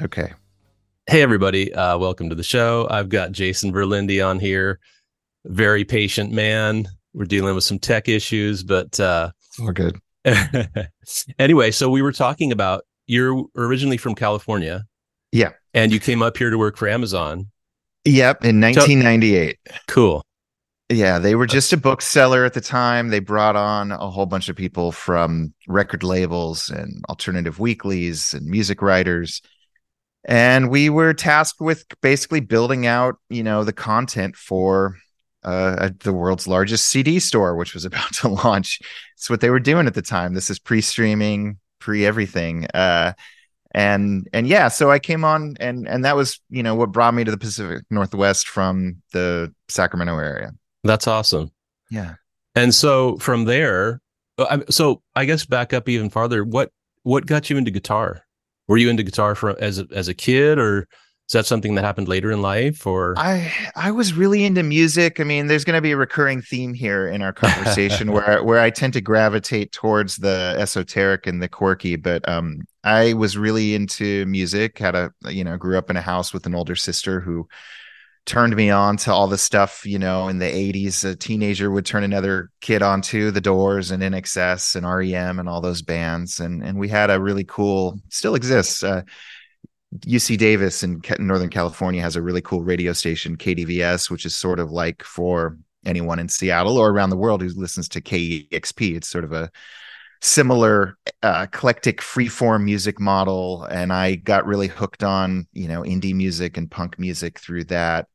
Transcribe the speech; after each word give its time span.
Okay. 0.00 0.22
All 0.22 0.26
right. 0.26 0.32
Okay. 0.32 0.34
Hey, 1.08 1.22
everybody. 1.22 1.74
Uh, 1.74 1.98
welcome 1.98 2.28
to 2.28 2.34
the 2.34 2.42
show. 2.42 2.86
I've 2.90 3.08
got 3.08 3.32
Jason 3.32 3.72
Verlinde 3.72 4.24
on 4.24 4.38
here. 4.38 4.78
Very 5.46 5.84
patient 5.84 6.32
man. 6.32 6.86
We're 7.14 7.24
dealing 7.24 7.54
with 7.54 7.64
some 7.64 7.78
tech 7.78 8.08
issues, 8.08 8.62
but 8.62 9.00
uh, 9.00 9.30
All 9.60 9.72
good. 9.72 9.98
anyway, 11.38 11.70
so 11.70 11.88
we 11.88 12.02
were 12.02 12.12
talking 12.12 12.52
about 12.52 12.84
you're 13.06 13.44
originally 13.56 13.96
from 13.96 14.14
California. 14.14 14.84
Yeah. 15.32 15.52
And 15.74 15.92
you 15.92 15.98
came 15.98 16.22
up 16.22 16.36
here 16.36 16.50
to 16.50 16.58
work 16.58 16.76
for 16.76 16.86
Amazon. 16.86 17.46
Yep. 18.04 18.44
In 18.44 18.60
1998. 18.60 19.58
Cool. 19.88 20.22
Yeah. 20.90 21.18
They 21.18 21.34
were 21.34 21.46
just 21.46 21.72
a 21.72 21.76
bookseller 21.76 22.44
at 22.44 22.52
the 22.52 22.60
time. 22.60 23.08
They 23.08 23.20
brought 23.20 23.56
on 23.56 23.92
a 23.92 24.10
whole 24.10 24.26
bunch 24.26 24.48
of 24.48 24.56
people 24.56 24.92
from 24.92 25.54
record 25.66 26.02
labels 26.04 26.68
and 26.68 27.02
alternative 27.08 27.58
weeklies 27.58 28.34
and 28.34 28.46
music 28.46 28.82
writers. 28.82 29.40
And 30.28 30.68
we 30.68 30.90
were 30.90 31.14
tasked 31.14 31.58
with 31.58 31.86
basically 32.02 32.40
building 32.40 32.86
out, 32.86 33.16
you 33.30 33.42
know, 33.42 33.64
the 33.64 33.72
content 33.72 34.36
for 34.36 34.98
uh, 35.42 35.88
the 36.00 36.12
world's 36.12 36.46
largest 36.46 36.86
CD 36.86 37.18
store, 37.18 37.56
which 37.56 37.72
was 37.72 37.84
about 37.86 38.12
to 38.16 38.28
launch. 38.28 38.78
It's 39.16 39.30
what 39.30 39.40
they 39.40 39.48
were 39.48 39.58
doing 39.58 39.86
at 39.86 39.94
the 39.94 40.02
time. 40.02 40.34
This 40.34 40.50
is 40.50 40.58
pre-streaming, 40.58 41.58
pre-everything. 41.80 42.66
Uh, 42.74 43.14
and 43.72 44.28
and 44.32 44.46
yeah, 44.46 44.68
so 44.68 44.90
I 44.90 44.98
came 44.98 45.24
on, 45.24 45.56
and 45.60 45.86
and 45.86 46.04
that 46.04 46.16
was 46.16 46.40
you 46.48 46.62
know 46.62 46.74
what 46.74 46.92
brought 46.92 47.14
me 47.14 47.24
to 47.24 47.30
the 47.30 47.36
Pacific 47.36 47.84
Northwest 47.90 48.48
from 48.48 49.02
the 49.12 49.52
Sacramento 49.68 50.16
area. 50.18 50.52
That's 50.84 51.06
awesome. 51.06 51.52
Yeah. 51.90 52.14
And 52.54 52.74
so 52.74 53.16
from 53.18 53.44
there, 53.44 54.00
uh, 54.38 54.60
so 54.70 55.02
I 55.14 55.26
guess 55.26 55.44
back 55.44 55.72
up 55.72 55.88
even 55.88 56.08
farther. 56.10 56.44
What 56.44 56.70
what 57.02 57.26
got 57.26 57.50
you 57.50 57.56
into 57.56 57.70
guitar? 57.70 58.24
Were 58.68 58.76
you 58.76 58.90
into 58.90 59.02
guitar 59.02 59.36
as 59.58 59.78
a, 59.78 59.86
as 59.92 60.08
a 60.08 60.14
kid, 60.14 60.58
or 60.58 60.86
is 61.28 61.32
that 61.32 61.46
something 61.46 61.74
that 61.74 61.84
happened 61.84 62.08
later 62.08 62.30
in 62.30 62.40
life? 62.40 62.86
Or 62.86 63.14
I 63.18 63.52
I 63.76 63.90
was 63.90 64.14
really 64.14 64.44
into 64.44 64.62
music. 64.62 65.20
I 65.20 65.24
mean, 65.24 65.46
there's 65.46 65.64
going 65.64 65.76
to 65.76 65.82
be 65.82 65.92
a 65.92 65.96
recurring 65.96 66.40
theme 66.40 66.72
here 66.72 67.08
in 67.08 67.20
our 67.20 67.32
conversation 67.32 68.12
where 68.12 68.42
where 68.42 68.60
I 68.60 68.70
tend 68.70 68.94
to 68.94 69.00
gravitate 69.00 69.72
towards 69.72 70.16
the 70.16 70.54
esoteric 70.58 71.26
and 71.26 71.42
the 71.42 71.48
quirky. 71.48 71.96
But 71.96 72.26
um, 72.28 72.60
I 72.84 73.12
was 73.14 73.36
really 73.36 73.74
into 73.74 74.24
music. 74.26 74.78
Had 74.78 74.94
a 74.94 75.12
you 75.28 75.44
know 75.44 75.56
grew 75.56 75.76
up 75.76 75.90
in 75.90 75.96
a 75.96 76.02
house 76.02 76.32
with 76.32 76.46
an 76.46 76.54
older 76.54 76.76
sister 76.76 77.20
who 77.20 77.46
turned 78.28 78.54
me 78.54 78.68
on 78.68 78.98
to 78.98 79.10
all 79.10 79.26
the 79.26 79.38
stuff 79.38 79.86
you 79.86 79.98
know 79.98 80.28
in 80.28 80.38
the 80.38 80.44
80s 80.44 81.02
a 81.02 81.16
teenager 81.16 81.70
would 81.70 81.86
turn 81.86 82.04
another 82.04 82.50
kid 82.60 82.82
onto 82.82 83.30
the 83.30 83.40
doors 83.40 83.90
and 83.90 84.02
INXS 84.02 84.76
and 84.76 84.86
rem 84.86 85.38
and 85.38 85.48
all 85.48 85.62
those 85.62 85.80
bands 85.80 86.38
and 86.38 86.62
and 86.62 86.78
we 86.78 86.88
had 86.88 87.10
a 87.10 87.18
really 87.18 87.44
cool 87.44 87.98
still 88.10 88.34
exists 88.34 88.82
uh, 88.82 89.00
uc 90.06 90.36
davis 90.36 90.82
in 90.82 91.00
northern 91.18 91.48
california 91.48 92.02
has 92.02 92.16
a 92.16 92.22
really 92.22 92.42
cool 92.42 92.62
radio 92.62 92.92
station 92.92 93.34
kdvs 93.34 94.10
which 94.10 94.26
is 94.26 94.36
sort 94.36 94.60
of 94.60 94.70
like 94.70 95.02
for 95.02 95.56
anyone 95.86 96.18
in 96.18 96.28
seattle 96.28 96.76
or 96.76 96.90
around 96.90 97.08
the 97.08 97.16
world 97.16 97.40
who 97.40 97.48
listens 97.56 97.88
to 97.88 98.02
kexp 98.02 98.94
it's 98.94 99.08
sort 99.08 99.24
of 99.24 99.32
a 99.32 99.50
similar 100.20 100.96
uh, 101.22 101.46
eclectic 101.46 102.00
freeform 102.00 102.64
music 102.64 102.98
model 102.98 103.64
and 103.64 103.92
i 103.92 104.16
got 104.16 104.46
really 104.46 104.66
hooked 104.66 105.04
on 105.04 105.46
you 105.52 105.68
know 105.68 105.82
indie 105.82 106.14
music 106.14 106.56
and 106.56 106.70
punk 106.70 106.98
music 106.98 107.38
through 107.38 107.64
that. 107.64 108.08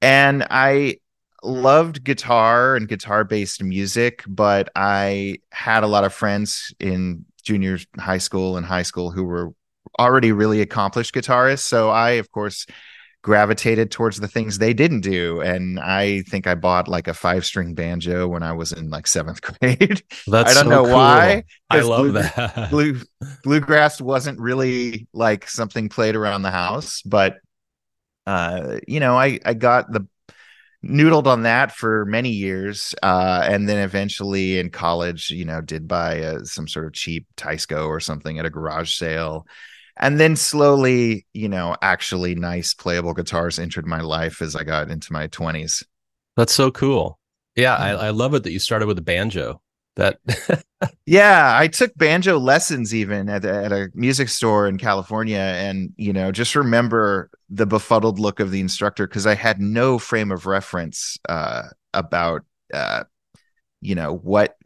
And 0.00 0.46
i 0.50 0.96
loved 1.42 2.04
guitar 2.04 2.74
and 2.74 2.88
guitar 2.88 3.22
based 3.22 3.62
music 3.62 4.24
but 4.26 4.70
i 4.74 5.36
had 5.52 5.84
a 5.84 5.86
lot 5.86 6.04
of 6.04 6.14
friends 6.14 6.74
in 6.80 7.24
junior 7.42 7.78
high 7.98 8.18
school 8.18 8.56
and 8.56 8.64
high 8.64 8.82
school 8.82 9.10
who 9.10 9.24
were 9.24 9.52
already 9.98 10.32
really 10.32 10.60
accomplished 10.60 11.14
guitarists. 11.14 11.60
So 11.60 11.90
i 11.90 12.12
of 12.12 12.30
course 12.30 12.66
gravitated 13.24 13.90
towards 13.90 14.20
the 14.20 14.28
things 14.28 14.58
they 14.58 14.74
didn't 14.74 15.00
do. 15.00 15.40
And 15.40 15.80
I 15.80 16.20
think 16.28 16.46
I 16.46 16.54
bought 16.54 16.88
like 16.88 17.08
a 17.08 17.14
five 17.14 17.46
string 17.46 17.74
banjo 17.74 18.28
when 18.28 18.42
I 18.42 18.52
was 18.52 18.70
in 18.70 18.90
like 18.90 19.06
seventh 19.06 19.40
grade. 19.60 20.02
That's 20.26 20.50
I 20.50 20.54
don't 20.54 20.64
so 20.64 20.68
know 20.70 20.84
cool. 20.84 20.92
why. 20.92 21.44
I 21.70 21.80
love 21.80 22.02
blue- 22.02 22.12
that. 22.12 22.70
Blue 22.70 23.00
bluegrass 23.42 23.98
wasn't 23.98 24.38
really 24.38 25.08
like 25.14 25.48
something 25.48 25.88
played 25.88 26.16
around 26.16 26.42
the 26.42 26.50
house, 26.50 27.00
but 27.00 27.38
uh, 28.26 28.78
you 28.86 29.00
know, 29.00 29.18
I 29.18 29.40
I 29.42 29.54
got 29.54 29.90
the 29.90 30.06
noodled 30.84 31.26
on 31.26 31.44
that 31.44 31.72
for 31.72 32.04
many 32.04 32.28
years, 32.28 32.94
uh, 33.02 33.42
and 33.48 33.66
then 33.66 33.78
eventually 33.78 34.58
in 34.58 34.68
college, 34.68 35.30
you 35.30 35.46
know, 35.46 35.62
did 35.62 35.88
buy 35.88 36.20
uh 36.20 36.44
some 36.44 36.68
sort 36.68 36.84
of 36.84 36.92
cheap 36.92 37.26
Teisco 37.38 37.88
or 37.88 38.00
something 38.00 38.38
at 38.38 38.44
a 38.44 38.50
garage 38.50 38.94
sale. 38.94 39.46
And 39.96 40.18
then 40.18 40.36
slowly, 40.36 41.26
you 41.32 41.48
know, 41.48 41.76
actually 41.80 42.34
nice 42.34 42.74
playable 42.74 43.14
guitars 43.14 43.58
entered 43.58 43.86
my 43.86 44.00
life 44.00 44.42
as 44.42 44.56
I 44.56 44.64
got 44.64 44.90
into 44.90 45.12
my 45.12 45.28
20s. 45.28 45.84
That's 46.36 46.52
so 46.52 46.70
cool. 46.70 47.18
Yeah, 47.54 47.76
I, 47.76 47.90
I 47.90 48.10
love 48.10 48.34
it 48.34 48.42
that 48.42 48.52
you 48.52 48.58
started 48.58 48.86
with 48.86 48.98
a 48.98 49.02
banjo. 49.02 49.60
That 49.96 50.18
Yeah, 51.06 51.56
I 51.56 51.68
took 51.68 51.96
banjo 51.96 52.38
lessons 52.38 52.94
even 52.94 53.28
at, 53.28 53.44
at 53.44 53.72
a 53.72 53.90
music 53.94 54.28
store 54.28 54.66
in 54.66 54.78
California. 54.78 55.38
And, 55.38 55.92
you 55.96 56.12
know, 56.12 56.32
just 56.32 56.56
remember 56.56 57.30
the 57.48 57.66
befuddled 57.66 58.18
look 58.18 58.40
of 58.40 58.50
the 58.50 58.60
instructor 58.60 59.06
because 59.06 59.26
I 59.26 59.34
had 59.34 59.60
no 59.60 59.98
frame 59.98 60.32
of 60.32 60.46
reference 60.46 61.16
uh, 61.28 61.64
about, 61.92 62.42
uh, 62.72 63.04
you 63.80 63.94
know, 63.94 64.14
what. 64.16 64.56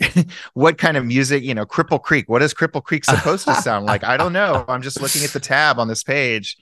what 0.54 0.78
kind 0.78 0.96
of 0.96 1.04
music, 1.04 1.42
you 1.42 1.54
know, 1.54 1.66
Cripple 1.66 2.02
Creek? 2.02 2.28
What 2.28 2.42
is 2.42 2.54
Cripple 2.54 2.82
Creek 2.82 3.04
supposed 3.04 3.46
to 3.46 3.54
sound 3.54 3.86
like? 3.86 4.04
I 4.04 4.16
don't 4.16 4.32
know. 4.32 4.64
I'm 4.68 4.82
just 4.82 5.00
looking 5.00 5.24
at 5.24 5.30
the 5.30 5.40
tab 5.40 5.78
on 5.78 5.88
this 5.88 6.02
page, 6.02 6.56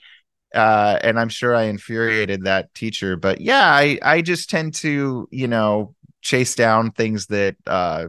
uh, 0.53 0.99
and 1.01 1.19
I'm 1.19 1.29
sure 1.29 1.55
I 1.55 1.63
infuriated 1.63 2.45
that 2.45 2.73
teacher. 2.73 3.15
But 3.15 3.41
yeah, 3.41 3.65
I 3.65 3.99
I 4.01 4.21
just 4.21 4.49
tend 4.49 4.73
to, 4.75 5.27
you 5.31 5.47
know, 5.47 5.95
chase 6.21 6.55
down 6.55 6.91
things 6.91 7.27
that 7.27 7.55
uh, 7.65 8.07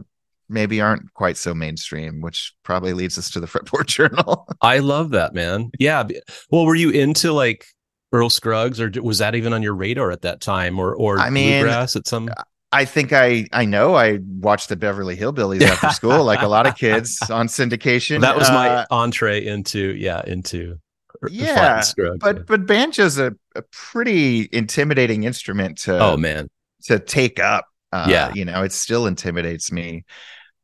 maybe 0.49 0.81
aren't 0.81 1.13
quite 1.13 1.37
so 1.37 1.53
mainstream, 1.53 2.21
which 2.21 2.53
probably 2.63 2.93
leads 2.93 3.17
us 3.17 3.29
to 3.31 3.39
the 3.39 3.47
Fretboard 3.51 3.87
Journal. 3.87 4.47
I 4.61 4.79
love 4.79 5.11
that, 5.11 5.33
man. 5.33 5.71
Yeah. 5.79 6.03
Well, 6.49 6.65
were 6.65 6.75
you 6.75 6.89
into 6.89 7.31
like 7.31 7.65
Earl 8.11 8.29
Scruggs, 8.29 8.79
or 8.81 8.91
was 9.01 9.19
that 9.19 9.35
even 9.35 9.53
on 9.53 9.63
your 9.63 9.73
radar 9.73 10.11
at 10.11 10.21
that 10.21 10.41
time, 10.41 10.79
or 10.79 10.93
or 10.93 11.17
I 11.17 11.29
mean, 11.29 11.61
bluegrass 11.61 11.95
at 11.95 12.07
some? 12.07 12.29
I 12.71 12.85
think 12.85 13.11
I 13.13 13.47
I 13.51 13.65
know 13.65 13.95
I 13.95 14.19
watched 14.21 14.69
the 14.69 14.75
Beverly 14.77 15.17
Hillbillies 15.17 15.67
after 15.67 15.89
school, 15.89 16.23
like 16.23 16.41
a 16.41 16.47
lot 16.47 16.65
of 16.67 16.75
kids 16.75 17.29
on 17.29 17.47
syndication. 17.47 18.21
That 18.21 18.35
was 18.35 18.51
my 18.51 18.79
Uh, 18.79 18.85
entree 18.89 19.45
into 19.45 19.95
yeah 19.95 20.21
into 20.25 20.79
Yeah, 21.23 21.91
but 22.19 22.45
but 22.47 22.65
banjo's 22.65 23.17
a, 23.19 23.35
a 23.55 23.61
pretty 23.71 24.49
intimidating 24.51 25.23
instrument 25.23 25.77
to 25.79 25.99
oh 25.99 26.17
man, 26.17 26.49
to 26.85 26.99
take 26.99 27.39
up. 27.39 27.67
Uh, 27.93 28.27
Yeah. 28.27 28.31
you 28.31 28.45
know, 28.45 28.63
it 28.63 28.73
still 28.73 29.07
intimidates 29.07 29.71
me, 29.71 30.05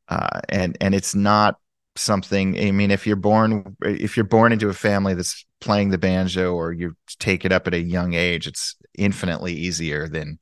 uh, 0.09 0.41
and 0.50 0.78
and 0.81 0.95
it's 0.95 1.16
not 1.16 1.57
something. 1.97 2.59
I 2.59 2.72
mean, 2.72 2.91
if 2.91 3.07
you're 3.07 3.16
born 3.18 3.75
if 3.84 4.18
you're 4.18 4.25
born 4.25 4.53
into 4.53 4.69
a 4.69 4.74
family 4.74 5.13
that's 5.16 5.45
playing 5.62 5.89
the 5.91 5.97
banjo 6.00 6.53
or 6.56 6.74
you 6.74 6.95
take 7.19 7.45
it 7.45 7.51
up 7.53 7.68
at 7.68 7.74
a 7.75 7.81
young 7.81 8.13
age, 8.16 8.47
it's 8.47 8.75
infinitely 8.97 9.53
easier 9.53 10.07
than 10.09 10.39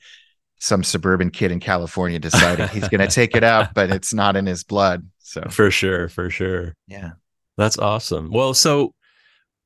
some 0.59 0.83
suburban 0.83 1.29
kid 1.29 1.51
in 1.51 1.59
California 1.59 2.17
deciding 2.19 2.67
he's 2.69 2.87
going 2.89 3.01
to 3.01 3.07
take 3.13 3.35
it 3.35 3.43
up, 3.43 3.73
but 3.73 3.89
it's 3.91 4.13
not 4.13 4.35
in 4.35 4.45
his 4.45 4.63
blood. 4.63 5.07
So 5.19 5.41
for 5.49 5.69
sure, 5.71 6.07
for 6.09 6.29
sure. 6.29 6.73
yeah, 6.87 7.11
That's 7.57 7.77
awesome. 7.77 8.31
Well, 8.31 8.53
so 8.53 8.93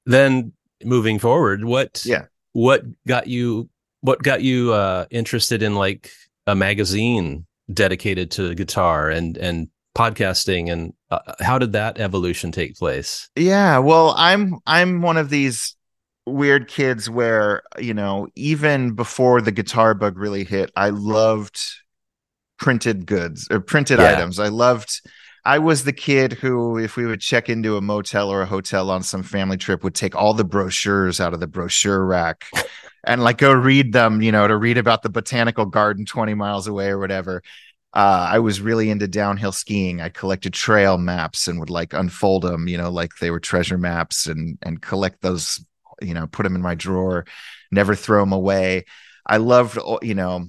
then 0.05 0.53
moving 0.83 1.19
forward, 1.19 1.63
what 1.65 2.03
Yeah. 2.05 2.25
what 2.53 2.83
got 3.07 3.27
you 3.27 3.69
what 4.01 4.23
got 4.23 4.41
you 4.41 4.73
uh 4.73 5.05
interested 5.11 5.61
in 5.61 5.75
like 5.75 6.09
a 6.47 6.55
magazine 6.55 7.45
dedicated 7.71 8.31
to 8.31 8.55
guitar 8.55 9.09
and 9.09 9.37
and 9.37 9.67
podcasting 9.95 10.71
and 10.71 10.93
uh, 11.11 11.19
how 11.41 11.57
did 11.59 11.73
that 11.73 11.99
evolution 11.99 12.51
take 12.51 12.75
place? 12.77 13.29
Yeah, 13.35 13.79
well, 13.79 14.13
I'm 14.17 14.59
I'm 14.65 15.01
one 15.01 15.17
of 15.17 15.29
these 15.29 15.75
weird 16.29 16.67
kids 16.67 17.09
where, 17.09 17.63
you 17.79 17.93
know, 17.93 18.27
even 18.35 18.93
before 18.95 19.41
the 19.41 19.51
guitar 19.51 19.93
bug 19.93 20.17
really 20.17 20.43
hit, 20.43 20.71
I 20.75 20.89
loved 20.89 21.59
printed 22.57 23.05
goods 23.05 23.47
or 23.51 23.59
printed 23.59 23.99
Yeah. 23.99 24.01
items. 24.01 24.39
I 24.39 24.49
loved 24.49 25.01
I 25.45 25.59
was 25.59 25.85
the 25.85 25.93
kid 25.93 26.33
who 26.33 26.77
if 26.77 26.97
we 26.97 27.05
would 27.05 27.21
check 27.21 27.49
into 27.49 27.77
a 27.77 27.81
motel 27.81 28.29
or 28.29 28.41
a 28.41 28.45
hotel 28.45 28.91
on 28.91 29.03
some 29.03 29.23
family 29.23 29.57
trip 29.57 29.83
would 29.83 29.95
take 29.95 30.15
all 30.15 30.33
the 30.33 30.43
brochures 30.43 31.19
out 31.21 31.33
of 31.33 31.39
the 31.39 31.47
brochure 31.47 32.05
rack 32.05 32.45
and 33.05 33.23
like 33.23 33.37
go 33.37 33.53
read 33.53 33.93
them, 33.93 34.21
you 34.21 34.31
know, 34.31 34.47
to 34.47 34.57
read 34.57 34.77
about 34.77 35.01
the 35.03 35.09
botanical 35.09 35.65
garden 35.65 36.05
20 36.05 36.33
miles 36.33 36.67
away 36.67 36.89
or 36.89 36.99
whatever. 36.99 37.41
Uh, 37.93 38.29
I 38.33 38.39
was 38.39 38.61
really 38.61 38.89
into 38.91 39.07
downhill 39.07 39.51
skiing. 39.51 39.99
I 40.01 40.09
collected 40.09 40.53
trail 40.53 40.97
maps 40.99 41.47
and 41.47 41.59
would 41.59 41.71
like 41.71 41.93
unfold 41.93 42.43
them, 42.43 42.67
you 42.67 42.77
know, 42.77 42.91
like 42.91 43.11
they 43.19 43.31
were 43.31 43.39
treasure 43.39 43.77
maps 43.79 44.27
and 44.27 44.57
and 44.61 44.81
collect 44.81 45.21
those, 45.21 45.63
you 46.01 46.13
know, 46.13 46.27
put 46.27 46.43
them 46.43 46.55
in 46.55 46.61
my 46.61 46.75
drawer, 46.75 47.25
never 47.71 47.95
throw 47.95 48.21
them 48.21 48.33
away. 48.33 48.85
I 49.25 49.37
loved, 49.37 49.77
you 50.01 50.15
know, 50.15 50.47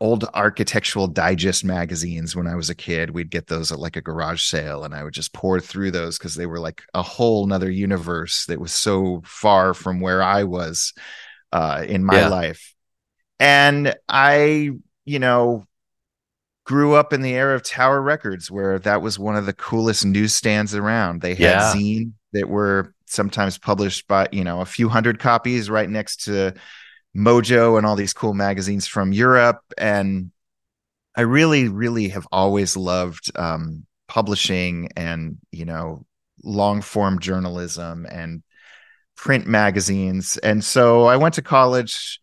old 0.00 0.24
architectural 0.34 1.06
digest 1.06 1.64
magazines 1.64 2.36
when 2.36 2.46
I 2.46 2.56
was 2.56 2.70
a 2.70 2.74
kid. 2.74 3.10
We'd 3.10 3.30
get 3.30 3.46
those 3.46 3.72
at 3.72 3.78
like 3.78 3.96
a 3.96 4.02
garage 4.02 4.42
sale, 4.44 4.84
and 4.84 4.94
I 4.94 5.04
would 5.04 5.14
just 5.14 5.32
pour 5.32 5.60
through 5.60 5.92
those 5.92 6.18
because 6.18 6.34
they 6.34 6.46
were 6.46 6.60
like 6.60 6.82
a 6.94 7.02
whole 7.02 7.46
nother 7.46 7.70
universe 7.70 8.46
that 8.46 8.60
was 8.60 8.72
so 8.72 9.22
far 9.24 9.74
from 9.74 10.00
where 10.00 10.22
I 10.22 10.44
was 10.44 10.92
uh, 11.52 11.84
in 11.88 12.04
my 12.04 12.20
Yeah. 12.20 12.28
life. 12.28 12.74
And 13.40 13.96
I, 14.08 14.70
you 15.04 15.18
know, 15.20 15.66
grew 16.64 16.94
up 16.94 17.12
in 17.12 17.22
the 17.22 17.34
era 17.34 17.54
of 17.54 17.62
Tower 17.62 18.00
Records, 18.00 18.50
where 18.50 18.78
that 18.80 19.02
was 19.02 19.18
one 19.18 19.36
of 19.36 19.46
the 19.46 19.52
coolest 19.52 20.04
newsstands 20.04 20.74
around. 20.74 21.20
They 21.20 21.34
had 21.34 21.58
Yeah. 21.58 21.60
zine 21.60 22.12
that 22.32 22.48
were 22.48 22.93
sometimes 23.06 23.58
published 23.58 24.08
by, 24.08 24.28
you 24.32 24.44
know, 24.44 24.60
a 24.60 24.66
few 24.66 24.88
hundred 24.88 25.18
copies 25.18 25.70
right 25.70 25.88
next 25.88 26.24
to 26.24 26.54
Mojo 27.16 27.76
and 27.78 27.86
all 27.86 27.96
these 27.96 28.12
cool 28.12 28.34
magazines 28.34 28.86
from 28.86 29.12
Europe. 29.12 29.60
And 29.78 30.30
I 31.16 31.22
really, 31.22 31.68
really 31.68 32.08
have 32.08 32.26
always 32.32 32.76
loved 32.76 33.30
um, 33.36 33.86
publishing 34.08 34.88
and, 34.96 35.38
you 35.52 35.64
know, 35.64 36.04
long 36.42 36.82
form 36.82 37.20
journalism 37.20 38.06
and 38.10 38.42
print 39.16 39.46
magazines. 39.46 40.36
And 40.38 40.64
so 40.64 41.04
I 41.04 41.16
went 41.16 41.34
to 41.34 41.42
college. 41.42 42.20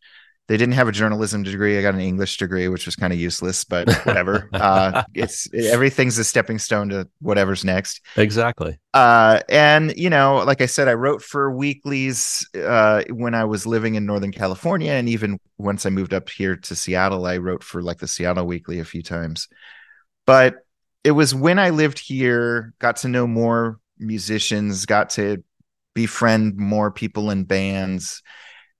They 0.52 0.58
didn't 0.58 0.74
have 0.74 0.90
a 0.90 0.92
journalism 0.92 1.44
degree. 1.44 1.80
I 1.80 1.82
got 1.82 1.94
an 1.94 2.02
English 2.02 2.36
degree, 2.36 2.68
which 2.68 2.86
was 2.86 2.98
kind 2.98 3.14
of 3.14 3.18
useless, 3.18 3.64
but 3.64 3.90
whatever. 4.04 4.50
uh, 4.54 5.04
it's 5.14 5.48
everything's 5.54 6.18
a 6.18 6.26
stepping 6.26 6.60
stone 6.60 6.90
to 6.90 7.08
whatever's 7.22 7.64
next 7.64 8.02
Exactly. 8.18 8.78
uh 8.94 9.40
and 9.48 9.96
you 9.96 10.10
know 10.10 10.44
like 10.46 10.60
i 10.60 10.66
said 10.66 10.90
i 10.90 10.94
wrote 10.94 11.22
for 11.22 11.56
weeklies 11.56 12.46
uh 12.56 13.02
when 13.12 13.34
i 13.34 13.46
was 13.46 13.66
living 13.66 13.96
in 13.96 14.06
northern 14.06 14.34
california 14.34 14.92
and 14.92 15.08
even 15.08 15.40
once 15.58 15.86
i 15.86 15.90
moved 15.90 16.14
up 16.14 16.30
here 16.30 16.58
to 16.58 16.76
seattle 16.76 17.26
i 17.26 17.38
wrote 17.38 17.64
for 17.64 17.82
like 17.82 18.00
the 18.00 18.08
seattle 18.08 18.46
weekly 18.46 18.80
a 18.80 18.86
few 18.86 19.02
times 19.02 19.48
but 20.26 20.66
it 21.06 21.12
was 21.12 21.34
when 21.34 21.60
i 21.60 21.70
lived 21.70 22.00
here 22.00 22.74
got 22.80 22.98
to 22.98 23.08
know 23.08 23.26
more 23.26 23.80
musicians 23.98 24.86
got 24.86 25.12
to 25.12 25.42
befriend 25.94 26.58
more 26.58 26.92
people 26.92 27.30
in 27.30 27.46
bands 27.46 28.22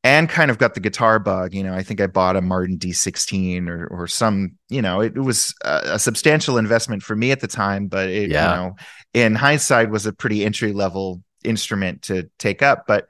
and 0.04 0.30
kind 0.30 0.50
of 0.50 0.58
got 0.58 0.74
the 0.74 0.80
guitar 0.80 1.20
bug 1.20 1.54
you 1.54 1.64
know 1.64 1.74
i 1.74 1.84
think 1.84 2.02
i 2.02 2.08
bought 2.08 2.36
a 2.36 2.42
martin 2.42 2.78
d16 2.78 3.68
or 3.68 3.88
or 3.88 4.08
some 4.08 4.54
you 4.70 4.82
know 4.82 5.02
it, 5.02 5.16
was 5.16 5.54
a, 5.64 5.82
a 5.94 6.00
substantial 6.00 6.58
investment 6.58 7.04
for 7.04 7.16
me 7.16 7.32
at 7.32 7.40
the 7.40 7.48
time 7.48 7.88
but 7.88 8.10
it 8.10 8.30
Yeah. 8.32 8.50
you 8.50 8.56
know 8.58 8.76
in 9.14 9.36
hindsight 9.36 9.90
was 9.90 10.06
a 10.06 10.14
pretty 10.14 10.44
entry 10.44 10.74
level 10.74 11.22
instrument 11.44 12.04
to 12.04 12.30
take 12.40 12.62
up 12.64 12.86
but 12.88 13.08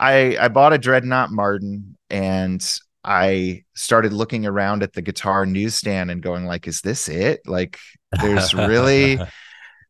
i 0.00 0.36
i 0.40 0.48
bought 0.48 0.72
a 0.72 0.78
dreadnought 0.78 1.30
martin 1.30 1.96
and 2.10 2.78
i 3.04 3.62
started 3.74 4.12
looking 4.12 4.46
around 4.46 4.82
at 4.82 4.92
the 4.92 5.02
guitar 5.02 5.46
newsstand 5.46 6.10
and 6.10 6.22
going 6.22 6.44
like 6.44 6.66
is 6.66 6.80
this 6.80 7.08
it 7.08 7.40
like 7.46 7.78
there's 8.20 8.52
really 8.54 9.18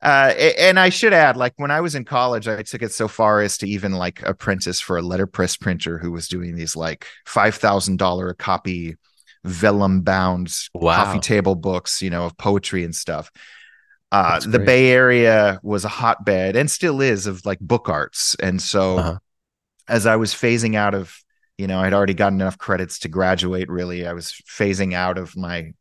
uh 0.06 0.32
and 0.58 0.78
i 0.80 0.88
should 0.90 1.12
add 1.12 1.36
like 1.36 1.54
when 1.56 1.70
i 1.72 1.80
was 1.82 1.94
in 1.96 2.04
college 2.04 2.48
i 2.48 2.62
took 2.62 2.82
it 2.82 2.92
so 2.92 3.08
far 3.08 3.42
as 3.42 3.58
to 3.58 3.68
even 3.68 3.92
like 3.92 4.22
apprentice 4.22 4.80
for 4.80 4.96
a 4.98 5.02
letterpress 5.02 5.56
printer 5.58 5.98
who 5.98 6.12
was 6.12 6.28
doing 6.28 6.56
these 6.56 6.76
like 6.76 7.06
$5000 7.26 8.30
a 8.30 8.34
copy 8.34 8.96
vellum 9.44 10.02
bound 10.02 10.54
Wow. 10.74 10.96
coffee 10.96 11.20
table 11.20 11.56
books 11.56 12.02
you 12.02 12.10
know 12.10 12.26
of 12.26 12.36
poetry 12.38 12.84
and 12.84 12.94
stuff 12.94 13.30
uh 14.12 14.40
the 14.40 14.58
bay 14.60 14.90
area 14.90 15.60
was 15.62 15.84
a 15.84 15.88
hotbed 15.88 16.56
and 16.56 16.70
still 16.70 17.00
is 17.00 17.26
of 17.26 17.44
like 17.46 17.58
book 17.60 17.88
arts 17.88 18.36
and 18.40 18.62
so 18.62 18.98
Uh-huh. 18.98 19.18
as 19.88 20.06
i 20.06 20.16
was 20.16 20.34
phasing 20.34 20.76
out 20.76 20.94
of 20.94 21.14
you 21.58 21.66
know 21.66 21.80
i'd 21.80 21.94
already 21.94 22.14
gotten 22.14 22.40
enough 22.40 22.58
credits 22.58 23.00
to 23.00 23.08
graduate 23.08 23.68
really 23.70 24.06
i 24.06 24.12
was 24.12 24.32
phasing 24.48 24.94
out 24.94 25.18
of 25.18 25.36
my 25.36 25.72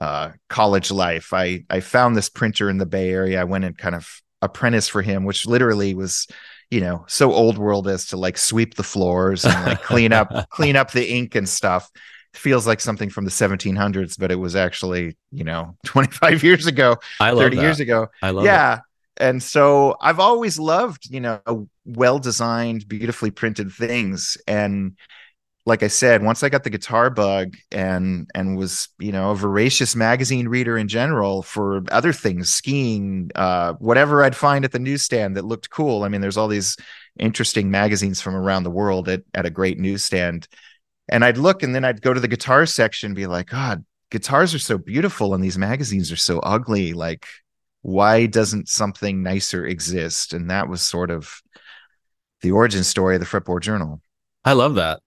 uh, 0.00 0.30
college 0.48 0.90
life. 0.90 1.32
I 1.32 1.64
I 1.70 1.80
found 1.80 2.16
this 2.16 2.28
printer 2.28 2.70
in 2.70 2.78
the 2.78 2.86
Bay 2.86 3.10
Area. 3.10 3.40
I 3.40 3.44
went 3.44 3.64
and 3.64 3.76
kind 3.76 3.94
of 3.94 4.08
apprentice 4.42 4.88
for 4.88 5.02
him, 5.02 5.24
which 5.24 5.46
literally 5.46 5.94
was, 5.94 6.26
you 6.70 6.80
know, 6.80 7.04
so 7.08 7.32
old 7.32 7.58
world 7.58 7.88
as 7.88 8.06
to 8.06 8.16
like 8.16 8.38
sweep 8.38 8.74
the 8.74 8.82
floors 8.82 9.44
and 9.44 9.66
like 9.66 9.82
clean 9.82 10.12
up 10.12 10.32
clean 10.50 10.76
up 10.76 10.92
the 10.92 11.08
ink 11.10 11.34
and 11.34 11.48
stuff. 11.48 11.90
feels 12.34 12.66
like 12.66 12.80
something 12.80 13.10
from 13.10 13.24
the 13.24 13.30
1700s, 13.30 14.16
but 14.18 14.30
it 14.30 14.36
was 14.36 14.54
actually, 14.56 15.16
you 15.32 15.44
know, 15.44 15.76
25 15.84 16.42
years 16.44 16.66
ago, 16.66 16.96
I 17.18 17.30
love 17.32 17.52
30 17.52 17.56
that. 17.56 17.62
years 17.62 17.80
ago 17.80 18.06
I 18.22 18.30
love 18.30 18.50
it. 18.50 18.52
yeah 18.52 18.80
and 19.16 19.42
so 19.42 19.96
i've 20.00 20.20
always 20.20 20.58
loved 20.58 21.10
you 21.10 21.20
know 21.20 21.68
well 21.84 22.18
designed 22.18 22.86
beautifully 22.88 23.30
printed 23.30 23.70
things 23.72 24.38
and 24.46 24.96
like 25.66 25.82
i 25.82 25.88
said 25.88 26.22
once 26.22 26.42
i 26.42 26.48
got 26.48 26.64
the 26.64 26.70
guitar 26.70 27.10
bug 27.10 27.54
and 27.70 28.28
and 28.34 28.56
was 28.56 28.88
you 28.98 29.12
know 29.12 29.30
a 29.30 29.36
voracious 29.36 29.94
magazine 29.94 30.48
reader 30.48 30.76
in 30.78 30.88
general 30.88 31.42
for 31.42 31.82
other 31.90 32.12
things 32.12 32.50
skiing 32.50 33.30
uh 33.34 33.72
whatever 33.74 34.24
i'd 34.24 34.36
find 34.36 34.64
at 34.64 34.72
the 34.72 34.78
newsstand 34.78 35.36
that 35.36 35.44
looked 35.44 35.70
cool 35.70 36.02
i 36.02 36.08
mean 36.08 36.20
there's 36.20 36.36
all 36.36 36.48
these 36.48 36.76
interesting 37.18 37.70
magazines 37.70 38.20
from 38.20 38.34
around 38.34 38.62
the 38.62 38.70
world 38.70 39.08
at, 39.08 39.22
at 39.34 39.46
a 39.46 39.50
great 39.50 39.78
newsstand 39.78 40.48
and 41.08 41.24
i'd 41.24 41.38
look 41.38 41.62
and 41.62 41.74
then 41.74 41.84
i'd 41.84 42.02
go 42.02 42.14
to 42.14 42.20
the 42.20 42.28
guitar 42.28 42.66
section 42.66 43.08
and 43.08 43.16
be 43.16 43.26
like 43.26 43.50
god 43.50 43.84
guitars 44.10 44.54
are 44.54 44.58
so 44.58 44.76
beautiful 44.78 45.34
and 45.34 45.44
these 45.44 45.58
magazines 45.58 46.10
are 46.10 46.16
so 46.16 46.38
ugly 46.40 46.92
like 46.92 47.26
why 47.82 48.26
doesn't 48.26 48.68
something 48.68 49.22
nicer 49.22 49.66
exist? 49.66 50.32
And 50.32 50.50
that 50.50 50.68
was 50.68 50.82
sort 50.82 51.10
of 51.10 51.42
the 52.42 52.52
origin 52.52 52.84
story 52.84 53.16
of 53.16 53.20
the 53.20 53.26
Fretboard 53.26 53.62
Journal. 53.62 54.00
I 54.44 54.52
love 54.52 54.74
that. 54.76 55.00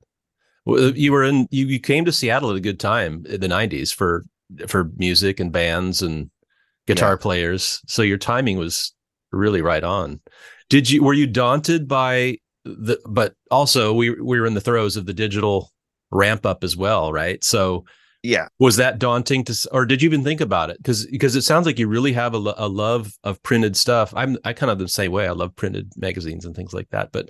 Well, 0.66 0.88
uh, 0.88 0.92
You 0.94 1.12
were 1.12 1.24
in 1.24 1.48
you, 1.52 1.66
you 1.66 1.80
came 1.80 2.06
to 2.06 2.12
Seattle 2.12 2.52
at 2.52 2.56
a 2.58 2.62
good 2.62 2.80
time 2.80 3.26
in 3.28 3.42
the 3.42 3.48
90s 3.48 3.94
for 3.94 4.24
for 4.68 4.92
music 4.98 5.40
and 5.40 5.52
bands 5.52 6.02
and 6.02 6.30
guitar 6.88 7.12
Yeah. 7.14 7.18
players. 7.18 7.82
So 7.88 8.02
your 8.02 8.18
timing 8.18 8.58
was 8.58 8.94
really 9.32 9.62
right 9.62 9.84
on. 9.84 10.20
Did 10.70 10.90
you 10.90 11.04
were 11.04 11.14
you 11.14 11.28
daunted 11.28 11.88
by 11.88 12.38
the 12.66 13.00
but 13.08 13.34
also 13.52 13.94
we 13.94 14.10
we 14.12 14.40
were 14.40 14.46
in 14.46 14.54
the 14.54 14.62
throes 14.62 14.96
of 14.96 15.06
the 15.06 15.14
digital 15.14 15.72
ramp 16.12 16.46
up 16.46 16.64
as 16.64 16.78
well, 16.78 17.12
right? 17.12 17.44
So 17.44 17.86
Yeah. 18.22 18.48
was 18.60 18.78
that 18.78 19.00
daunting 19.00 19.44
to 19.46 19.68
or 19.74 19.86
did 19.86 20.02
you 20.02 20.08
even 20.08 20.24
think 20.24 20.40
about 20.40 20.70
it 20.70 20.78
because 20.78 21.06
because 21.08 21.36
it 21.36 21.42
sounds 21.42 21.66
like 21.66 21.78
you 21.80 21.88
really 21.88 22.14
have 22.14 22.34
a, 22.34 22.54
a 22.58 22.70
love 22.70 23.14
of 23.26 23.42
printed 23.44 23.76
stuff 23.76 24.14
i'm 24.16 24.38
i 24.46 24.54
kind 24.54 24.72
of 24.72 24.80
the 24.80 24.88
same 24.88 25.12
way 25.12 25.28
i 25.28 25.32
love 25.32 25.54
printed 25.58 25.92
magazines 25.98 26.46
and 26.46 26.56
things 26.56 26.74
like 26.74 26.88
that 26.92 27.12
but 27.12 27.30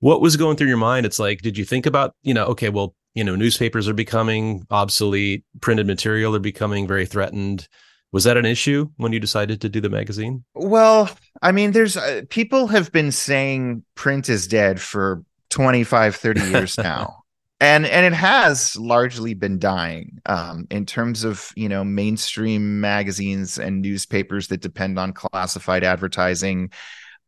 what 0.00 0.20
was 0.20 0.36
going 0.36 0.56
through 0.56 0.68
your 0.68 0.76
mind 0.76 1.06
it's 1.06 1.18
like 1.18 1.42
did 1.42 1.56
you 1.56 1.64
think 1.64 1.86
about 1.86 2.14
you 2.22 2.34
know 2.34 2.44
okay 2.46 2.68
well 2.68 2.94
you 3.14 3.24
know 3.24 3.36
newspapers 3.36 3.88
are 3.88 3.94
becoming 3.94 4.66
obsolete 4.70 5.44
printed 5.60 5.86
material 5.86 6.34
are 6.34 6.40
becoming 6.40 6.86
very 6.86 7.06
threatened 7.06 7.68
was 8.14 8.22
that 8.22 8.36
an 8.36 8.46
issue 8.46 8.88
when 8.96 9.12
you 9.12 9.18
decided 9.18 9.60
to 9.60 9.68
do 9.68 9.80
the 9.80 9.90
magazine 9.90 10.44
Well, 10.54 11.10
I 11.42 11.50
mean, 11.50 11.72
there's 11.72 11.96
uh, 11.96 12.22
people 12.30 12.68
have 12.68 12.92
been 12.92 13.10
saying 13.10 13.82
print 13.96 14.28
is 14.28 14.46
dead 14.46 14.80
for 14.80 15.24
25, 15.50 16.14
30 16.14 16.40
years 16.50 16.78
now. 16.78 17.24
And 17.60 17.84
and 17.84 18.06
it 18.06 18.12
has 18.12 18.76
largely 18.76 19.34
been 19.34 19.58
dying 19.58 20.20
um, 20.26 20.66
in 20.70 20.86
terms 20.86 21.24
of 21.24 21.52
you 21.56 21.68
know 21.68 21.82
mainstream 21.82 22.80
magazines 22.80 23.58
and 23.58 23.82
newspapers 23.82 24.46
that 24.48 24.60
depend 24.60 24.96
on 24.98 25.12
classified 25.12 25.82
advertising. 25.82 26.70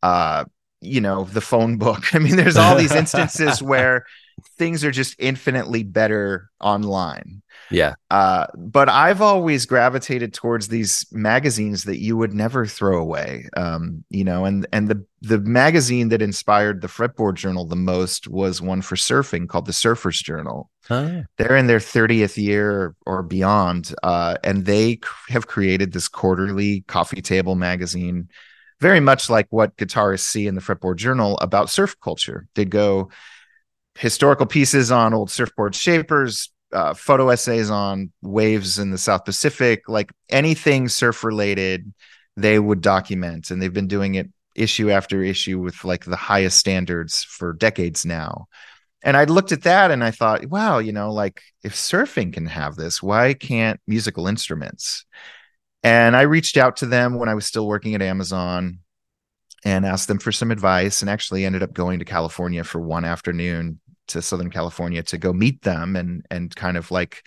Uh, 0.05 0.45
you 0.80 1.00
know 1.00 1.25
the 1.25 1.40
phone 1.40 1.78
book. 1.78 2.04
I 2.14 2.18
mean, 2.18 2.37
there's 2.37 2.56
all 2.56 2.76
these 2.76 2.95
instances 2.95 3.62
where 3.62 4.04
things 4.59 4.85
are 4.85 4.90
just 4.90 5.16
infinitely 5.18 5.83
better 5.83 6.50
online. 6.61 7.42
yeah 7.71 7.95
Uh, 8.11 8.47
but 8.56 8.88
I've 8.88 9.21
always 9.21 9.66
gravitated 9.66 10.33
towards 10.33 10.68
these 10.68 11.06
magazines 11.11 11.85
that 11.85 12.00
you 12.00 12.16
would 12.16 12.33
never 12.33 12.66
throw 12.66 13.00
away. 13.00 13.49
Um, 13.56 14.04
you 14.11 14.25
know, 14.25 14.45
and 14.45 14.66
and 14.73 14.88
the 14.88 15.04
the 15.23 15.40
magazine 15.40 16.09
that 16.11 16.23
inspired 16.23 16.80
the 16.83 16.88
Fretboard 16.88 17.35
Journal 17.35 17.66
the 17.66 17.76
most 17.76 18.28
was 18.28 18.62
one 18.62 18.83
for 18.83 18.97
surfing 18.97 19.49
called 19.49 19.66
the 19.66 19.73
Surfers 19.73 20.23
Journal. 20.23 20.71
They're 21.38 21.56
in 21.56 21.66
their 21.66 21.80
30th 21.80 22.37
year 22.37 22.95
or 23.04 23.23
beyond, 23.23 23.95
uh, 24.02 24.37
and 24.45 24.64
they 24.64 24.95
c- 24.95 25.00
have 25.28 25.47
created 25.47 25.92
this 25.92 26.09
quarterly 26.09 26.83
coffee 26.83 27.23
table 27.23 27.56
magazine, 27.56 28.28
very 28.80 29.00
much 29.00 29.30
like 29.30 29.47
what 29.50 29.76
guitarists 29.76 30.21
see 30.21 30.47
in 30.47 30.54
the 30.54 30.61
Fretboard 30.61 30.97
Journal 30.97 31.38
about 31.38 31.71
surf 31.71 31.97
culture. 32.00 32.47
They'd 32.54 32.71
go 32.71 33.11
historical 33.97 34.47
pieces 34.47 34.90
on 34.92 35.14
old 35.14 35.30
surfboard 35.30 35.75
shapers, 35.75 36.52
uh, 36.73 36.95
photo 36.95 37.30
essays 37.30 37.71
on 37.71 38.12
waves 38.23 38.78
in 38.78 38.90
the 38.90 38.99
South 38.99 39.25
Pacific, 39.25 39.88
like 39.88 40.12
anything 40.28 40.88
surf 40.88 41.25
related, 41.25 41.92
they 42.37 42.59
would 42.59 42.80
document. 42.80 43.50
And 43.50 43.61
they've 43.61 43.73
been 43.73 43.88
doing 43.88 44.16
it 44.16 44.28
issue 44.54 44.90
after 44.90 45.23
issue 45.23 45.59
with 45.59 45.85
like 45.85 46.04
the 46.04 46.16
highest 46.16 46.59
standards 46.59 47.23
for 47.23 47.52
decades 47.52 48.04
now. 48.04 48.47
And 49.02 49.16
I 49.16 49.25
looked 49.25 49.52
at 49.52 49.62
that 49.62 49.90
and 49.90 50.02
I 50.02 50.11
thought, 50.11 50.47
wow, 50.47 50.78
you 50.78 50.92
know, 50.92 51.12
like 51.12 51.40
if 51.62 51.75
surfing 51.75 52.33
can 52.33 52.47
have 52.47 52.75
this, 52.76 53.02
why 53.02 53.35
can't 53.35 53.80
musical 53.87 54.26
instruments? 54.26 55.04
And 55.87 56.16
I 56.16 56.23
reached 56.23 56.57
out 56.57 56.78
to 56.78 56.87
them 56.87 57.14
when 57.14 57.28
I 57.28 57.35
was 57.35 57.47
still 57.47 57.64
working 57.64 57.95
at 57.95 58.02
Amazon 58.02 58.81
and 59.64 59.87
asked 59.87 60.09
them 60.09 60.19
for 60.19 60.33
some 60.33 60.50
advice 60.50 61.00
and 61.00 61.09
actually 61.09 61.45
ended 61.45 61.62
up 61.62 61.75
going 61.75 62.00
to 62.00 62.05
California 62.05 62.64
for 62.64 62.81
one 62.81 63.05
afternoon 63.05 63.78
to 64.09 64.21
Southern 64.21 64.50
California 64.50 65.05
to 65.05 65.16
go 65.16 65.33
meet 65.33 65.62
them 65.62 65.95
and 65.95 66.26
and 66.28 66.55
kind 66.57 66.76
of 66.76 66.90
like 66.90 67.25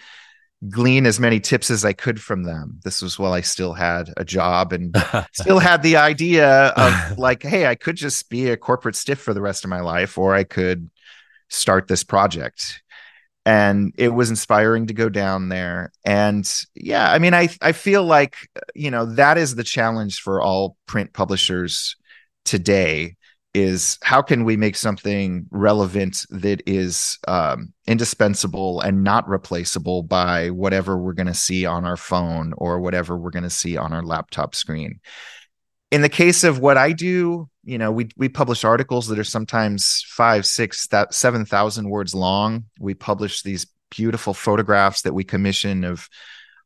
glean 0.68 1.06
as 1.06 1.22
many 1.22 1.40
tips 1.40 1.72
as 1.72 1.86
I 1.86 1.94
could 1.94 2.22
from 2.22 2.44
them. 2.44 2.82
This 2.84 3.02
was 3.02 3.18
while 3.18 3.32
I 3.32 3.40
still 3.40 3.72
had 3.72 4.12
a 4.18 4.26
job 4.26 4.74
and 4.74 4.94
still 5.32 5.60
had 5.60 5.82
the 5.82 5.96
idea 5.96 6.50
of 6.50 7.18
like, 7.18 7.44
hey, 7.44 7.66
I 7.66 7.76
could 7.76 7.96
just 7.96 8.30
be 8.30 8.50
a 8.50 8.58
corporate 8.58 8.98
stiff 8.98 9.20
for 9.20 9.34
the 9.34 9.42
rest 9.42 9.64
of 9.64 9.70
my 9.70 9.80
life, 9.80 10.18
or 10.18 10.36
I 10.36 10.44
could 10.44 10.90
start 11.48 11.88
this 11.88 12.04
project. 12.04 12.82
And 13.46 13.94
it 13.98 14.10
was 14.10 14.30
inspiring 14.30 14.88
to 14.88 14.94
go 14.94 15.10
down 15.10 15.50
there. 15.50 15.92
And 16.06 16.50
yeah, 16.76 17.12
I 17.12 17.20
mean, 17.20 17.34
I 17.34 17.50
I 17.62 17.72
feel 17.72 18.04
like 18.04 18.36
you 18.76 18.92
know 18.92 19.06
that 19.16 19.38
is 19.38 19.56
the 19.56 19.64
challenge 19.64 20.22
for 20.22 20.42
all 20.42 20.76
print 20.86 21.14
publishers 21.14 21.96
today 22.46 23.16
is 23.54 23.98
how 24.04 24.22
can 24.22 24.46
we 24.46 24.56
make 24.56 24.76
something 24.76 25.46
relevant 25.50 26.26
that 26.30 26.62
is 26.68 27.18
um, 27.28 27.74
indispensable 27.88 28.80
and 28.82 29.04
not 29.04 29.28
replaceable 29.28 30.04
by 30.04 30.52
whatever 30.52 30.98
we're 30.98 31.14
going 31.14 31.28
to 31.28 31.34
see 31.34 31.66
on 31.66 31.84
our 31.84 31.98
phone 31.98 32.54
or 32.58 32.80
whatever 32.80 33.18
we're 33.18 33.32
going 33.32 33.44
to 33.44 33.50
see 33.50 33.76
on 33.76 33.92
our 33.92 34.04
laptop 34.04 34.54
screen 34.54 35.00
in 35.92 36.02
the 36.02 36.10
case 36.10 36.44
of 36.44 36.60
what 36.60 36.78
i 36.78 36.92
do 36.92 37.50
you 37.64 37.78
know 37.78 37.92
we 37.92 38.10
we 38.18 38.30
publish 38.30 38.64
articles 38.64 39.08
that 39.08 39.20
are 39.20 39.24
sometimes 39.24 40.04
five 40.08 40.46
six 40.46 40.88
that 40.88 41.14
seven 41.14 41.46
thousand 41.46 41.90
words 41.90 42.14
long 42.14 42.66
we 42.80 42.94
publish 42.94 43.42
these 43.42 43.68
beautiful 43.90 44.34
photographs 44.34 45.02
that 45.02 45.14
we 45.14 45.24
commission 45.24 45.84
of 45.84 46.10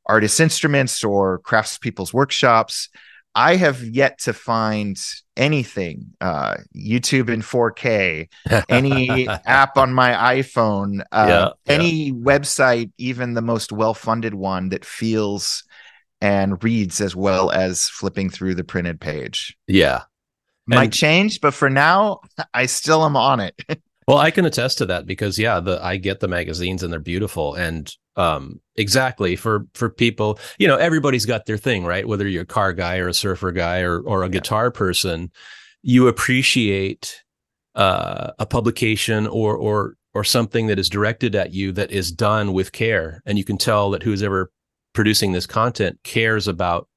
artists 0.05 0.39
instruments 0.39 1.03
or 1.03 1.39
craftspeople's 1.39 2.13
workshops 2.13 2.89
I 3.35 3.55
have 3.55 3.83
yet 3.83 4.19
to 4.19 4.33
find 4.33 4.99
anything, 5.35 6.13
uh, 6.21 6.57
YouTube 6.75 7.29
in 7.29 7.41
4K, 7.41 8.29
any 8.69 9.27
app 9.27 9.77
on 9.77 9.91
my 9.91 10.11
iPhone, 10.35 11.01
uh, 11.11 11.53
yeah, 11.67 11.73
any 11.73 12.05
yeah. 12.05 12.13
website, 12.13 12.91
even 12.97 13.33
the 13.33 13.41
most 13.41 13.71
well 13.71 13.95
funded 13.95 14.35
one 14.35 14.69
that 14.69 14.85
feels 14.85 15.63
and 16.23 16.63
reads 16.63 17.01
as 17.01 17.17
well 17.17 17.51
as 17.51 17.89
flipping 17.89 18.29
through 18.29 18.55
the 18.55 18.63
printed 18.63 19.01
page. 19.01 19.57
Yeah. 19.67 20.03
Might 20.65 20.85
and, 20.85 20.93
change, 20.93 21.41
but 21.41 21.53
for 21.53 21.69
now, 21.69 22.21
I 22.53 22.65
still 22.65 23.03
am 23.03 23.17
on 23.17 23.41
it. 23.41 23.61
well, 24.07 24.19
I 24.19 24.31
can 24.31 24.45
attest 24.45 24.77
to 24.77 24.85
that 24.85 25.05
because 25.05 25.37
yeah, 25.37 25.59
the 25.59 25.83
I 25.83 25.97
get 25.97 26.21
the 26.21 26.29
magazines 26.29 26.81
and 26.81 26.91
they're 26.91 26.99
beautiful. 26.99 27.53
And 27.53 27.93
um 28.15 28.61
exactly 28.75 29.35
for 29.35 29.65
for 29.73 29.89
people 29.89 30.37
you 30.59 30.67
know 30.67 30.75
everybody's 30.75 31.25
got 31.25 31.47
their 31.47 31.57
thing 31.57 31.83
right 31.83 32.07
whether 32.07 32.27
you're 32.27 32.43
a 32.43 32.45
car 32.45 32.71
guy 32.71 32.99
or 32.99 33.07
a 33.07 33.13
surfer 33.13 33.51
guy 33.51 33.79
or 33.79 34.01
or 34.01 34.21
a 34.21 34.27
yeah. 34.27 34.33
guitar 34.33 34.69
person 34.69 35.31
you 35.81 36.07
appreciate 36.07 37.23
uh 37.73 38.29
a 38.37 38.45
publication 38.45 39.25
or 39.25 39.55
or 39.55 39.95
or 40.13 40.23
something 40.23 40.67
that 40.67 40.77
is 40.77 40.89
directed 40.89 41.33
at 41.33 41.53
you 41.53 41.71
that 41.71 41.89
is 41.89 42.11
done 42.11 42.53
with 42.53 42.71
care 42.71 43.19
and 43.25 43.39
you 43.39 43.43
can 43.43 43.57
tell 43.57 43.89
that 43.89 44.03
who's 44.03 44.21
ever 44.21 44.51
producing 44.93 45.31
this 45.31 45.47
content 45.47 45.99
cares 46.03 46.47
about 46.47 46.87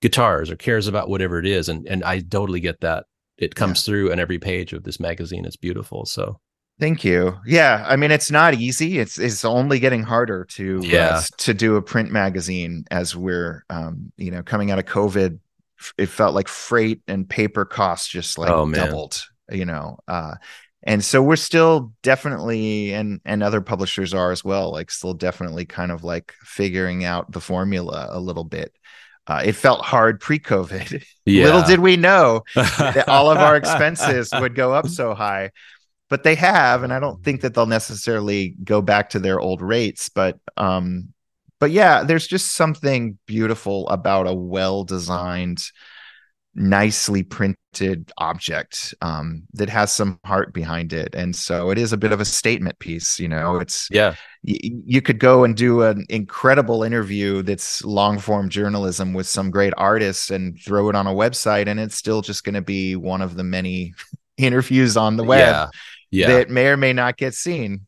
guitars 0.00 0.50
or 0.50 0.56
cares 0.56 0.86
about 0.86 1.08
whatever 1.08 1.38
it 1.38 1.46
is 1.46 1.68
and 1.68 1.86
and 1.86 2.04
I 2.04 2.20
totally 2.20 2.60
get 2.60 2.80
that 2.80 3.06
it 3.36 3.54
comes 3.54 3.80
yeah. 3.80 3.90
through 3.90 4.12
on 4.12 4.20
every 4.20 4.38
page 4.38 4.72
of 4.72 4.84
this 4.84 5.00
magazine 5.00 5.44
it's 5.44 5.56
beautiful 5.56 6.04
so 6.04 6.40
Thank 6.80 7.02
you. 7.02 7.36
Yeah, 7.44 7.84
I 7.88 7.96
mean 7.96 8.12
it's 8.12 8.30
not 8.30 8.54
easy. 8.54 8.98
It's 9.00 9.18
it's 9.18 9.44
only 9.44 9.80
getting 9.80 10.04
harder 10.04 10.44
to 10.50 10.78
uh, 10.78 10.82
yeah. 10.82 11.08
Uh, 11.08 11.22
to 11.38 11.54
do 11.54 11.74
a 11.74 11.82
print 11.82 12.12
magazine 12.12 12.84
as 12.90 13.16
we're 13.16 13.64
um, 13.68 14.12
you 14.16 14.30
know 14.30 14.42
coming 14.42 14.70
out 14.70 14.78
of 14.78 14.84
COVID. 14.84 15.40
It 15.96 16.06
felt 16.06 16.34
like 16.34 16.48
freight 16.48 17.02
and 17.08 17.28
paper 17.28 17.64
costs 17.64 18.08
just 18.08 18.38
like 18.38 18.50
oh, 18.50 18.70
doubled. 18.70 19.24
You 19.50 19.64
know, 19.64 19.98
uh, 20.06 20.34
and 20.82 21.04
so 21.04 21.22
we're 21.22 21.36
still 21.36 21.92
definitely 22.02 22.92
and 22.92 23.20
and 23.24 23.42
other 23.42 23.60
publishers 23.60 24.14
are 24.14 24.30
as 24.30 24.44
well. 24.44 24.72
Like 24.72 24.90
still 24.90 25.14
definitely 25.14 25.64
kind 25.64 25.92
of 25.92 26.04
like 26.04 26.34
figuring 26.42 27.04
out 27.04 27.32
the 27.32 27.40
formula 27.40 28.08
a 28.10 28.20
little 28.20 28.44
bit. 28.44 28.72
Uh, 29.26 29.42
it 29.44 29.52
felt 29.52 29.84
hard 29.84 30.20
pre-COVID. 30.20 31.04
Yeah. 31.28 31.44
Little 31.44 31.62
did 31.62 31.80
we 31.80 31.98
know 31.98 32.44
that 32.54 33.06
all 33.06 33.30
of 33.30 33.36
our 33.36 33.54
expenses 33.54 34.30
would 34.32 34.54
go 34.54 34.72
up 34.72 34.88
so 34.88 35.12
high 35.12 35.50
but 36.08 36.22
they 36.22 36.34
have, 36.34 36.82
and 36.82 36.92
I 36.92 37.00
don't 37.00 37.22
think 37.22 37.42
that 37.42 37.54
they'll 37.54 37.66
necessarily 37.66 38.54
go 38.64 38.80
back 38.80 39.10
to 39.10 39.18
their 39.18 39.38
old 39.38 39.60
rates. 39.60 40.08
But 40.08 40.38
um, 40.56 41.12
but 41.60 41.70
yeah, 41.70 42.02
there's 42.02 42.26
just 42.26 42.54
something 42.54 43.18
beautiful 43.26 43.88
about 43.88 44.26
a 44.26 44.34
well 44.34 44.84
designed, 44.84 45.58
nicely 46.58 47.22
printed 47.22 48.10
object 48.18 48.94
um, 49.00 49.44
that 49.54 49.68
has 49.68 49.92
some 49.92 50.18
heart 50.24 50.52
behind 50.52 50.92
it, 50.92 51.14
and 51.14 51.34
so 51.34 51.70
it 51.70 51.78
is 51.78 51.92
a 51.92 51.96
bit 51.96 52.12
of 52.12 52.20
a 52.20 52.24
statement 52.24 52.78
piece. 52.78 53.18
You 53.18 53.28
know, 53.28 53.56
it's 53.56 53.88
yeah. 53.90 54.14
Y- 54.46 54.58
you 54.84 55.02
could 55.02 55.18
go 55.18 55.44
and 55.44 55.56
do 55.56 55.82
an 55.82 56.06
incredible 56.08 56.82
interview 56.82 57.42
that's 57.42 57.84
long 57.84 58.18
form 58.18 58.48
journalism 58.48 59.14
with 59.14 59.26
some 59.26 59.50
great 59.50 59.72
artist 59.76 60.30
and 60.30 60.58
throw 60.64 60.88
it 60.88 60.94
on 60.94 61.06
a 61.06 61.14
website, 61.14 61.66
and 61.66 61.80
it's 61.80 61.96
still 61.96 62.22
just 62.22 62.44
going 62.44 62.54
to 62.54 62.62
be 62.62 62.96
one 62.96 63.22
of 63.22 63.36
the 63.36 63.44
many 63.44 63.94
interviews 64.36 64.96
on 64.96 65.16
the 65.16 65.24
web. 65.24 65.48
Yeah 65.48 65.68
yeah. 66.10 66.28
that 66.28 66.50
may 66.50 66.68
or 66.68 66.76
may 66.76 66.92
not 66.92 67.16
get 67.16 67.34
seen. 67.34 67.86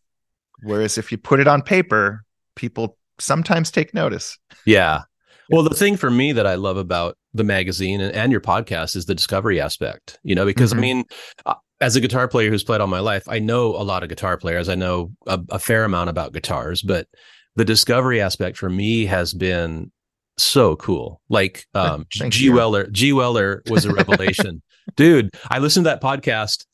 Whereas 0.63 0.99
if 0.99 1.11
you 1.11 1.19
put 1.19 1.41
it 1.41 1.49
on 1.49 1.63
paper, 1.63 2.25
people 2.55 2.99
sometimes 3.19 3.71
take 3.71 3.95
notice. 3.95 4.39
Yeah. 4.65 5.03
Well, 5.51 5.63
the 5.63 5.75
thing 5.75 5.97
for 5.97 6.11
me 6.11 6.33
that 6.33 6.47
I 6.47 6.55
love 6.55 6.77
about 6.77 7.17
the 7.35 7.45
magazine 7.45 8.01
and, 8.01 8.15
and 8.15 8.33
your 8.33 8.41
podcast 8.41 8.97
is 8.97 9.07
the 9.07 9.15
discovery 9.15 9.61
aspect, 9.61 10.19
you 10.23 10.35
know, 10.35 10.47
because 10.47 10.71
mm-hmm. 10.71 10.79
I 10.79 10.83
mean, 10.83 11.05
uh, 11.47 11.55
as 11.81 11.97
a 11.97 12.01
guitar 12.01 12.29
player 12.29 12.51
who's 12.51 12.65
played 12.65 12.81
all 12.81 12.87
my 12.87 13.01
life, 13.01 13.25
I 13.29 13.39
know 13.39 13.69
a 13.69 13.83
lot 13.83 14.03
of 14.03 14.09
guitar 14.09 14.37
players. 14.37 14.69
I 14.69 14.75
know 14.75 15.13
a, 15.27 15.41
a 15.51 15.59
fair 15.59 15.85
amount 15.85 16.11
about 16.11 16.33
guitars, 16.33 16.83
but 16.83 17.09
the 17.57 17.65
discovery 17.65 18.21
aspect 18.21 18.57
for 18.57 18.71
me 18.71 19.07
has 19.07 19.33
been 19.35 19.91
so 20.37 20.77
cool. 20.77 21.21
Like 21.29 21.67
um, 21.75 22.07
G 22.11 22.45
you. 22.45 22.53
Weller, 22.53 22.87
G 22.89 23.13
Weller 23.13 23.63
was 23.69 23.85
a 23.85 23.93
revelation. 23.93 24.63
Dude, 24.97 25.31
I 25.51 25.59
listened 25.59 25.85
to 25.85 25.91
that 25.91 26.03
podcast 26.03 26.65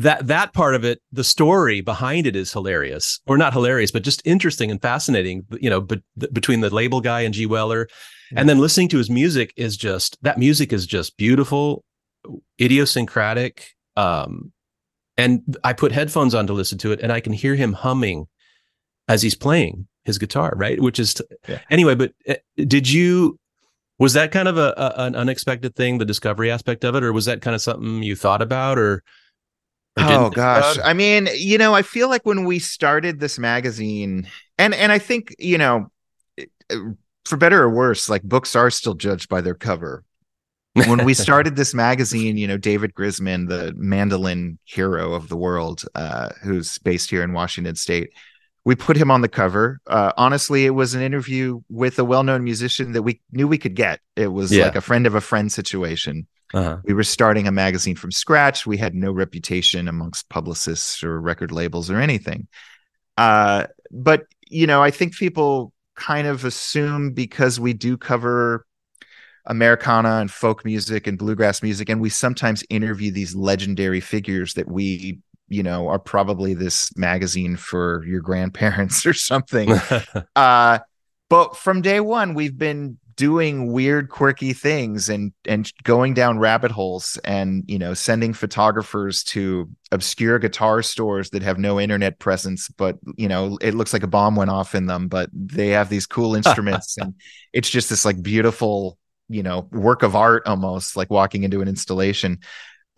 that 0.00 0.26
that 0.28 0.54
part 0.54 0.74
of 0.74 0.82
it 0.82 1.00
the 1.12 1.22
story 1.22 1.82
behind 1.82 2.26
it 2.26 2.34
is 2.34 2.52
hilarious 2.52 3.20
or 3.26 3.36
not 3.36 3.52
hilarious 3.52 3.90
but 3.90 4.02
just 4.02 4.22
interesting 4.24 4.70
and 4.70 4.80
fascinating 4.80 5.44
you 5.60 5.68
know 5.68 5.80
but 5.80 6.00
between 6.32 6.60
the 6.60 6.74
label 6.74 7.00
guy 7.00 7.20
and 7.20 7.34
g. 7.34 7.46
Weller. 7.46 7.86
And 8.34 8.48
then 8.48 8.60
listening 8.60 8.88
to 8.90 8.98
his 8.98 9.10
music 9.10 9.52
is 9.56 9.76
just 9.76 10.16
that 10.22 10.38
music 10.38 10.72
is 10.72 10.86
just 10.86 11.16
beautiful 11.16 11.84
idiosyncratic 12.60 13.74
um 13.96 14.52
and 15.16 15.58
i 15.64 15.72
put 15.72 15.92
headphones 15.92 16.34
on 16.34 16.46
to 16.46 16.52
listen 16.52 16.78
to 16.78 16.92
it 16.92 17.00
and 17.00 17.12
i 17.12 17.18
can 17.18 17.32
hear 17.32 17.54
him 17.54 17.72
humming 17.72 18.26
as 19.08 19.22
he's 19.22 19.34
playing 19.34 19.88
his 20.04 20.16
guitar 20.18 20.52
right? 20.56 20.80
Which 20.80 20.98
is 20.98 21.20
yeah. 21.48 21.58
anyway 21.70 21.94
but 21.94 22.12
uh, 22.28 22.34
did 22.56 22.88
you 22.88 23.38
was 23.98 24.14
that 24.14 24.32
kind 24.32 24.48
of 24.48 24.56
a, 24.56 24.72
a, 24.76 25.02
an 25.02 25.14
unexpected 25.16 25.74
thing 25.74 25.98
the 25.98 26.04
discovery 26.04 26.50
aspect 26.50 26.84
of 26.84 26.94
it 26.94 27.02
or 27.02 27.12
was 27.12 27.26
that 27.26 27.42
kind 27.42 27.54
of 27.54 27.60
something 27.60 28.02
you 28.02 28.14
thought 28.16 28.40
about 28.40 28.78
or 28.78 29.02
Oh 29.96 30.30
gosh. 30.30 30.78
I 30.82 30.92
mean, 30.92 31.28
you 31.34 31.58
know, 31.58 31.74
I 31.74 31.82
feel 31.82 32.08
like 32.08 32.24
when 32.24 32.44
we 32.44 32.58
started 32.58 33.20
this 33.20 33.38
magazine 33.38 34.28
and 34.58 34.74
and 34.74 34.92
I 34.92 34.98
think, 34.98 35.34
you 35.38 35.58
know, 35.58 35.90
for 37.24 37.36
better 37.36 37.62
or 37.62 37.70
worse, 37.70 38.08
like 38.08 38.22
books 38.22 38.54
are 38.56 38.70
still 38.70 38.94
judged 38.94 39.28
by 39.28 39.40
their 39.40 39.54
cover. 39.54 40.04
when 40.74 41.04
we 41.04 41.14
started 41.14 41.56
this 41.56 41.74
magazine, 41.74 42.36
you 42.36 42.46
know, 42.46 42.56
David 42.56 42.94
Grisman, 42.94 43.48
the 43.48 43.74
mandolin 43.76 44.58
hero 44.64 45.14
of 45.14 45.28
the 45.28 45.36
world, 45.36 45.84
uh, 45.96 46.28
who's 46.42 46.78
based 46.78 47.10
here 47.10 47.24
in 47.24 47.32
Washington 47.32 47.74
State, 47.74 48.10
we 48.64 48.76
put 48.76 48.96
him 48.96 49.10
on 49.10 49.20
the 49.20 49.28
cover. 49.28 49.80
Uh, 49.88 50.12
honestly, 50.16 50.66
it 50.66 50.70
was 50.70 50.94
an 50.94 51.02
interview 51.02 51.60
with 51.68 51.98
a 51.98 52.04
well-known 52.04 52.44
musician 52.44 52.92
that 52.92 53.02
we 53.02 53.20
knew 53.32 53.48
we 53.48 53.58
could 53.58 53.74
get. 53.74 54.00
It 54.14 54.28
was 54.28 54.52
yeah. 54.52 54.64
like 54.64 54.76
a 54.76 54.80
friend 54.80 55.06
of 55.06 55.16
a 55.16 55.20
friend 55.20 55.50
situation. 55.50 56.28
Uh-huh. 56.52 56.78
We 56.84 56.94
were 56.94 57.04
starting 57.04 57.46
a 57.46 57.52
magazine 57.52 57.96
from 57.96 58.10
scratch. 58.10 58.66
We 58.66 58.76
had 58.76 58.94
no 58.94 59.12
reputation 59.12 59.88
amongst 59.88 60.28
publicists 60.28 61.04
or 61.04 61.20
record 61.20 61.52
labels 61.52 61.90
or 61.90 62.00
anything. 62.00 62.48
Uh, 63.16 63.66
but 63.90 64.26
you 64.48 64.66
know, 64.66 64.82
I 64.82 64.90
think 64.90 65.14
people 65.14 65.72
kind 65.94 66.26
of 66.26 66.44
assume 66.44 67.12
because 67.12 67.60
we 67.60 67.72
do 67.72 67.96
cover 67.96 68.66
Americana 69.46 70.16
and 70.20 70.30
folk 70.30 70.64
music 70.64 71.06
and 71.06 71.18
bluegrass 71.18 71.62
music, 71.62 71.88
and 71.88 72.00
we 72.00 72.08
sometimes 72.10 72.64
interview 72.68 73.10
these 73.10 73.34
legendary 73.34 74.00
figures 74.00 74.54
that 74.54 74.68
we, 74.68 75.20
you 75.48 75.62
know, 75.62 75.88
are 75.88 75.98
probably 75.98 76.54
this 76.54 76.94
magazine 76.96 77.56
for 77.56 78.04
your 78.06 78.20
grandparents 78.20 79.06
or 79.06 79.14
something. 79.14 79.70
uh, 80.36 80.78
but 81.28 81.56
from 81.56 81.80
day 81.80 82.00
one, 82.00 82.34
we've 82.34 82.58
been 82.58 82.98
doing 83.20 83.70
weird 83.70 84.08
quirky 84.08 84.54
things 84.54 85.10
and 85.10 85.30
and 85.44 85.70
going 85.82 86.14
down 86.14 86.38
rabbit 86.38 86.70
holes 86.70 87.18
and 87.22 87.62
you 87.68 87.78
know 87.78 87.92
sending 87.92 88.32
photographers 88.32 89.22
to 89.22 89.68
obscure 89.92 90.38
guitar 90.38 90.82
stores 90.82 91.28
that 91.28 91.42
have 91.42 91.58
no 91.58 91.78
internet 91.78 92.18
presence 92.18 92.68
but 92.68 92.96
you 93.18 93.28
know 93.28 93.58
it 93.60 93.74
looks 93.74 93.92
like 93.92 94.02
a 94.02 94.06
bomb 94.06 94.36
went 94.36 94.50
off 94.50 94.74
in 94.74 94.86
them 94.86 95.06
but 95.06 95.28
they 95.34 95.68
have 95.68 95.90
these 95.90 96.06
cool 96.06 96.34
instruments 96.40 96.96
and 96.96 97.14
it's 97.52 97.68
just 97.68 97.90
this 97.90 98.06
like 98.06 98.22
beautiful 98.22 98.96
you 99.28 99.42
know 99.42 99.68
work 99.70 100.02
of 100.02 100.16
art 100.16 100.42
almost 100.46 100.96
like 100.96 101.10
walking 101.10 101.42
into 101.42 101.60
an 101.60 101.68
installation 101.68 102.38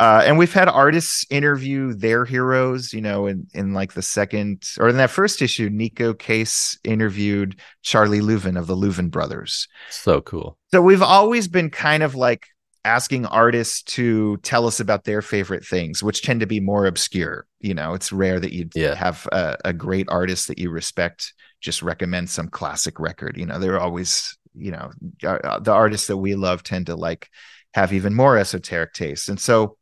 uh, 0.02 0.20
and 0.26 0.36
we've 0.36 0.52
had 0.52 0.68
artists 0.68 1.24
interview 1.30 1.94
their 1.94 2.24
heroes, 2.24 2.92
you 2.92 3.00
know, 3.00 3.28
in, 3.28 3.46
in 3.54 3.72
like 3.72 3.92
the 3.92 4.02
second 4.02 4.68
or 4.80 4.88
in 4.88 4.96
that 4.96 5.10
first 5.10 5.40
issue, 5.40 5.70
Neko 5.70 6.18
Case 6.18 6.76
interviewed 6.82 7.60
Charlie 7.82 8.18
Louvin 8.18 8.58
of 8.58 8.66
the 8.66 8.74
Louvin 8.74 9.12
brothers. 9.12 9.68
So 9.90 10.20
cool. 10.20 10.58
So 10.72 10.82
we've 10.82 11.02
always 11.02 11.46
been 11.46 11.70
kind 11.70 12.02
of 12.02 12.16
like 12.16 12.48
asking 12.84 13.26
artists 13.26 13.80
to 13.84 14.38
tell 14.38 14.66
us 14.66 14.80
about 14.80 15.04
their 15.04 15.22
favorite 15.22 15.64
things, 15.64 16.02
which 16.02 16.22
tend 16.22 16.40
to 16.40 16.46
be 16.48 16.58
more 16.58 16.86
obscure. 16.86 17.46
You 17.60 17.74
know, 17.74 17.94
it's 17.94 18.10
rare 18.10 18.40
that 18.40 18.52
you'd 18.52 18.72
Yeah. 18.74 18.96
have 18.96 19.28
a, 19.30 19.56
a 19.66 19.72
great 19.72 20.08
artist 20.08 20.48
that 20.48 20.58
you 20.58 20.70
respect 20.70 21.32
just 21.60 21.80
recommend 21.80 22.28
some 22.28 22.48
classic 22.48 22.98
record. 22.98 23.36
You 23.36 23.46
know, 23.46 23.60
they're 23.60 23.78
always, 23.78 24.36
you 24.52 24.72
know, 24.72 24.90
uh, 25.22 25.60
the 25.60 25.70
artists 25.70 26.08
that 26.08 26.16
we 26.16 26.34
love 26.34 26.64
tend 26.64 26.86
to 26.86 26.96
like 26.96 27.28
have 27.72 27.92
even 27.92 28.14
more 28.14 28.36
esoteric 28.36 28.94
tastes. 28.94 29.28
And 29.28 29.38
so 29.38 29.76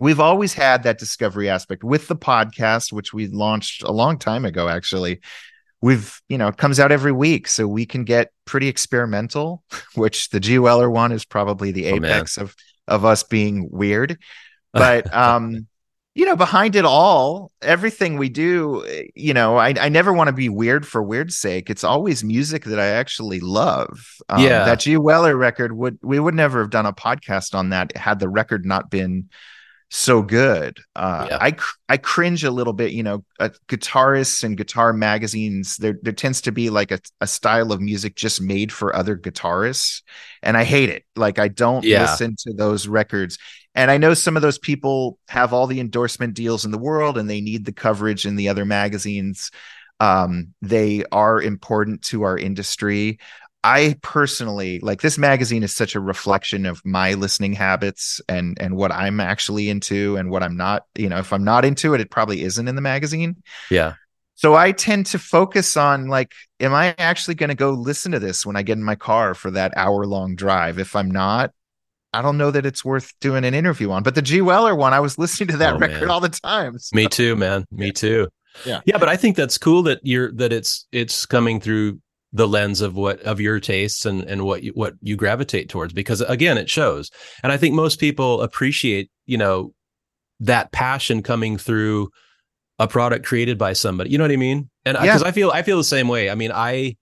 we've 0.00 0.20
always 0.20 0.54
had 0.54 0.82
that 0.82 0.98
discovery 0.98 1.48
aspect 1.48 1.84
with 1.84 2.08
the 2.08 2.16
podcast, 2.16 2.92
which 2.92 3.12
we 3.14 3.28
launched 3.28 3.82
a 3.82 3.92
long 3.92 4.18
time 4.18 4.44
ago, 4.44 4.68
actually. 4.68 5.20
We've, 5.82 6.20
you 6.28 6.36
know, 6.38 6.48
it 6.48 6.56
comes 6.58 6.78
out 6.80 6.92
every 6.92 7.12
week. 7.12 7.48
So 7.48 7.66
we 7.66 7.86
can 7.86 8.04
get 8.04 8.32
pretty 8.44 8.68
experimental, 8.68 9.62
which 9.94 10.30
the 10.30 10.40
G 10.40 10.58
Weller 10.58 10.90
one 10.90 11.12
is 11.12 11.24
probably 11.24 11.72
the 11.72 11.86
Oh, 11.86 11.96
apex 11.96 12.36
of 12.38 12.54
of 12.88 13.04
us 13.04 13.22
being 13.22 13.68
weird. 13.70 14.18
But 14.72 15.12
um, 15.12 15.66
you 16.14 16.26
know, 16.26 16.36
behind 16.36 16.76
it 16.76 16.84
all, 16.84 17.50
everything 17.62 18.18
we 18.18 18.28
do, 18.28 18.84
eh, 18.86 19.04
you 19.14 19.32
know, 19.34 19.56
I, 19.56 19.74
I 19.80 19.88
never 19.88 20.12
want 20.12 20.28
to 20.28 20.32
be 20.32 20.48
weird 20.48 20.86
for 20.86 21.02
weird's 21.02 21.36
sake. 21.36 21.70
It's 21.70 21.84
always 21.84 22.22
music 22.22 22.64
that 22.64 22.78
I 22.78 22.86
actually 22.86 23.40
love. 23.40 23.88
Um, 24.28 24.40
Yeah. 24.42 24.64
that 24.64 24.80
G 24.80 24.96
Weller 24.96 25.36
record 25.36 25.72
would 25.72 25.98
we 26.02 26.20
would 26.20 26.34
never 26.34 26.60
have 26.60 26.70
done 26.70 26.86
a 26.86 26.92
podcast 26.92 27.54
on 27.54 27.70
that 27.70 27.96
had 27.96 28.20
the 28.20 28.28
record 28.28 28.64
not 28.64 28.90
been 28.90 29.28
so 29.90 30.22
good. 30.22 30.78
Uh, 30.94 31.26
Yeah. 31.30 31.38
I 31.40 31.50
cr- 31.52 31.76
I 31.88 31.96
cringe 31.96 32.44
a 32.44 32.50
little 32.50 32.72
bit. 32.72 32.92
You 32.92 33.02
know, 33.02 33.24
uh, 33.40 33.50
guitarists 33.68 34.44
and 34.44 34.56
guitar 34.56 34.92
magazines. 34.92 35.76
There 35.76 35.96
there 36.02 36.12
tends 36.12 36.40
to 36.42 36.52
be 36.52 36.70
like 36.70 36.92
a, 36.92 37.00
a 37.20 37.26
style 37.26 37.72
of 37.72 37.80
music 37.80 38.14
just 38.14 38.40
made 38.40 38.72
for 38.72 38.94
other 38.94 39.16
guitarists, 39.16 40.02
and 40.42 40.56
I 40.56 40.64
hate 40.64 40.88
it. 40.90 41.04
Like 41.16 41.38
I 41.38 41.48
don't 41.48 41.84
Yeah. 41.84 42.02
listen 42.02 42.36
to 42.46 42.52
those 42.54 42.86
records. 42.88 43.36
And 43.74 43.90
I 43.90 43.98
know 43.98 44.14
some 44.14 44.36
of 44.36 44.42
those 44.42 44.58
people 44.58 45.18
have 45.28 45.52
all 45.52 45.66
the 45.66 45.80
endorsement 45.80 46.34
deals 46.34 46.64
in 46.64 46.70
the 46.70 46.78
world, 46.78 47.18
and 47.18 47.28
they 47.28 47.40
need 47.40 47.64
the 47.64 47.72
coverage 47.72 48.26
in 48.26 48.36
the 48.36 48.48
other 48.48 48.64
magazines. 48.64 49.50
Um, 50.00 50.54
they 50.62 51.04
are 51.12 51.40
important 51.42 52.02
to 52.04 52.22
our 52.22 52.38
industry. 52.38 53.18
I 53.62 53.96
personally 54.02 54.80
like 54.80 55.02
this 55.02 55.18
magazine 55.18 55.62
is 55.62 55.74
such 55.74 55.94
a 55.94 56.00
reflection 56.00 56.64
of 56.64 56.80
my 56.84 57.14
listening 57.14 57.52
habits 57.52 58.20
and 58.28 58.56
and 58.60 58.74
what 58.76 58.90
I'm 58.90 59.20
actually 59.20 59.68
into 59.68 60.16
and 60.16 60.30
what 60.30 60.42
I'm 60.42 60.56
not. 60.56 60.86
You 60.96 61.08
know, 61.10 61.18
if 61.18 61.32
I'm 61.32 61.44
not 61.44 61.64
into 61.64 61.92
it, 61.94 62.00
it 62.00 62.10
probably 62.10 62.42
isn't 62.42 62.66
in 62.68 62.74
the 62.74 62.80
magazine. 62.80 63.42
Yeah. 63.70 63.94
So 64.34 64.54
I 64.54 64.72
tend 64.72 65.04
to 65.06 65.18
focus 65.18 65.76
on 65.76 66.08
like, 66.08 66.32
am 66.60 66.72
I 66.72 66.94
actually 66.96 67.34
going 67.34 67.50
to 67.50 67.54
go 67.54 67.72
listen 67.72 68.12
to 68.12 68.18
this 68.18 68.46
when 68.46 68.56
I 68.56 68.62
get 68.62 68.78
in 68.78 68.84
my 68.84 68.94
car 68.94 69.34
for 69.34 69.50
that 69.50 69.74
hour 69.76 70.06
long 70.06 70.34
drive? 70.34 70.78
If 70.78 70.96
I'm 70.96 71.10
not, 71.10 71.52
I 72.14 72.22
don't 72.22 72.38
know 72.38 72.50
that 72.50 72.64
it's 72.64 72.82
worth 72.82 73.12
doing 73.20 73.44
an 73.44 73.52
interview 73.52 73.90
on. 73.90 74.02
But 74.02 74.14
the 74.14 74.22
G 74.22 74.40
Weller 74.40 74.74
one, 74.74 74.94
I 74.94 75.00
was 75.00 75.18
listening 75.18 75.48
to 75.50 75.56
that 75.58 75.74
Oh, 75.74 75.78
record 75.78 76.00
man. 76.00 76.10
all 76.10 76.20
the 76.20 76.30
time. 76.30 76.78
So- 76.78 76.96
Me 76.96 77.06
too, 77.06 77.36
man. 77.36 77.66
Me 77.70 77.92
too. 77.92 78.28
Yeah. 78.64 78.80
Yeah, 78.86 78.96
but 78.96 79.10
I 79.10 79.16
think 79.16 79.36
that's 79.36 79.58
cool 79.58 79.82
that 79.82 80.00
you're 80.02 80.32
that 80.32 80.54
it's 80.54 80.86
it's 80.90 81.26
coming 81.26 81.60
through 81.60 82.00
the 82.32 82.46
lens 82.46 82.80
of 82.80 82.94
what 82.94 83.20
of 83.22 83.40
your 83.40 83.58
tastes 83.58 84.06
and 84.06 84.22
and 84.24 84.44
what 84.44 84.62
you 84.62 84.72
what 84.72 84.94
you 85.02 85.16
gravitate 85.16 85.68
towards 85.68 85.92
because 85.92 86.20
again 86.20 86.56
it 86.58 86.70
shows. 86.70 87.10
And 87.42 87.50
I 87.52 87.56
think 87.56 87.74
most 87.74 87.98
people 87.98 88.42
appreciate, 88.42 89.10
you 89.26 89.36
know, 89.36 89.74
that 90.40 90.70
passion 90.72 91.22
coming 91.22 91.58
through 91.58 92.10
a 92.78 92.86
product 92.88 93.26
created 93.26 93.58
by 93.58 93.72
somebody. 93.72 94.10
You 94.10 94.18
know 94.18 94.24
what 94.24 94.30
I 94.30 94.36
mean? 94.36 94.70
And 94.84 94.96
Yeah. 94.96 95.02
because 95.02 95.22
I 95.22 95.32
feel 95.32 95.50
I 95.50 95.62
feel 95.62 95.76
the 95.76 95.84
same 95.84 96.08
way. 96.08 96.30
I 96.30 96.34
mean, 96.34 96.52
I 96.52 96.96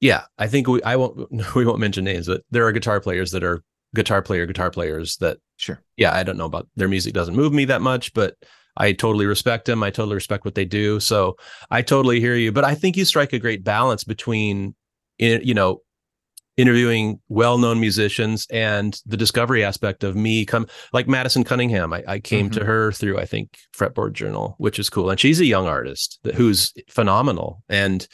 yeah, 0.00 0.22
I 0.38 0.46
think 0.46 0.66
we 0.68 0.82
I 0.82 0.96
won't 0.96 1.28
we 1.54 1.66
won't 1.66 1.80
mention 1.80 2.04
names, 2.04 2.26
but 2.26 2.42
there 2.50 2.64
are 2.66 2.72
guitar 2.72 3.00
players 3.00 3.32
that 3.32 3.42
are 3.44 3.62
guitar 3.94 4.22
player 4.22 4.46
guitar 4.46 4.70
players 4.70 5.16
that 5.18 5.38
Sure. 5.56 5.80
yeah, 5.96 6.12
I 6.14 6.22
don't 6.24 6.36
know 6.36 6.46
about 6.46 6.68
their 6.74 6.88
music 6.88 7.12
doesn't 7.14 7.36
move 7.36 7.52
me 7.52 7.64
that 7.66 7.80
much, 7.82 8.12
but 8.12 8.34
I 8.76 8.92
totally 8.92 9.26
respect 9.26 9.66
them. 9.66 9.82
I 9.82 9.90
totally 9.90 10.14
respect 10.14 10.44
what 10.44 10.54
they 10.54 10.64
do. 10.64 11.00
So 11.00 11.36
I 11.70 11.82
totally 11.82 12.20
hear 12.20 12.36
you. 12.36 12.52
But 12.52 12.64
I 12.64 12.74
think 12.74 12.96
you 12.96 13.04
strike 13.04 13.32
a 13.32 13.38
great 13.38 13.64
balance 13.64 14.04
between, 14.04 14.74
you 15.18 15.54
know, 15.54 15.80
interviewing 16.56 17.20
well-known 17.28 17.80
musicians 17.80 18.46
and 18.50 19.00
the 19.06 19.16
discovery 19.16 19.64
aspect 19.64 20.04
of 20.04 20.14
me 20.14 20.44
come 20.44 20.66
like 20.92 21.08
Madison 21.08 21.42
Cunningham. 21.42 21.92
I, 21.92 22.04
I 22.06 22.18
came 22.20 22.48
to 22.50 22.60
mm-hmm. 22.60 22.68
her 22.68 22.92
through, 22.92 23.18
I 23.18 23.26
think, 23.26 23.58
Fretboard 23.76 24.12
Journal, 24.12 24.54
which 24.58 24.78
is 24.78 24.88
cool. 24.88 25.10
And 25.10 25.18
she's 25.18 25.40
a 25.40 25.46
young 25.46 25.66
artist 25.66 26.20
who's 26.34 26.72
phenomenal. 26.88 27.62
And 27.68 28.06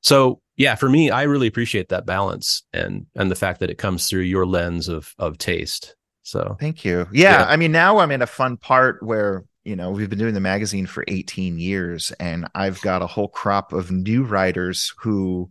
so, 0.00 0.40
yeah, 0.56 0.76
for 0.76 0.88
me, 0.88 1.10
I 1.10 1.24
really 1.24 1.48
appreciate 1.48 1.88
that 1.88 2.06
balance 2.06 2.62
and 2.72 3.06
and 3.16 3.30
the 3.30 3.36
fact 3.36 3.60
that 3.60 3.70
it 3.70 3.78
comes 3.78 4.08
through 4.08 4.22
your 4.22 4.46
lens 4.46 4.88
of 4.88 5.14
of 5.18 5.38
taste. 5.38 5.96
So 6.22 6.56
Thank 6.60 6.84
you. 6.84 7.08
Yeah, 7.12 7.40
Yeah. 7.40 7.46
I 7.48 7.56
mean, 7.56 7.72
now 7.72 7.98
I'm 7.98 8.10
in 8.10 8.22
a 8.22 8.26
fun 8.26 8.58
part 8.58 9.02
where 9.02 9.44
you 9.68 9.76
know 9.76 9.90
we've 9.90 10.08
been 10.08 10.18
doing 10.18 10.32
the 10.32 10.40
magazine 10.40 10.86
for 10.86 11.04
18 11.08 11.58
years, 11.58 12.10
and 12.18 12.48
I've 12.54 12.80
got 12.80 13.02
a 13.02 13.06
whole 13.06 13.28
crop 13.28 13.74
of 13.74 13.90
new 13.90 14.24
writers 14.24 14.94
who 14.98 15.50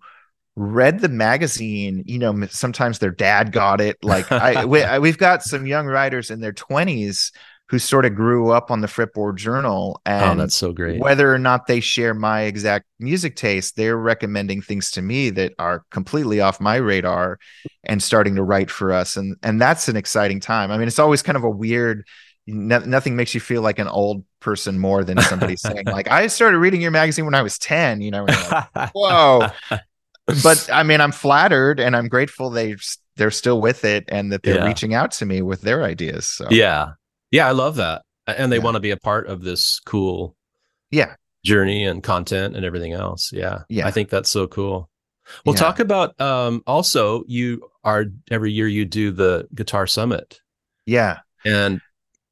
read 0.55 1.01
the 1.01 1.09
magazine. 1.09 2.03
You 2.07 2.17
know, 2.17 2.45
sometimes 2.47 2.97
their 2.97 3.11
dad 3.11 3.51
got 3.51 3.79
it. 3.79 3.97
Like 4.01 4.31
I, 4.31 4.65
we, 4.73 4.83
we've 4.97 5.19
got 5.19 5.43
some 5.43 5.67
young 5.67 5.85
writers 5.85 6.31
in 6.31 6.41
their 6.41 6.51
20s 6.51 7.31
who 7.69 7.77
sort 7.77 8.05
of 8.05 8.15
grew 8.15 8.49
up 8.49 8.71
on 8.71 8.81
the 8.81 8.87
Fretboard 8.87 9.35
Journal, 9.35 10.01
oh, 10.03 10.09
and 10.09 10.39
that's 10.39 10.55
so 10.55 10.73
great. 10.73 10.99
whether 10.99 11.31
or 11.31 11.37
not 11.37 11.67
they 11.67 11.79
share 11.79 12.15
my 12.15 12.43
exact 12.43 12.85
music 12.97 13.35
taste, 13.35 13.75
they're 13.75 13.97
recommending 13.97 14.63
things 14.63 14.89
to 14.91 15.01
me 15.03 15.29
that 15.31 15.53
are 15.59 15.83
completely 15.91 16.41
off 16.41 16.59
my 16.59 16.77
radar 16.77 17.37
and 17.83 18.01
starting 18.01 18.35
to 18.35 18.43
write 18.43 18.71
for 18.71 18.91
us. 18.91 19.15
And 19.15 19.35
and 19.43 19.61
that's 19.61 19.89
an 19.89 19.95
exciting 19.95 20.39
time. 20.39 20.71
I 20.71 20.77
mean, 20.79 20.87
it's 20.87 20.97
always 20.97 21.21
kind 21.21 21.35
of 21.35 21.43
a 21.43 21.49
weird 21.51 22.07
no, 22.47 22.79
nothing 22.79 23.15
makes 23.15 23.33
you 23.33 23.39
feel 23.41 23.61
like 23.61 23.77
an 23.77 23.87
old 23.87 24.23
person 24.39 24.79
more 24.79 25.03
than 25.03 25.19
somebody 25.21 25.55
saying 25.57 25.85
like 25.85 26.09
I 26.09 26.27
started 26.27 26.57
reading 26.59 26.81
your 26.81 26.91
magazine 26.91 27.25
when 27.25 27.35
I 27.35 27.41
was 27.41 27.57
10, 27.59 28.01
you 28.01 28.11
know. 28.11 28.23
like, 28.23 28.91
Whoa. 28.95 29.47
but 30.43 30.69
I 30.71 30.83
mean, 30.83 31.01
I'm 31.01 31.11
flattered 31.11 31.79
and 31.79 31.95
I'm 31.95 32.07
grateful 32.07 32.49
they 32.49 32.75
they're 33.15 33.31
still 33.31 33.59
with 33.61 33.83
it 33.83 34.05
and 34.09 34.31
that 34.31 34.43
they're 34.43 34.55
Yeah. 34.55 34.65
reaching 34.67 34.93
out 34.93 35.11
to 35.13 35.25
me 35.25 35.41
with 35.41 35.61
their 35.61 35.83
ideas. 35.83 36.27
So 36.27 36.47
Yeah. 36.49 36.91
Yeah, 37.31 37.47
I 37.47 37.51
love 37.51 37.75
that. 37.77 38.03
And 38.27 38.51
they 38.51 38.57
Yeah. 38.57 38.63
want 38.63 38.75
to 38.75 38.79
be 38.79 38.91
a 38.91 38.97
part 38.97 39.27
of 39.27 39.41
this 39.41 39.79
cool 39.85 40.35
yeah. 40.91 41.15
journey 41.43 41.85
and 41.85 42.03
content 42.03 42.55
and 42.55 42.63
everything 42.65 42.93
else. 42.93 43.31
Yeah. 43.33 43.63
Yeah. 43.69 43.87
I 43.87 43.91
think 43.91 44.09
that's 44.09 44.29
so 44.29 44.47
cool. 44.47 44.89
Well, 45.45 45.55
Yeah. 45.55 45.59
talk 45.61 45.79
about 45.79 46.19
um 46.21 46.61
also 46.67 47.23
you 47.27 47.69
are 47.83 48.05
every 48.31 48.51
year 48.51 48.67
you 48.67 48.85
do 48.85 49.11
the 49.11 49.47
Guitar 49.55 49.87
Summit. 49.87 50.39
Yeah. 50.85 51.19
And 51.45 51.81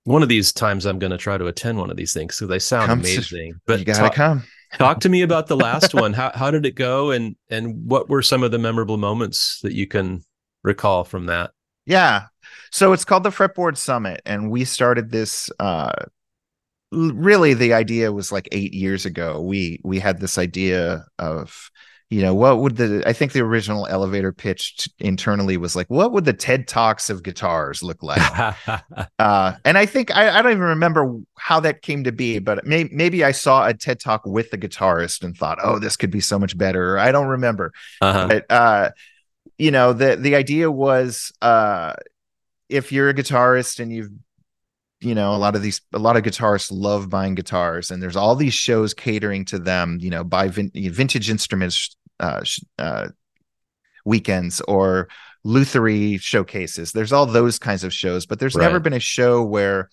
one 0.05 0.23
of 0.23 0.29
these 0.29 0.51
times 0.53 0.85
I'm 0.85 0.97
going 0.97 1.11
to 1.11 1.17
try 1.17 1.37
to 1.37 1.47
attend 1.47 1.77
one 1.77 1.91
of 1.91 1.97
these 1.97 2.13
things 2.13 2.35
because 2.35 2.47
they 2.47 2.59
sound 2.59 2.87
Come 2.87 3.01
to- 3.01 3.13
amazing. 3.13 3.59
But 3.67 3.79
you 3.79 3.85
gotta 3.85 3.99
talk, 3.99 4.13
come. 4.15 4.43
talk 4.77 4.99
to 5.01 5.09
me 5.09 5.21
about 5.21 5.47
the 5.47 5.57
last 5.57 5.93
one. 6.01 6.13
How 6.13 6.31
how 6.33 6.49
did 6.51 6.65
it 6.65 6.75
go 6.75 7.11
and 7.11 7.35
and 7.49 7.87
what 7.89 8.07
were 8.09 8.21
some 8.21 8.41
of 8.43 8.51
the 8.51 8.57
memorable 8.59 8.97
moments 8.97 9.59
that 9.61 9.73
you 9.73 9.85
can 9.87 10.23
recall 10.63 11.03
from 11.03 11.25
that? 11.27 11.51
Yeah. 11.85 12.23
So 12.71 12.93
it's 12.93 13.05
called 13.05 13.23
the 13.23 13.29
Fretboard 13.29 13.77
Summit, 13.77 14.21
and 14.25 14.49
we 14.49 14.65
started 14.65 15.11
this. 15.11 15.49
Uh, 15.59 15.91
really, 16.91 17.53
the 17.53 17.73
idea 17.73 18.11
was 18.11 18.31
like 18.31 18.47
eight 18.51 18.73
years 18.73 19.05
ago. 19.05 19.41
We 19.41 19.79
we 19.83 19.99
had 19.99 20.19
this 20.19 20.37
idea 20.37 21.05
of, 21.19 21.69
you 22.11 22.21
know, 22.21 22.35
what 22.35 22.59
would 22.59 22.77
the? 22.77 23.03
I 23.07 23.13
think 23.13 23.31
the 23.31 23.41
original 23.41 23.87
elevator 23.87 24.31
pitch 24.31 24.87
internally 24.99 25.57
was 25.57 25.75
like, 25.75 25.87
what 25.89 26.11
would 26.11 26.25
the 26.25 26.33
TED 26.33 26.67
Talks 26.67 27.09
of 27.09 27.23
guitars 27.23 27.81
look 27.81 28.03
like? 28.03 28.21
uh, 29.19 29.53
and 29.65 29.77
I 29.77 29.87
think 29.87 30.15
I, 30.15 30.37
I 30.37 30.41
don't 30.43 30.51
even 30.51 30.63
remember 30.63 31.19
how 31.37 31.59
that 31.61 31.81
came 31.81 32.03
to 32.03 32.11
be, 32.11 32.37
but 32.37 32.63
may, 32.65 32.87
maybe 32.91 33.23
I 33.23 33.31
saw 33.31 33.65
a 33.65 33.73
TED 33.73 33.99
Talk 33.99 34.25
with 34.25 34.51
the 34.51 34.57
guitarist 34.57 35.23
and 35.23 35.35
thought, 35.35 35.57
oh, 35.63 35.79
this 35.79 35.97
could 35.97 36.11
be 36.11 36.19
so 36.19 36.37
much 36.37 36.55
better. 36.55 36.99
I 36.99 37.11
don't 37.11 37.27
remember 37.27 37.73
uh-huh. 38.01 38.27
but 38.27 38.51
uh 38.51 38.91
you 39.57 39.71
know 39.71 39.93
the 39.93 40.15
the 40.15 40.35
idea 40.35 40.71
was 40.71 41.31
uh 41.41 41.93
if 42.69 42.91
you're 42.91 43.09
a 43.09 43.13
guitarist 43.13 43.79
and 43.79 43.91
you've 43.91 44.11
you 45.05 45.13
know 45.13 45.35
a 45.35 45.37
lot 45.37 45.55
of 45.55 45.61
these 45.61 45.81
a 45.93 45.99
lot 45.99 46.17
of 46.17 46.23
guitarists 46.23 46.69
love 46.71 47.09
buying 47.09 47.35
guitars 47.35 47.91
and 47.91 48.01
there's 48.01 48.15
all 48.15 48.35
these 48.35 48.53
shows 48.53 48.93
catering 48.93 49.45
to 49.45 49.59
them 49.59 49.97
you 50.01 50.09
know 50.09 50.23
buy 50.23 50.47
vin- 50.47 50.71
vintage 50.73 51.29
instruments 51.29 51.95
uh, 52.19 52.43
uh 52.79 53.07
weekends 54.03 54.61
or 54.61 55.07
luthery 55.43 56.17
showcases 56.17 56.91
there's 56.91 57.13
all 57.13 57.27
those 57.27 57.59
kinds 57.59 57.83
of 57.83 57.93
shows 57.93 58.25
but 58.25 58.39
there's 58.39 58.55
never 58.55 58.79
been 58.79 58.93
a 58.93 58.99
show 58.99 59.43
where 59.43 59.89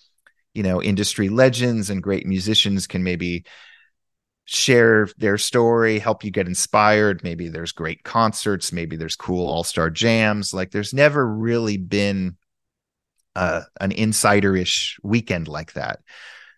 you 0.54 0.62
know 0.62 0.82
industry 0.82 1.28
legends 1.28 1.90
and 1.90 2.02
great 2.02 2.26
musicians 2.26 2.86
can 2.86 3.02
maybe 3.02 3.44
share 4.44 5.08
their 5.18 5.38
story, 5.38 6.00
help 6.00 6.24
you 6.24 6.30
get 6.30 6.48
inspired. 6.48 7.22
Maybe 7.22 7.48
there's 7.48 7.70
great 7.70 8.02
concerts, 8.02 8.72
maybe 8.72 8.96
there's 8.96 9.14
cool 9.14 9.46
all-star 9.46 9.88
jams. 9.88 10.52
Like 10.52 10.72
there's 10.72 10.92
never 10.92 11.26
really 11.26 11.76
been 11.76 12.36
uh, 13.36 13.62
an 13.80 13.92
insider-ish 13.92 14.98
weekend 15.02 15.48
like 15.48 15.72
that. 15.74 16.00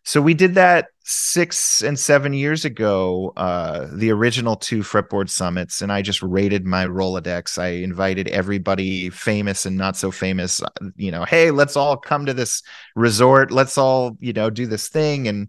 So 0.04 0.20
we 0.20 0.34
did 0.34 0.54
that 0.56 0.88
six 1.04 1.82
and 1.82 1.98
seven 1.98 2.34
years 2.34 2.64
ago, 2.64 3.32
uh, 3.37 3.88
the 3.92 4.10
original 4.10 4.56
two 4.56 4.80
fretboard 4.80 5.30
summits, 5.30 5.80
and 5.80 5.90
I 5.90 6.02
just 6.02 6.22
rated 6.22 6.66
my 6.66 6.84
Rolodex. 6.87 7.58
I 7.58 7.68
invited 7.82 8.28
everybody 8.28 9.08
famous 9.10 9.64
and 9.64 9.78
not 9.78 9.96
so 9.96 10.10
famous, 10.10 10.62
uh, 10.62 10.68
you 10.96 11.10
know, 11.10 11.24
hey, 11.24 11.50
let's 11.50 11.76
all 11.76 11.96
come 11.96 12.26
to 12.26 12.34
this 12.34 12.62
resort. 12.94 13.50
Let's 13.50 13.78
all, 13.78 14.16
you 14.20 14.32
know, 14.32 14.50
do 14.50 14.66
this 14.66 14.88
thing. 14.88 15.26
And, 15.28 15.48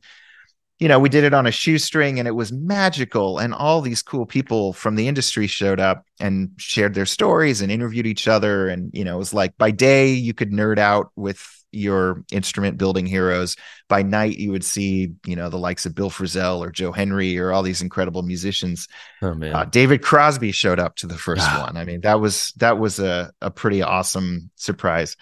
you 0.79 0.89
know, 0.89 0.99
we 0.99 1.09
did 1.09 1.23
it 1.23 1.33
on 1.33 1.47
a 1.47 1.51
shoestring 1.51 2.19
and 2.19 2.27
it 2.27 2.35
was 2.35 2.51
magical. 2.51 3.39
And 3.39 3.53
all 3.53 3.81
these 3.81 4.01
cool 4.01 4.25
people 4.25 4.73
from 4.73 4.95
the 4.95 5.07
industry 5.07 5.47
showed 5.47 5.79
up 5.79 6.05
and 6.19 6.51
shared 6.57 6.93
their 6.93 7.05
stories 7.05 7.61
and 7.61 7.71
interviewed 7.71 8.05
each 8.05 8.27
other. 8.27 8.67
And, 8.67 8.91
you 8.93 9.05
know, 9.05 9.15
it 9.15 9.19
was 9.19 9.33
like 9.33 9.57
by 9.57 9.71
day 9.71 10.11
you 10.11 10.33
could 10.33 10.51
nerd 10.51 10.77
out 10.77 11.11
with 11.15 11.41
your 11.71 12.23
instrument 12.31 12.77
building 12.77 13.05
heroes. 13.05 13.55
By 13.87 14.01
night, 14.01 14.37
you 14.37 14.51
would 14.51 14.63
see, 14.63 15.13
you 15.25 15.35
know, 15.35 15.49
the 15.49 15.57
likes 15.57 15.85
of 15.85 15.93
Bill 15.93 16.09
Frisell 16.09 16.59
or 16.59 16.71
Joe 16.71 16.91
Henry 16.91 17.37
or 17.37 17.51
all 17.51 17.63
these 17.63 17.81
incredible 17.81 18.23
musicians. 18.23 18.87
Oh 19.21 19.33
man, 19.33 19.53
uh, 19.53 19.65
David 19.65 20.01
Crosby 20.01 20.51
showed 20.51 20.79
up 20.79 20.95
to 20.97 21.07
the 21.07 21.17
first 21.17 21.47
one. 21.59 21.77
I 21.77 21.83
mean, 21.85 22.01
that 22.01 22.19
was 22.19 22.53
that 22.57 22.79
was 22.79 22.99
a 22.99 23.31
a 23.41 23.51
pretty 23.51 23.81
awesome 23.81 24.49
surprise. 24.55 25.15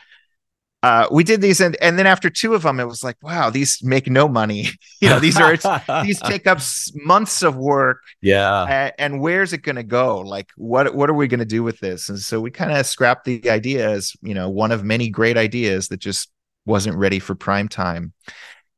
Uh, 0.83 1.07
we 1.09 1.23
did 1.23 1.39
these 1.39 1.61
and 1.61 1.77
and 1.81 1.97
then 1.97 2.05
after 2.05 2.29
two 2.29 2.53
of 2.53 2.63
them 2.63 2.77
it 2.77 2.85
was 2.85 3.05
like 3.05 3.15
wow 3.23 3.49
these 3.49 3.81
make 3.81 4.09
no 4.09 4.27
money. 4.27 4.67
You 5.01 5.09
know 5.09 5.19
these 5.19 5.37
are 5.37 5.57
these 6.03 6.21
take 6.21 6.47
up 6.47 6.59
months 6.93 7.41
of 7.41 7.57
work. 7.57 7.99
Yeah. 8.21 8.63
And, 8.63 8.93
and 8.97 9.21
where's 9.21 9.51
it 9.51 9.63
going 9.63 9.75
to 9.75 9.83
go? 9.83 10.19
Like 10.19 10.49
what 10.55 10.95
what 10.95 11.09
are 11.09 11.13
we 11.13 11.27
going 11.27 11.39
to 11.39 11.45
do 11.45 11.61
with 11.61 11.79
this? 11.79 12.07
And 12.07 12.17
so 12.19 12.39
we 12.39 12.51
kind 12.51 12.71
of 12.71 12.85
scrapped 12.85 13.25
the 13.25 13.49
idea 13.49 13.89
as 13.89 14.13
you 14.21 14.33
know 14.33 14.49
one 14.49 14.71
of 14.71 14.85
many 14.85 15.09
great 15.09 15.37
ideas 15.37 15.89
that 15.89 15.97
just 15.97 16.29
wasn't 16.65 16.95
ready 16.97 17.19
for 17.19 17.35
prime 17.35 17.67
time. 17.67 18.13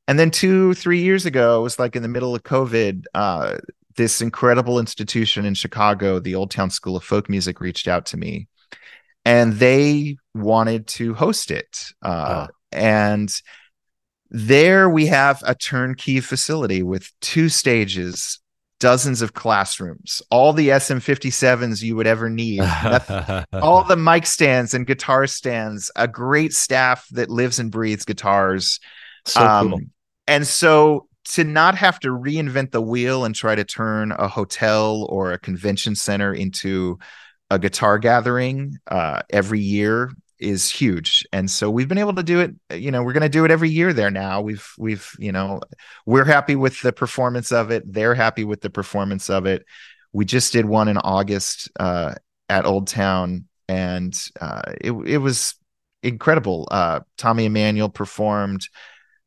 And 0.08 0.20
then 0.20 0.32
two, 0.32 0.74
three 0.76 1.02
years 1.02 1.26
ago, 1.26 1.60
it 1.60 1.64
was 1.64 1.80
like 1.80 1.96
in 1.96 2.04
the 2.04 2.08
middle 2.08 2.36
of 2.36 2.44
COVID, 2.44 3.06
uh, 3.14 3.58
this 3.96 4.22
incredible 4.22 4.80
institution 4.80 5.46
in 5.46 5.54
Chicago, 5.54 6.20
the 6.20 6.36
Old 6.36 6.52
Town 6.52 6.70
School 6.70 6.96
of 6.96 7.04
Folk 7.04 7.30
Music, 7.30 7.60
reached 7.60 7.88
out 7.88 8.06
to 8.08 8.18
me 8.18 8.48
and 9.26 9.54
they 9.54 10.18
wanted 10.34 10.88
to 10.88 11.14
host 11.16 11.52
it. 11.52 11.88
Uh, 12.02 12.48
oh. 12.48 12.54
And 12.72 13.34
there 14.30 14.90
we 14.90 15.08
have 15.08 15.42
a 15.46 15.56
turnkey 15.56 16.20
facility 16.20 16.84
with 16.84 17.12
two 17.22 17.50
stages, 17.50 18.40
dozens 18.80 19.22
of 19.22 19.34
classrooms, 19.34 20.22
all 20.30 20.54
the 20.54 20.70
SM57s 20.70 21.82
you 21.82 21.96
would 21.96 22.08
ever 22.08 22.30
need, 22.30 22.60
all 23.54 23.84
the 23.84 23.98
mic 23.98 24.26
stands 24.26 24.74
and 24.74 24.86
guitar 24.86 25.26
stands, 25.26 25.90
a 25.96 26.08
great 26.08 26.54
staff 26.54 27.08
that 27.12 27.30
lives 27.30 27.60
and 27.60 27.72
breathes 27.72 28.06
guitars. 28.06 28.80
So 29.26 29.42
um, 29.42 29.70
cool. 29.70 29.82
And 30.28 30.46
so 30.46 31.08
to 31.30 31.44
not 31.44 31.76
have 31.76 32.00
to 32.02 32.10
reinvent 32.10 32.72
the 32.72 32.82
wheel 32.82 33.26
and 33.26 33.34
try 33.34 33.56
to 33.56 33.64
turn 33.64 34.12
a 34.12 34.28
hotel 34.28 35.08
or 35.10 35.32
a 35.32 35.40
convention 35.40 35.96
center 35.96 36.34
into 36.34 37.00
a 37.50 37.60
guitar 37.60 38.00
gathering 38.00 38.78
uh, 38.88 39.22
every 39.30 39.60
year 39.60 40.12
is 40.40 40.70
huge. 40.70 41.26
And 41.32 41.50
so 41.50 41.70
we've 41.70 41.88
been 41.88 41.98
able 41.98 42.16
to 42.16 42.24
do 42.24 42.40
it 42.40 42.56
you 42.74 42.92
know 42.92 43.04
we're 43.04 43.14
going 43.14 43.24
to 43.24 43.30
do 43.30 43.46
it 43.46 43.52
every 43.52 43.70
year 43.70 43.94
there 43.94 44.12
now. 44.12 44.42
We've 44.42 44.68
we've 44.78 45.10
you 45.18 45.32
know 45.32 45.62
we're 46.06 46.26
happy 46.26 46.56
with 46.56 46.82
the 46.82 46.92
performance 46.92 47.52
of 47.52 47.72
it. 47.72 47.92
They're 47.92 48.16
happy 48.16 48.44
with 48.44 48.62
the 48.62 48.70
performance 48.70 49.30
of 49.30 49.46
it. 49.46 49.66
We 50.12 50.26
just 50.26 50.54
did 50.54 50.66
one 50.66 50.88
in 50.88 50.98
august 50.98 51.70
uh, 51.80 52.16
at 52.50 52.66
old 52.66 52.88
town 52.88 53.46
and 53.68 54.16
uh, 54.40 54.62
it, 54.82 54.92
it 54.92 55.18
was 55.18 55.56
incredible. 56.04 56.68
Uh, 56.70 57.02
tommy 57.18 57.46
emmanuel 57.46 57.90
performed. 57.90 58.68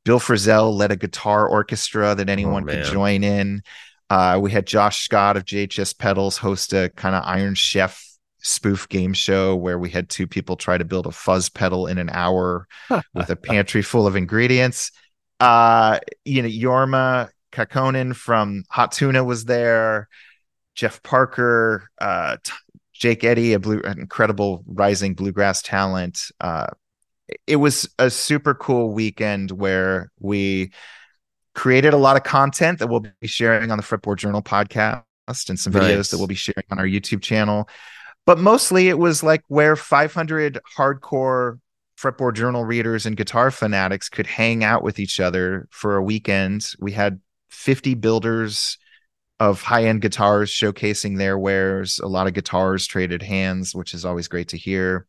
Bill 0.05 0.21
frisell 0.21 0.75
led 0.75 0.93
a 0.93 0.97
guitar 0.97 1.47
orchestra 1.47 2.15
that 2.15 2.31
anyone 2.31 2.65
oh, 2.65 2.73
could 2.73 2.85
join 2.85 3.25
in. 3.25 3.63
Uh, 4.11 4.39
we 4.41 4.51
had 4.51 4.67
josh 4.67 5.05
scott 5.05 5.37
of 5.37 5.45
jhs 5.45 5.97
pedals 5.97 6.39
host 6.39 6.73
a 6.73 6.91
kind 6.97 7.15
of 7.15 7.23
iron 7.27 7.55
chef 7.55 8.08
spoof 8.41 8.89
game 8.89 9.13
show 9.13 9.55
where 9.57 9.79
we 9.79 9.91
had 9.91 10.09
two 10.09 10.27
people 10.27 10.57
try 10.57 10.79
to 10.79 10.85
build 10.85 11.07
a 11.07 11.11
fuzz 11.11 11.49
pedal 11.49 11.87
in 11.87 11.99
an 11.99 12.11
hour 12.11 12.67
with 13.15 13.31
a 13.31 13.37
pantry 13.37 13.83
full 13.83 14.07
of 14.07 14.17
ingredients. 14.17 14.93
Uh, 15.41 15.99
you 16.25 16.43
know, 16.43 16.49
Jorma 16.49 17.31
Kaukonen 17.53 18.15
from 18.15 18.65
Hot 18.71 18.93
Tuna 18.93 19.25
was 19.25 19.45
there. 19.45 20.09
Jeff 20.75 21.03
Parker, 21.03 21.91
uh, 22.01 22.37
t- 22.43 22.53
Jake 22.93 23.25
Eddy, 23.25 23.53
a 23.53 23.59
blue, 23.59 23.81
an 23.83 23.99
incredible 23.99 24.63
rising 24.67 25.15
bluegrass 25.15 25.63
talent. 25.63 26.31
Uh, 26.41 26.67
it 27.47 27.57
was 27.57 27.89
a 27.99 28.11
super 28.11 28.55
cool 28.55 28.91
weekend 28.91 29.51
where 29.51 30.11
we 30.21 30.73
created 31.55 31.93
a 31.93 31.97
lot 31.97 32.17
of 32.17 32.23
content 32.23 32.79
that 32.79 32.87
we'll 32.87 33.01
be 33.01 33.27
sharing 33.27 33.71
on 33.71 33.79
the 33.79 33.83
Fretboard 33.83 34.19
Journal 34.19 34.43
podcast 34.43 35.03
and 35.49 35.59
some 35.59 35.73
videos 35.73 35.97
nice. 35.97 36.11
that 36.11 36.19
we'll 36.19 36.29
be 36.29 36.35
sharing 36.35 36.65
on 36.71 36.79
our 36.79 36.87
YouTube 36.87 37.23
channel 37.23 37.69
but 38.29 38.39
mostly 38.39 38.91
it 38.91 38.99
was 38.99 39.23
like 39.23 39.43
where 39.49 39.75
500 39.75 40.61
hardcore 40.77 41.61
fretboard 41.99 42.35
journal 42.35 42.63
readers 42.63 43.07
and 43.07 43.17
guitar 43.17 43.51
fanatics 43.51 44.11
could 44.11 44.27
hang 44.27 44.63
out 44.63 44.83
with 44.83 44.99
each 44.99 45.19
other 45.19 45.67
for 45.71 45.97
a 45.97 46.03
weekend. 46.03 46.75
We 46.79 46.93
had 46.93 47.21
50 47.49 47.95
builders 47.95 48.77
of 49.41 49.63
high-end 49.63 50.03
guitars 50.03 50.51
showcasing 50.51 51.17
their 51.17 51.39
wares, 51.39 52.01
a 52.01 52.07
lot 52.07 52.27
of 52.27 52.35
guitars 52.35 52.87
traded 52.87 53.23
hands, 53.23 53.75
which 53.75 53.95
is 53.95 54.05
always 54.05 54.29
great 54.29 54.49
to 54.49 54.59
hear. 54.59 55.07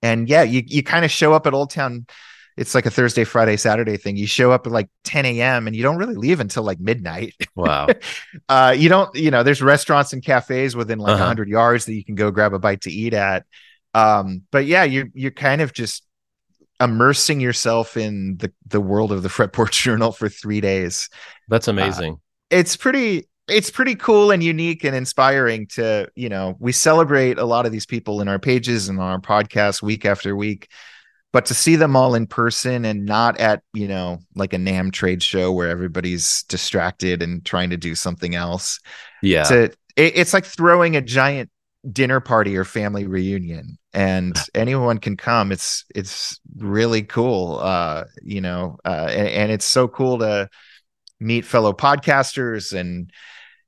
And 0.00 0.26
yeah, 0.26 0.42
you 0.42 0.62
you 0.66 0.82
kind 0.82 1.04
of 1.04 1.10
show 1.10 1.34
up 1.34 1.46
at 1.46 1.52
Old 1.52 1.68
Town 1.68 2.06
it's 2.56 2.74
like 2.74 2.86
a 2.86 2.90
Thursday, 2.90 3.24
Friday, 3.24 3.56
Saturday 3.56 3.96
thing. 3.96 4.16
You 4.16 4.26
show 4.26 4.52
up 4.52 4.66
at 4.66 4.72
like 4.72 4.88
10 5.04 5.24
a.m. 5.26 5.66
and 5.66 5.74
you 5.74 5.82
don't 5.82 5.96
really 5.96 6.14
leave 6.14 6.40
until 6.40 6.62
like 6.62 6.80
midnight. 6.80 7.34
Wow. 7.54 7.88
uh, 8.48 8.74
you 8.76 8.88
don't, 8.88 9.14
you 9.14 9.30
know, 9.30 9.42
there's 9.42 9.62
restaurants 9.62 10.12
and 10.12 10.22
cafes 10.22 10.76
within 10.76 10.98
like 10.98 11.14
uh-huh. 11.14 11.24
100 11.24 11.48
yards 11.48 11.86
that 11.86 11.94
you 11.94 12.04
can 12.04 12.14
go 12.14 12.30
grab 12.30 12.54
a 12.54 12.58
bite 12.58 12.82
to 12.82 12.92
eat 12.92 13.14
at. 13.14 13.46
Um, 13.94 14.42
but 14.50 14.66
yeah, 14.66 14.84
you're 14.84 15.08
you're 15.14 15.30
kind 15.30 15.60
of 15.60 15.72
just 15.72 16.04
immersing 16.80 17.40
yourself 17.40 17.96
in 17.96 18.36
the 18.38 18.52
the 18.66 18.80
world 18.80 19.12
of 19.12 19.22
the 19.22 19.28
Fretboard 19.28 19.70
Journal 19.82 20.12
for 20.12 20.28
three 20.28 20.60
days. 20.60 21.08
That's 21.48 21.68
amazing. 21.68 22.14
Uh, 22.14 22.16
it's 22.50 22.76
pretty 22.76 23.28
it's 23.48 23.70
pretty 23.70 23.94
cool 23.94 24.30
and 24.30 24.42
unique 24.42 24.84
and 24.84 24.94
inspiring 24.94 25.66
to 25.66 26.08
you 26.14 26.28
know 26.28 26.56
we 26.58 26.72
celebrate 26.72 27.38
a 27.38 27.44
lot 27.44 27.66
of 27.66 27.72
these 27.72 27.86
people 27.86 28.20
in 28.20 28.28
our 28.28 28.38
pages 28.38 28.88
and 28.88 29.00
on 29.00 29.10
our 29.10 29.20
podcast 29.20 29.82
week 29.82 30.04
after 30.04 30.34
week 30.36 30.68
but 31.32 31.46
to 31.46 31.54
see 31.54 31.76
them 31.76 31.96
all 31.96 32.14
in 32.14 32.26
person 32.26 32.84
and 32.84 33.04
not 33.04 33.38
at 33.38 33.62
you 33.72 33.88
know 33.88 34.18
like 34.34 34.52
a 34.52 34.58
NAMM 34.58 34.92
trade 34.92 35.22
show 35.22 35.50
where 35.50 35.68
everybody's 35.68 36.44
distracted 36.44 37.22
and 37.22 37.44
trying 37.44 37.70
to 37.70 37.76
do 37.76 37.94
something 37.94 38.34
else. 38.34 38.78
Yeah. 39.22 39.44
To, 39.44 39.64
it, 39.64 39.76
it's 39.96 40.32
like 40.32 40.44
throwing 40.44 40.96
a 40.96 41.00
giant 41.00 41.50
dinner 41.90 42.20
party 42.20 42.56
or 42.56 42.64
family 42.64 43.06
reunion 43.06 43.78
and 43.92 44.36
anyone 44.54 44.98
can 44.98 45.16
come. 45.16 45.50
It's 45.50 45.84
it's 45.94 46.38
really 46.56 47.02
cool 47.02 47.58
uh 47.60 48.04
you 48.22 48.40
know 48.40 48.78
uh 48.84 49.08
and, 49.10 49.28
and 49.28 49.52
it's 49.52 49.64
so 49.64 49.88
cool 49.88 50.18
to 50.18 50.48
meet 51.18 51.44
fellow 51.44 51.72
podcasters 51.72 52.78
and 52.78 53.10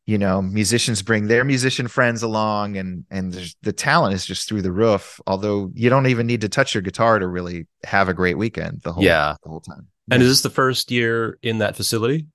you 0.06 0.18
know 0.18 0.42
musicians 0.42 1.02
bring 1.02 1.28
their 1.28 1.44
musician 1.44 1.88
friends 1.88 2.22
along 2.22 2.76
and 2.76 3.04
and 3.10 3.54
the 3.62 3.72
talent 3.72 4.14
is 4.14 4.26
just 4.26 4.48
through 4.48 4.62
the 4.62 4.72
roof 4.72 5.20
although 5.26 5.70
you 5.74 5.88
don't 5.88 6.06
even 6.06 6.26
need 6.26 6.42
to 6.42 6.48
touch 6.48 6.74
your 6.74 6.82
guitar 6.82 7.18
to 7.18 7.26
really 7.26 7.66
have 7.84 8.08
a 8.08 8.14
great 8.14 8.36
weekend 8.36 8.80
the 8.82 8.92
whole 8.92 9.02
yeah 9.02 9.36
the 9.42 9.48
whole 9.48 9.60
time 9.60 9.88
and 10.10 10.20
yeah. 10.20 10.26
is 10.26 10.32
this 10.32 10.42
the 10.42 10.50
first 10.50 10.90
year 10.90 11.38
in 11.42 11.58
that 11.58 11.76
facility 11.76 12.26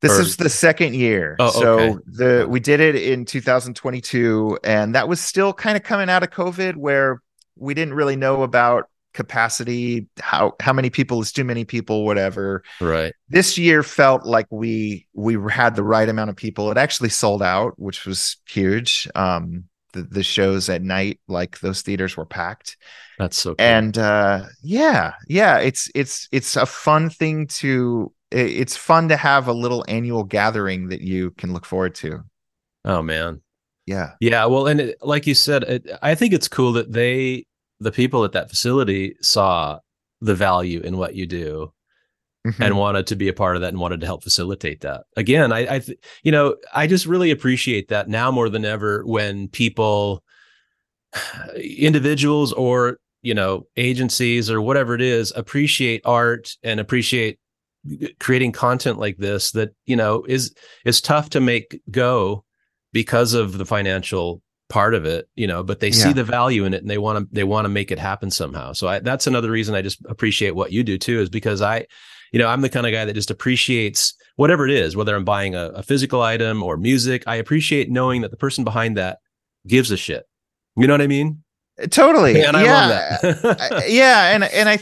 this 0.00 0.18
or... 0.18 0.22
is 0.22 0.36
the 0.36 0.48
second 0.48 0.94
year 0.94 1.36
oh, 1.38 1.50
so 1.50 1.78
okay. 1.78 1.98
the 2.06 2.46
we 2.48 2.60
did 2.60 2.80
it 2.80 2.94
in 2.94 3.24
2022 3.24 4.58
and 4.62 4.94
that 4.94 5.08
was 5.08 5.20
still 5.20 5.52
kind 5.52 5.76
of 5.76 5.82
coming 5.82 6.08
out 6.08 6.22
of 6.22 6.30
covid 6.30 6.76
where 6.76 7.20
we 7.56 7.74
didn't 7.74 7.94
really 7.94 8.16
know 8.16 8.42
about 8.42 8.88
capacity 9.12 10.06
how 10.20 10.52
how 10.60 10.72
many 10.72 10.90
people 10.90 11.20
is 11.20 11.32
too 11.32 11.44
many 11.44 11.64
people 11.64 12.04
whatever. 12.04 12.62
Right. 12.80 13.12
This 13.28 13.58
year 13.58 13.82
felt 13.82 14.24
like 14.24 14.46
we 14.50 15.06
we 15.14 15.36
had 15.50 15.76
the 15.76 15.84
right 15.84 16.08
amount 16.08 16.30
of 16.30 16.36
people. 16.36 16.70
It 16.70 16.78
actually 16.78 17.10
sold 17.10 17.42
out 17.42 17.78
which 17.78 18.06
was 18.06 18.36
huge. 18.46 19.08
Um 19.14 19.64
the, 19.92 20.02
the 20.02 20.22
shows 20.22 20.70
at 20.70 20.82
night 20.82 21.20
like 21.28 21.60
those 21.60 21.82
theaters 21.82 22.16
were 22.16 22.24
packed. 22.24 22.76
That's 23.18 23.36
so 23.36 23.50
cool. 23.54 23.64
and 23.64 23.96
uh 23.98 24.46
yeah 24.62 25.14
yeah 25.28 25.58
it's 25.58 25.90
it's 25.94 26.28
it's 26.32 26.56
a 26.56 26.66
fun 26.66 27.10
thing 27.10 27.46
to 27.48 28.12
it's 28.30 28.76
fun 28.76 29.10
to 29.10 29.16
have 29.16 29.46
a 29.46 29.52
little 29.52 29.84
annual 29.88 30.24
gathering 30.24 30.88
that 30.88 31.02
you 31.02 31.32
can 31.32 31.52
look 31.52 31.66
forward 31.66 31.94
to. 31.96 32.24
Oh 32.84 33.02
man. 33.02 33.42
Yeah. 33.84 34.12
Yeah 34.20 34.46
well 34.46 34.66
and 34.66 34.80
it, 34.80 34.98
like 35.02 35.26
you 35.26 35.34
said 35.34 35.64
it, 35.64 35.90
i 36.00 36.14
think 36.14 36.32
it's 36.32 36.48
cool 36.48 36.72
that 36.74 36.92
they 36.92 37.44
the 37.82 37.92
people 37.92 38.24
at 38.24 38.32
that 38.32 38.48
facility 38.48 39.16
saw 39.20 39.78
the 40.20 40.34
value 40.34 40.80
in 40.80 40.96
what 40.96 41.14
you 41.14 41.26
do 41.26 41.72
mm-hmm. 42.46 42.62
and 42.62 42.76
wanted 42.76 43.06
to 43.08 43.16
be 43.16 43.28
a 43.28 43.32
part 43.32 43.56
of 43.56 43.62
that 43.62 43.68
and 43.68 43.80
wanted 43.80 44.00
to 44.00 44.06
help 44.06 44.22
facilitate 44.22 44.80
that. 44.82 45.04
Again, 45.16 45.52
I, 45.52 45.76
I 45.76 45.78
th- 45.80 45.98
you 46.22 46.32
know, 46.32 46.56
I 46.74 46.86
just 46.86 47.06
really 47.06 47.30
appreciate 47.30 47.88
that 47.88 48.08
now 48.08 48.30
more 48.30 48.48
than 48.48 48.64
ever 48.64 49.04
when 49.04 49.48
people, 49.48 50.22
individuals 51.56 52.52
or 52.52 52.98
you 53.22 53.34
know 53.34 53.66
agencies 53.76 54.50
or 54.50 54.60
whatever 54.60 54.94
it 54.94 55.00
is 55.00 55.32
appreciate 55.36 56.02
art 56.04 56.56
and 56.62 56.80
appreciate 56.80 57.38
creating 58.20 58.52
content 58.52 58.98
like 58.98 59.16
this 59.16 59.52
that 59.52 59.70
you 59.86 59.96
know 59.96 60.24
is 60.28 60.54
is 60.84 61.00
tough 61.00 61.30
to 61.30 61.40
make 61.40 61.80
go 61.90 62.44
because 62.92 63.32
of 63.32 63.58
the 63.58 63.64
financial 63.64 64.42
part 64.72 64.94
of 64.94 65.04
it 65.04 65.28
you 65.34 65.46
know 65.46 65.62
but 65.62 65.80
they 65.80 65.88
yeah. 65.88 66.04
see 66.04 66.12
the 66.14 66.24
value 66.24 66.64
in 66.64 66.72
it 66.72 66.80
and 66.80 66.88
they 66.88 66.96
want 66.96 67.18
to 67.18 67.34
they 67.34 67.44
want 67.44 67.66
to 67.66 67.68
make 67.68 67.90
it 67.90 67.98
happen 67.98 68.30
somehow. 68.30 68.72
So 68.72 68.88
I, 68.88 69.00
that's 69.00 69.26
another 69.26 69.50
reason 69.50 69.74
i 69.74 69.82
just 69.82 70.00
appreciate 70.06 70.54
what 70.54 70.72
you 70.72 70.82
do 70.82 70.96
too 70.96 71.20
is 71.20 71.28
because 71.28 71.60
i 71.60 71.86
you 72.32 72.38
know 72.38 72.48
i'm 72.48 72.62
the 72.62 72.70
kind 72.70 72.86
of 72.86 72.92
guy 72.92 73.04
that 73.04 73.12
just 73.12 73.30
appreciates 73.30 74.14
whatever 74.36 74.66
it 74.66 74.72
is 74.72 74.96
whether 74.96 75.14
i'm 75.14 75.26
buying 75.26 75.54
a, 75.54 75.66
a 75.74 75.82
physical 75.82 76.22
item 76.22 76.62
or 76.62 76.78
music 76.78 77.22
i 77.26 77.36
appreciate 77.36 77.90
knowing 77.90 78.22
that 78.22 78.30
the 78.30 78.36
person 78.38 78.64
behind 78.64 78.96
that 78.96 79.18
gives 79.66 79.90
a 79.90 79.96
shit. 79.96 80.24
You 80.76 80.86
know 80.86 80.94
what 80.94 81.02
i 81.02 81.06
mean? 81.06 81.42
Totally. 81.90 82.42
And 82.44 82.56
I 82.56 82.64
yeah. 82.64 83.82
yeah. 83.86 84.34
And 84.34 84.44
and 84.44 84.68
i 84.68 84.78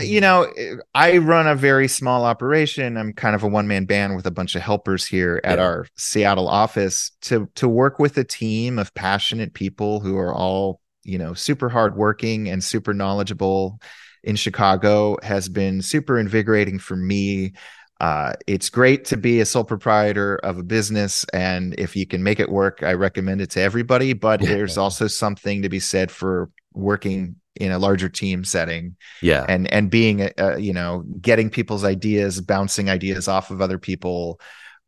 you 0.00 0.20
know 0.20 0.50
i 0.94 1.18
run 1.18 1.46
a 1.46 1.54
very 1.54 1.88
small 1.88 2.24
operation. 2.24 2.96
I'm 2.96 3.12
kind 3.12 3.34
of 3.34 3.42
a 3.42 3.48
one 3.48 3.68
man 3.68 3.84
band 3.84 4.16
with 4.16 4.26
a 4.26 4.30
bunch 4.30 4.54
of 4.54 4.62
helpers 4.62 5.06
here 5.06 5.40
at 5.44 5.58
yeah. 5.58 5.64
our 5.64 5.86
seattle 5.96 6.48
office 6.48 7.10
to 7.22 7.48
to 7.56 7.68
work 7.68 7.98
with 7.98 8.16
a 8.16 8.24
team 8.24 8.78
of 8.78 8.94
passionate 8.94 9.52
people 9.52 10.00
who 10.00 10.16
are 10.16 10.34
all 10.34 10.80
you 11.04 11.18
know 11.18 11.34
super 11.34 11.68
hardworking 11.68 12.48
and 12.48 12.64
super 12.64 12.94
knowledgeable 12.94 13.80
in 14.24 14.36
chicago 14.36 15.16
has 15.22 15.48
been 15.48 15.82
super 15.82 16.18
invigorating 16.18 16.78
for 16.78 16.96
me. 16.96 17.52
Uh, 18.00 18.32
it's 18.48 18.68
great 18.68 19.04
to 19.04 19.16
be 19.16 19.38
a 19.38 19.46
sole 19.46 19.62
proprietor 19.62 20.34
of 20.38 20.58
a 20.58 20.62
business 20.64 21.24
and 21.32 21.72
if 21.78 21.94
you 21.94 22.04
can 22.04 22.20
make 22.20 22.40
it 22.40 22.50
work 22.50 22.82
i 22.82 22.92
recommend 22.94 23.40
it 23.40 23.48
to 23.48 23.60
everybody 23.60 24.12
but 24.12 24.40
there's 24.40 24.76
also 24.76 25.06
something 25.06 25.62
to 25.62 25.68
be 25.68 25.78
said 25.78 26.10
for 26.10 26.50
working 26.72 27.36
in 27.56 27.70
a 27.70 27.78
larger 27.78 28.08
team 28.08 28.44
setting 28.44 28.96
yeah. 29.20 29.44
and 29.48 29.70
and 29.72 29.90
being 29.90 30.30
uh, 30.38 30.56
you 30.56 30.72
know 30.72 31.04
getting 31.20 31.50
people's 31.50 31.84
ideas 31.84 32.40
bouncing 32.40 32.88
ideas 32.88 33.28
off 33.28 33.50
of 33.50 33.60
other 33.60 33.78
people 33.78 34.40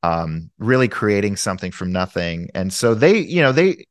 um 0.03 0.50
really 0.59 0.88
creating 0.88 1.37
something 1.37 1.72
from 1.72 1.92
nothing. 1.92 2.48
And 2.55 2.72
so 2.72 2.94
they 2.94 3.18
you 3.18 3.42
know 3.42 3.53
they 3.53 3.87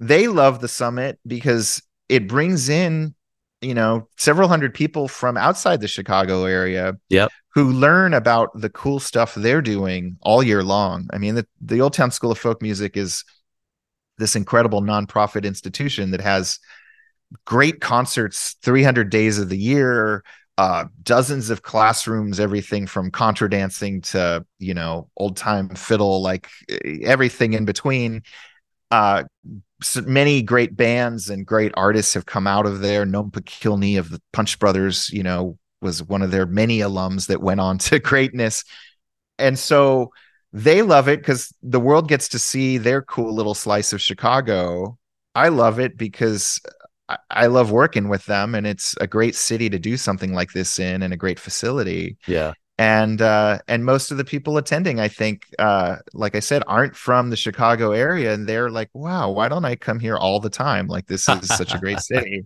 they 0.00 0.28
love 0.28 0.60
the 0.60 0.68
summit 0.68 1.18
because 1.26 1.82
it 2.08 2.28
brings 2.28 2.68
in 2.68 3.14
you 3.60 3.74
know 3.74 4.08
several 4.16 4.48
hundred 4.48 4.74
people 4.74 5.08
from 5.08 5.38
outside 5.38 5.80
the 5.80 5.88
chicago 5.88 6.44
area 6.44 6.94
yep. 7.08 7.30
who 7.54 7.72
learn 7.72 8.12
about 8.12 8.50
the 8.54 8.68
cool 8.68 9.00
stuff 9.00 9.34
they're 9.34 9.62
doing 9.62 10.16
all 10.20 10.42
year 10.42 10.62
long. 10.62 11.08
I 11.12 11.18
mean 11.18 11.34
the, 11.34 11.46
the 11.60 11.80
old 11.80 11.94
town 11.94 12.10
school 12.10 12.30
of 12.30 12.38
folk 12.38 12.60
music 12.60 12.96
is 12.96 13.24
this 14.18 14.36
incredible 14.36 14.82
nonprofit 14.82 15.44
institution 15.44 16.10
that 16.10 16.20
has 16.20 16.58
great 17.44 17.80
concerts 17.80 18.56
300 18.62 19.10
days 19.10 19.38
of 19.38 19.48
the 19.48 19.58
year 19.58 20.22
uh, 20.58 20.86
dozens 21.02 21.50
of 21.50 21.62
classrooms 21.62 22.40
everything 22.40 22.86
from 22.86 23.10
contra 23.10 23.48
dancing 23.48 24.00
to 24.00 24.44
you 24.58 24.72
know 24.72 25.08
old 25.16 25.36
time 25.36 25.68
fiddle 25.70 26.22
like 26.22 26.48
everything 27.02 27.52
in 27.52 27.64
between. 27.64 28.22
Uh, 28.90 29.24
so 29.82 30.00
many 30.02 30.40
great 30.40 30.74
bands 30.74 31.28
and 31.28 31.44
great 31.44 31.72
artists 31.76 32.14
have 32.14 32.24
come 32.24 32.46
out 32.46 32.64
of 32.64 32.80
there. 32.80 33.04
Noam 33.04 33.30
Pikelny 33.30 33.98
of 33.98 34.08
the 34.08 34.22
punch 34.32 34.58
brothers 34.58 35.10
you 35.10 35.22
know 35.22 35.58
was 35.82 36.02
one 36.02 36.22
of 36.22 36.30
their 36.30 36.46
many 36.46 36.78
alums 36.78 37.26
that 37.26 37.42
went 37.42 37.60
on 37.60 37.76
to 37.78 37.98
greatness. 37.98 38.64
And 39.38 39.58
so 39.58 40.12
they 40.54 40.80
love 40.80 41.06
it 41.08 41.18
because 41.18 41.52
the 41.62 41.80
world 41.80 42.08
gets 42.08 42.28
to 42.28 42.38
see 42.38 42.78
their 42.78 43.02
cool 43.02 43.34
little 43.34 43.52
slice 43.52 43.92
of 43.92 44.00
chicago. 44.00 44.96
I 45.34 45.48
love 45.48 45.78
it 45.78 45.98
because 45.98 46.62
I, 47.30 47.46
love 47.46 47.70
working 47.70 48.08
with 48.08 48.26
them, 48.26 48.54
and 48.54 48.66
it's 48.66 48.96
a 49.00 49.06
great 49.06 49.36
city 49.36 49.70
to 49.70 49.78
do 49.78 49.96
something 49.96 50.32
like 50.32 50.52
this 50.52 50.78
in, 50.78 51.02
and 51.02 51.14
a 51.14 51.16
great 51.16 51.38
facility. 51.38 52.16
Yeah, 52.26 52.52
and 52.78 53.22
uh, 53.22 53.58
and 53.68 53.84
most 53.84 54.10
of 54.10 54.18
the 54.18 54.24
people 54.24 54.58
attending, 54.58 55.00
I 55.00 55.08
think, 55.08 55.46
uh, 55.58 55.96
like 56.12 56.34
I 56.34 56.40
said, 56.40 56.62
aren't 56.66 56.96
from 56.96 57.30
the 57.30 57.36
Chicago 57.36 57.92
area, 57.92 58.34
and 58.34 58.46
they're 58.46 58.70
like, 58.70 58.90
"Wow, 58.92 59.30
why 59.30 59.48
don't 59.48 59.64
I 59.64 59.76
come 59.76 60.00
here 60.00 60.16
all 60.16 60.40
the 60.40 60.50
time? 60.50 60.88
Like 60.88 61.06
this 61.06 61.28
is 61.28 61.48
such 61.48 61.74
a 61.74 61.78
great 61.78 62.00
city." 62.00 62.44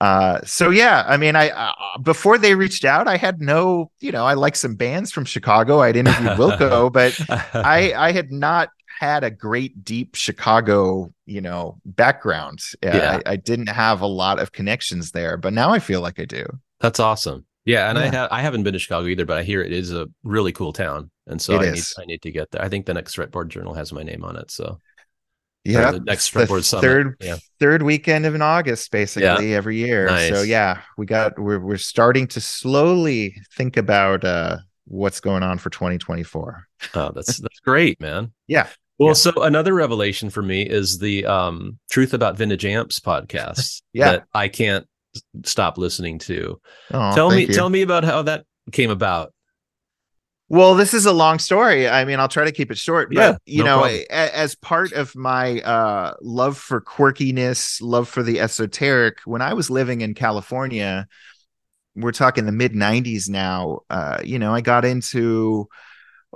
Uh, 0.00 0.40
so 0.44 0.68
yeah, 0.68 1.04
I 1.06 1.16
mean, 1.16 1.36
I 1.36 1.50
uh, 1.50 1.98
before 2.02 2.36
they 2.36 2.54
reached 2.54 2.84
out, 2.84 3.08
I 3.08 3.16
had 3.16 3.40
no, 3.40 3.90
you 4.00 4.12
know, 4.12 4.26
I 4.26 4.34
like 4.34 4.56
some 4.56 4.74
bands 4.74 5.10
from 5.10 5.24
Chicago. 5.24 5.80
I'd 5.80 5.96
interviewed 5.96 6.32
Wilco, 6.38 6.92
but 6.92 7.18
I 7.54 7.94
I 7.94 8.12
had 8.12 8.30
not 8.30 8.68
had 8.98 9.24
a 9.24 9.30
great 9.30 9.84
deep 9.84 10.14
Chicago, 10.14 11.12
you 11.26 11.40
know, 11.40 11.78
background. 11.84 12.60
Yeah. 12.82 13.20
I, 13.26 13.32
I, 13.32 13.36
didn't 13.36 13.68
have 13.68 14.00
a 14.00 14.06
lot 14.06 14.38
of 14.38 14.52
connections 14.52 15.10
there, 15.10 15.36
but 15.36 15.52
now 15.52 15.70
I 15.70 15.78
feel 15.80 16.00
like 16.00 16.18
I 16.18 16.24
do. 16.24 16.46
That's 16.80 16.98
awesome. 16.98 17.44
Yeah, 17.66 17.90
and 17.90 17.98
yeah. 17.98 18.04
I 18.04 18.06
have 18.08 18.28
I 18.30 18.42
haven't 18.42 18.62
been 18.62 18.74
to 18.74 18.78
Chicago 18.78 19.08
either, 19.08 19.26
but 19.26 19.38
I 19.38 19.42
hear 19.42 19.60
it 19.60 19.72
is 19.72 19.92
a 19.92 20.06
really 20.22 20.52
cool 20.52 20.72
town, 20.72 21.10
and 21.26 21.42
so 21.42 21.54
it 21.54 21.62
I 21.62 21.64
is. 21.64 21.94
need 21.96 22.02
I 22.02 22.06
need 22.06 22.22
to 22.22 22.30
get 22.30 22.50
there. 22.52 22.62
I 22.62 22.68
think 22.68 22.86
the 22.86 22.94
next 22.94 23.16
Fretboard 23.16 23.48
Journal 23.48 23.74
has 23.74 23.92
my 23.92 24.04
name 24.04 24.22
on 24.22 24.36
it, 24.36 24.52
so 24.52 24.78
yeah, 25.64 25.90
the 25.90 26.00
next 26.00 26.32
Fretboard 26.32 26.62
Summit. 26.62 26.82
Third 26.82 27.16
yeah. 27.20 27.36
third 27.58 27.82
weekend 27.82 28.24
of 28.24 28.36
in 28.36 28.42
August, 28.42 28.92
basically 28.92 29.50
yeah. 29.50 29.56
every 29.56 29.78
year. 29.78 30.06
Nice. 30.06 30.32
So 30.32 30.42
yeah, 30.42 30.82
we 30.96 31.06
got 31.06 31.40
we're 31.40 31.58
we're 31.58 31.76
starting 31.76 32.28
to 32.28 32.40
slowly 32.40 33.36
think 33.54 33.76
about 33.76 34.24
uh 34.24 34.58
what's 34.86 35.20
going 35.20 35.42
on 35.42 35.58
for 35.58 35.70
2024. 35.70 36.68
Oh, 36.94 37.12
that's 37.12 37.38
that's 37.38 37.60
great, 37.60 38.00
man. 38.00 38.32
Yeah. 38.46 38.68
Well, 38.98 39.10
yeah. 39.10 39.14
so 39.14 39.42
another 39.42 39.74
revelation 39.74 40.30
for 40.30 40.42
me 40.42 40.62
is 40.62 40.98
the 40.98 41.26
um, 41.26 41.78
Truth 41.90 42.14
About 42.14 42.36
Vintage 42.36 42.64
Amps 42.64 42.98
podcast 42.98 43.82
yeah. 43.92 44.12
that 44.12 44.24
I 44.32 44.48
can't 44.48 44.86
stop 45.44 45.76
listening 45.78 46.18
to. 46.20 46.60
Oh, 46.92 47.14
tell 47.14 47.30
me, 47.30 47.42
you. 47.42 47.52
tell 47.52 47.68
me 47.68 47.82
about 47.82 48.04
how 48.04 48.22
that 48.22 48.44
came 48.72 48.90
about. 48.90 49.32
Well, 50.48 50.76
this 50.76 50.94
is 50.94 51.06
a 51.06 51.12
long 51.12 51.40
story. 51.40 51.88
I 51.88 52.04
mean, 52.04 52.20
I'll 52.20 52.28
try 52.28 52.44
to 52.44 52.52
keep 52.52 52.70
it 52.70 52.78
short. 52.78 53.08
But, 53.12 53.16
yeah, 53.16 53.36
you 53.46 53.64
no 53.64 53.80
know, 53.80 53.86
a, 53.86 54.06
as 54.08 54.54
part 54.54 54.92
of 54.92 55.14
my 55.16 55.60
uh, 55.60 56.14
love 56.22 56.56
for 56.56 56.80
quirkiness, 56.80 57.82
love 57.82 58.08
for 58.08 58.22
the 58.22 58.38
esoteric, 58.38 59.18
when 59.24 59.42
I 59.42 59.54
was 59.54 59.70
living 59.70 60.02
in 60.02 60.14
California, 60.14 61.08
we're 61.96 62.12
talking 62.12 62.46
the 62.46 62.52
mid 62.52 62.72
90s 62.74 63.28
now, 63.28 63.80
uh, 63.90 64.18
you 64.22 64.38
know, 64.38 64.54
I 64.54 64.60
got 64.60 64.84
into 64.84 65.68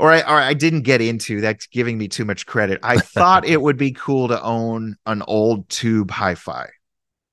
or 0.00 0.10
I, 0.10 0.20
or 0.22 0.40
I 0.40 0.54
didn't 0.54 0.82
get 0.82 1.02
into 1.02 1.42
that's 1.42 1.66
giving 1.66 1.98
me 1.98 2.08
too 2.08 2.24
much 2.24 2.46
credit. 2.46 2.80
I 2.82 2.96
thought 2.96 3.44
it 3.44 3.60
would 3.62 3.76
be 3.76 3.92
cool 3.92 4.28
to 4.28 4.42
own 4.42 4.96
an 5.04 5.22
old 5.28 5.68
tube 5.68 6.10
hi-fi. 6.10 6.70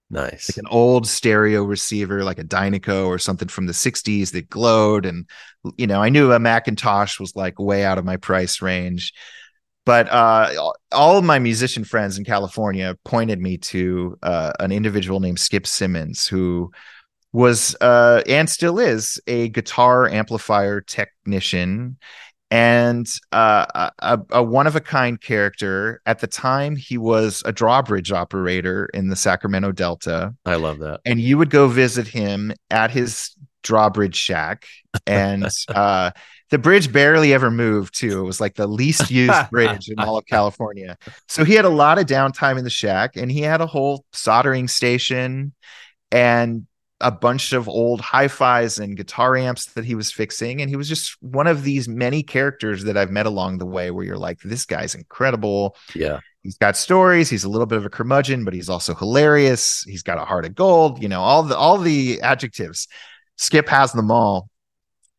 Nice. 0.09 0.49
Like 0.49 0.57
an 0.57 0.69
old 0.69 1.07
stereo 1.07 1.63
receiver, 1.63 2.25
like 2.25 2.39
a 2.39 2.43
Dynaco 2.43 3.07
or 3.07 3.19
something 3.19 3.47
from 3.47 3.67
the 3.67 3.73
60s 3.73 4.31
that 4.33 4.49
glowed. 4.49 5.05
And, 5.05 5.29
you 5.77 5.87
know, 5.87 6.03
I 6.03 6.09
knew 6.09 6.33
a 6.33 6.39
McIntosh 6.39 7.21
was 7.21 7.37
like 7.37 7.57
way 7.57 7.85
out 7.85 7.97
of 7.97 8.03
my 8.03 8.17
price 8.17 8.61
range. 8.61 9.13
But 9.85 10.09
uh, 10.09 10.71
all 10.91 11.17
of 11.17 11.23
my 11.23 11.39
musician 11.39 11.85
friends 11.85 12.17
in 12.17 12.25
California 12.25 12.97
pointed 13.05 13.39
me 13.39 13.59
to 13.59 14.17
uh, 14.21 14.51
an 14.59 14.73
individual 14.73 15.21
named 15.21 15.39
Skip 15.39 15.65
Simmons, 15.65 16.27
who 16.27 16.71
was 17.31 17.75
uh, 17.79 18.23
and 18.27 18.49
still 18.49 18.79
is 18.79 19.21
a 19.27 19.47
guitar 19.49 20.09
amplifier 20.09 20.81
technician 20.81 21.97
and 22.49 23.07
uh, 23.31 23.89
a, 23.99 24.19
a 24.31 24.43
one 24.43 24.67
of 24.67 24.75
a 24.75 24.81
kind 24.81 25.19
character. 25.19 26.01
At 26.05 26.19
the 26.19 26.27
time, 26.27 26.75
he 26.75 26.97
was 26.97 27.43
a 27.45 27.51
drawbridge 27.51 28.11
operator 28.11 28.89
in 28.93 29.09
the 29.09 29.15
Sacramento 29.15 29.71
Delta. 29.71 30.33
I 30.45 30.55
love 30.55 30.79
that. 30.79 31.01
And 31.05 31.19
you 31.19 31.37
would 31.37 31.49
go 31.49 31.67
visit 31.67 32.07
him 32.07 32.53
at 32.69 32.91
his 32.91 33.35
drawbridge 33.63 34.15
shack, 34.15 34.65
and 35.05 35.47
uh, 35.69 36.11
the 36.49 36.57
bridge 36.57 36.91
barely 36.91 37.33
ever 37.33 37.51
moved. 37.51 37.97
Too, 37.97 38.19
it 38.19 38.23
was 38.23 38.39
like 38.39 38.55
the 38.55 38.67
least 38.67 39.11
used 39.11 39.49
bridge 39.51 39.89
in 39.89 39.99
all 39.99 40.17
of 40.17 40.25
California. 40.25 40.97
So 41.27 41.43
he 41.43 41.53
had 41.53 41.65
a 41.65 41.69
lot 41.69 41.99
of 41.99 42.05
downtime 42.05 42.57
in 42.57 42.63
the 42.63 42.69
shack, 42.69 43.17
and 43.17 43.31
he 43.31 43.41
had 43.41 43.61
a 43.61 43.67
whole 43.67 44.05
soldering 44.13 44.67
station 44.67 45.53
and 46.11 46.65
a 46.99 47.11
bunch 47.11 47.53
of 47.53 47.69
old 47.69 48.01
hi-fis 48.01 48.79
and 48.79 48.97
guitar 48.97 49.37
amps 49.37 49.65
that 49.73 49.85
he 49.85 49.93
was 49.93 50.11
fixing 50.11 50.61
and 50.61 50.69
he 50.69 50.75
was 50.75 50.89
just 50.89 51.15
one 51.21 51.45
of 51.45 51.63
these 51.63 51.87
many 51.87 52.23
characters 52.23 52.83
that 52.85 52.97
I've 52.97 53.11
met 53.11 53.27
along 53.27 53.59
the 53.59 53.67
way 53.67 53.91
where 53.91 54.03
you're 54.03 54.17
like 54.17 54.39
this 54.41 54.65
guy's 54.65 54.95
incredible. 54.95 55.75
Yeah. 55.93 56.21
He's 56.41 56.57
got 56.57 56.75
stories, 56.75 57.29
he's 57.29 57.43
a 57.43 57.49
little 57.49 57.67
bit 57.67 57.77
of 57.77 57.85
a 57.85 57.89
curmudgeon, 57.89 58.45
but 58.45 58.53
he's 58.53 58.69
also 58.69 58.95
hilarious. 58.95 59.83
He's 59.83 60.01
got 60.01 60.17
a 60.17 60.25
heart 60.25 60.45
of 60.45 60.55
gold, 60.55 61.01
you 61.01 61.09
know, 61.09 61.21
all 61.21 61.43
the 61.43 61.57
all 61.57 61.77
the 61.77 62.21
adjectives. 62.21 62.87
Skip 63.35 63.69
has 63.69 63.91
them 63.91 64.09
all. 64.09 64.49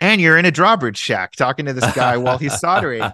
And 0.01 0.21
you're 0.21 0.39
in 0.39 0.45
a 0.45 0.51
drawbridge 0.51 0.97
shack 0.97 1.33
talking 1.33 1.67
to 1.67 1.73
this 1.73 1.93
guy 1.95 2.17
while 2.17 2.39
he's 2.39 2.59
soldering. 2.61 3.11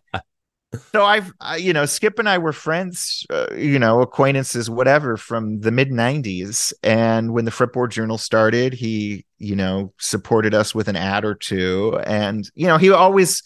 So 0.92 1.04
I've, 1.04 1.32
you 1.58 1.72
know, 1.72 1.86
Skip 1.86 2.18
and 2.18 2.28
I 2.28 2.38
were 2.38 2.52
friends, 2.52 3.26
uh, 3.30 3.46
you 3.54 3.78
know, 3.78 4.00
acquaintances, 4.02 4.68
whatever, 4.70 5.16
from 5.16 5.60
the 5.60 5.70
mid 5.70 5.90
'90s. 5.90 6.72
And 6.82 7.32
when 7.32 7.44
the 7.44 7.50
Fretboard 7.50 7.90
Journal 7.90 8.18
started, 8.18 8.72
he, 8.72 9.24
you 9.38 9.56
know, 9.56 9.92
supported 9.98 10.54
us 10.54 10.74
with 10.74 10.88
an 10.88 10.96
ad 10.96 11.24
or 11.24 11.34
two, 11.34 12.00
and 12.04 12.48
you 12.54 12.66
know, 12.66 12.78
he 12.78 12.90
always 12.90 13.42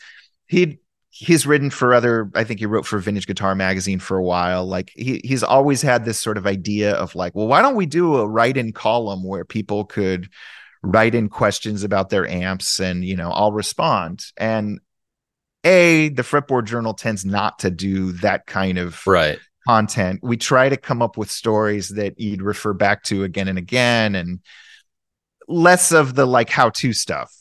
he'd 0.47 0.79
he's 1.11 1.47
written 1.47 1.69
for 1.69 1.95
other 1.95 2.31
i 2.37 2.45
think 2.45 2.61
he 2.61 2.67
wrote 2.67 2.87
for 2.87 2.99
vintage 3.01 3.27
guitar 3.27 3.55
magazine 3.55 3.99
for 3.99 4.17
a 4.17 4.23
while. 4.23 4.67
Like 4.67 4.93
he 4.95 5.21
he's 5.25 5.43
always 5.43 5.83
had 5.83 6.05
this 6.05 6.19
sort 6.19 6.38
of 6.38 6.47
idea 6.47 6.93
of 6.93 7.14
like 7.14 7.35
well 7.35 7.49
why 7.49 7.61
don't 7.61 7.75
we 7.75 7.87
do 7.87 8.17
a 8.17 8.27
write-in 8.29 8.73
column 8.73 9.25
where 9.25 9.45
people 9.45 9.85
could 9.85 10.29
write 10.83 11.17
in 11.17 11.29
questions 11.29 11.83
about 11.83 12.09
their 12.09 12.27
amps 12.29 12.79
and 12.79 13.05
you 13.05 13.17
know 13.17 13.31
i'll 13.31 13.53
respond. 13.53 14.25
And 14.37 14.81
a 15.64 16.09
the 16.11 16.23
fretboard 16.23 16.64
journal 16.64 16.94
tends 16.94 17.25
not 17.25 17.59
to 17.59 17.71
do 17.71 18.12
that 18.12 18.47
kind 18.47 18.79
of 18.79 19.05
right 19.07 19.38
content 19.66 20.21
we 20.23 20.37
try 20.37 20.68
to 20.68 20.77
come 20.77 21.03
up 21.03 21.16
with 21.16 21.31
stories 21.31 21.90
that 21.90 22.18
you'd 22.18 22.42
refer 22.42 22.73
back 22.73 23.03
to 23.03 23.25
again 23.25 23.49
and 23.49 23.59
again 23.59 24.14
and 24.14 24.40
less 25.47 25.92
of 25.92 26.14
the 26.14 26.27
like 26.27 26.49
how 26.49 26.71
to 26.71 26.92
stuff 26.92 27.35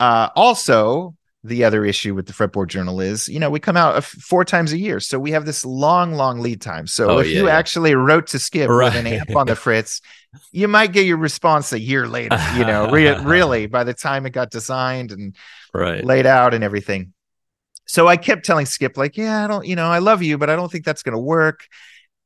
uh 0.00 0.28
also 0.34 1.14
the 1.44 1.64
other 1.64 1.84
issue 1.84 2.14
with 2.14 2.26
the 2.26 2.32
fretboard 2.32 2.68
journal 2.68 3.00
is 3.00 3.28
you 3.28 3.40
know 3.40 3.50
we 3.50 3.58
come 3.58 3.76
out 3.76 4.02
four 4.04 4.44
times 4.44 4.72
a 4.72 4.78
year 4.78 5.00
so 5.00 5.18
we 5.18 5.32
have 5.32 5.44
this 5.44 5.64
long 5.64 6.14
long 6.14 6.38
lead 6.38 6.60
time 6.60 6.86
so 6.86 7.10
oh, 7.10 7.18
if 7.18 7.26
yeah, 7.26 7.38
you 7.40 7.46
yeah. 7.46 7.56
actually 7.56 7.94
wrote 7.94 8.28
to 8.28 8.38
skip 8.38 8.68
right. 8.68 8.86
with 8.86 8.94
an 8.94 9.06
amp 9.06 9.34
on 9.34 9.46
the 9.46 9.56
fritz 9.56 10.00
you 10.52 10.68
might 10.68 10.92
get 10.92 11.04
your 11.04 11.16
response 11.16 11.72
a 11.72 11.80
year 11.80 12.06
later 12.06 12.38
you 12.56 12.64
know 12.64 12.90
re- 12.90 13.18
really 13.24 13.66
by 13.66 13.82
the 13.82 13.94
time 13.94 14.24
it 14.24 14.30
got 14.30 14.50
designed 14.50 15.10
and 15.10 15.34
right. 15.74 16.04
laid 16.04 16.26
out 16.26 16.54
and 16.54 16.62
everything 16.62 17.12
so 17.92 18.08
i 18.08 18.16
kept 18.16 18.44
telling 18.44 18.66
skip 18.66 18.96
like 18.96 19.16
yeah 19.16 19.44
i 19.44 19.46
don't 19.46 19.66
you 19.66 19.76
know 19.76 19.86
i 19.86 19.98
love 19.98 20.22
you 20.22 20.38
but 20.38 20.48
i 20.50 20.56
don't 20.56 20.72
think 20.72 20.84
that's 20.84 21.02
going 21.02 21.14
to 21.14 21.22
work 21.22 21.66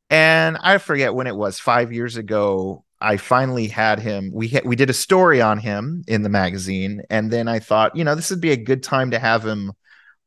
and 0.09 0.57
i 0.63 0.79
forget 0.79 1.15
when 1.15 1.27
it 1.27 1.37
was 1.37 1.59
five 1.59 1.93
years 1.93 2.17
ago 2.17 2.85
I 3.01 3.19
finally 3.19 3.69
had 3.69 3.99
him. 3.99 4.31
We 4.33 4.49
ha- 4.49 4.63
we 4.65 4.77
did 4.77 4.91
a 4.91 4.95
story 4.95 5.41
on 5.41 5.59
him 5.59 6.03
in 6.09 6.23
the 6.23 6.29
magazine, 6.29 7.03
and 7.11 7.31
then 7.31 7.47
I 7.49 7.59
thought, 7.59 7.95
you 7.95 8.05
know, 8.05 8.15
this 8.15 8.31
would 8.31 8.41
be 8.41 8.53
a 8.53 8.57
good 8.57 8.83
time 8.83 9.11
to 9.11 9.19
have 9.19 9.45
him 9.45 9.73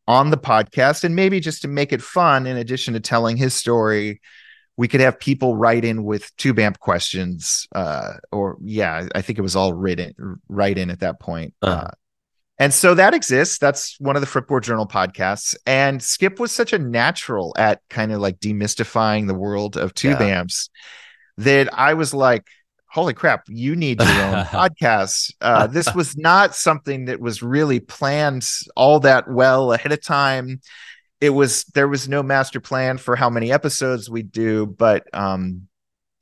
on 0.07 0.29
the 0.29 0.37
podcast, 0.37 1.03
and 1.03 1.15
maybe 1.15 1.39
just 1.39 1.63
to 1.63 1.67
make 1.67 1.91
it 1.91 2.01
fun. 2.01 2.45
In 2.45 2.57
addition 2.57 2.93
to 2.93 2.99
telling 2.99 3.37
his 3.37 3.53
story, 3.53 4.21
we 4.77 4.87
could 4.87 5.01
have 5.01 5.19
people 5.19 5.55
write 5.55 5.83
in 5.83 6.03
with 6.03 6.35
tube 6.37 6.59
amp 6.59 6.79
questions, 6.79 7.67
uh, 7.73 8.13
or 8.31 8.57
yeah, 8.61 9.07
I 9.15 9.21
think 9.21 9.39
it 9.39 9.43
was 9.43 9.55
all 9.55 9.73
written 9.73 10.39
right 10.47 10.77
in 10.77 10.91
at 10.91 10.99
that 10.99 11.19
point. 11.19 11.55
Uh-huh. 11.61 11.89
And 12.59 12.73
so 12.73 12.93
that 12.93 13.13
exists. 13.13 13.57
That's 13.57 13.95
one 13.99 14.17
of 14.17 14.21
the 14.21 14.27
Fretboard 14.27 14.63
Journal 14.63 14.85
podcasts. 14.85 15.55
And 15.65 16.03
Skip 16.03 16.39
was 16.39 16.51
such 16.51 16.73
a 16.73 16.79
natural 16.79 17.55
at 17.57 17.81
kind 17.89 18.11
of 18.11 18.19
like 18.19 18.39
demystifying 18.39 19.27
the 19.27 19.33
world 19.33 19.77
of 19.77 19.93
tube 19.93 20.19
yeah. 20.19 20.39
amps 20.39 20.69
that 21.37 21.73
I 21.73 21.93
was 21.93 22.13
like, 22.13 22.45
holy 22.89 23.13
crap, 23.13 23.45
you 23.47 23.75
need 23.75 24.01
your 24.01 24.09
own 24.09 24.45
podcast. 24.45 25.33
Uh, 25.39 25.67
this 25.67 25.93
was 25.95 26.17
not 26.17 26.53
something 26.53 27.05
that 27.05 27.21
was 27.21 27.41
really 27.41 27.79
planned 27.79 28.47
all 28.75 28.99
that 28.99 29.29
well 29.29 29.71
ahead 29.71 29.93
of 29.93 30.01
time. 30.01 30.59
It 31.21 31.29
was 31.29 31.63
there 31.65 31.87
was 31.87 32.07
no 32.07 32.23
master 32.23 32.59
plan 32.59 32.97
for 32.97 33.15
how 33.15 33.29
many 33.29 33.51
episodes 33.51 34.09
we 34.09 34.23
do, 34.23 34.65
but 34.65 35.03
um, 35.13 35.67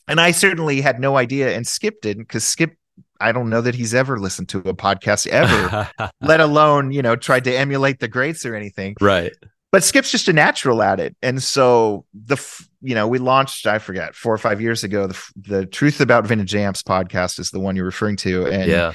and 0.08 0.20
I 0.20 0.32
certainly 0.32 0.82
had 0.82 1.00
no 1.00 1.18
idea, 1.18 1.56
and 1.56 1.68
Skip 1.68 2.02
didn't 2.02 2.24
because 2.24 2.44
Skip. 2.44 2.76
I 3.20 3.32
don't 3.32 3.50
know 3.50 3.62
that 3.62 3.76
he's 3.76 3.94
ever 3.94 4.20
listened 4.20 4.50
to 4.50 4.60
a 4.60 4.74
podcast 4.74 5.28
ever, 5.28 5.90
let 6.22 6.40
alone 6.40 6.92
you 6.92 7.02
know 7.02 7.16
tried 7.16 7.44
to 7.46 7.56
emulate 7.56 8.00
the 8.00 8.08
greats 8.08 8.46
or 8.46 8.56
anything. 8.56 8.96
Right 9.02 9.34
but 9.72 9.84
Skip's 9.84 10.12
just 10.12 10.28
a 10.28 10.34
natural 10.34 10.82
at 10.82 11.00
it. 11.00 11.16
And 11.22 11.44
so 11.44 12.06
the, 12.14 12.38
you 12.82 12.96
know, 12.96 13.08
we 13.08 13.20
launched, 13.20 13.68
I 13.68 13.80
forget, 13.80 14.16
four 14.16 14.34
or 14.34 14.38
five 14.38 14.62
years 14.62 14.84
ago, 14.84 15.08
the, 15.08 15.32
the 15.36 15.66
Truth 15.66 16.00
About 16.00 16.26
Vintage 16.26 16.56
Amps 16.56 16.84
podcast 16.84 17.40
is 17.40 17.52
the 17.52 17.60
one 17.60 17.76
you're 17.76 17.86
referring 17.86 18.16
to. 18.18 18.48
And 18.48 18.70
yeah. 18.70 18.94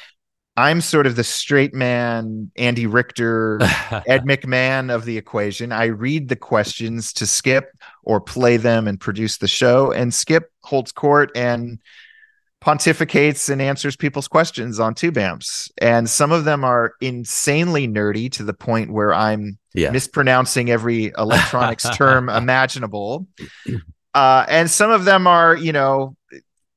I'm 0.57 0.81
sort 0.81 1.07
of 1.07 1.17
the 1.17 1.25
straight 1.25 1.75
man, 1.75 2.51
Andy 2.57 2.87
Richter, 2.87 3.59
Ed 3.63 4.25
McMahon 4.25 4.93
of 4.93 5.05
the 5.05 5.19
equation. 5.19 5.73
I 5.73 5.87
read 5.87 6.29
the 6.29 6.37
questions 6.37 7.13
to 7.15 7.27
Skip 7.27 7.71
or 8.03 8.21
play 8.21 8.57
them 8.57 8.89
and 8.89 8.99
produce 8.99 9.37
the 9.37 9.49
show. 9.49 9.93
And 9.93 10.13
Skip 10.13 10.51
holds 10.63 10.91
court 10.91 11.33
and 11.37 11.81
pontificates 12.62 13.51
and 13.51 13.61
answers 13.61 13.96
people's 13.96 14.29
questions 14.29 14.79
on 14.79 14.94
tube 14.94 15.18
amps. 15.18 15.70
And 15.79 16.09
some 16.09 16.31
of 16.31 16.44
them 16.44 16.64
are 16.64 16.94
insanely 17.01 17.88
nerdy 17.88 18.31
to 18.33 18.44
the 18.44 18.55
point 18.55 18.92
where 18.92 19.12
I'm 19.12 19.59
yeah. 19.75 19.90
mispronouncing 19.90 20.70
every 20.70 21.12
electronics 21.18 21.88
term 21.96 22.29
imaginable. 22.29 23.27
Uh, 24.14 24.44
and 24.46 24.70
some 24.70 24.90
of 24.90 25.07
them 25.07 25.27
are, 25.27 25.57
you 25.57 25.72
know, 25.72 26.14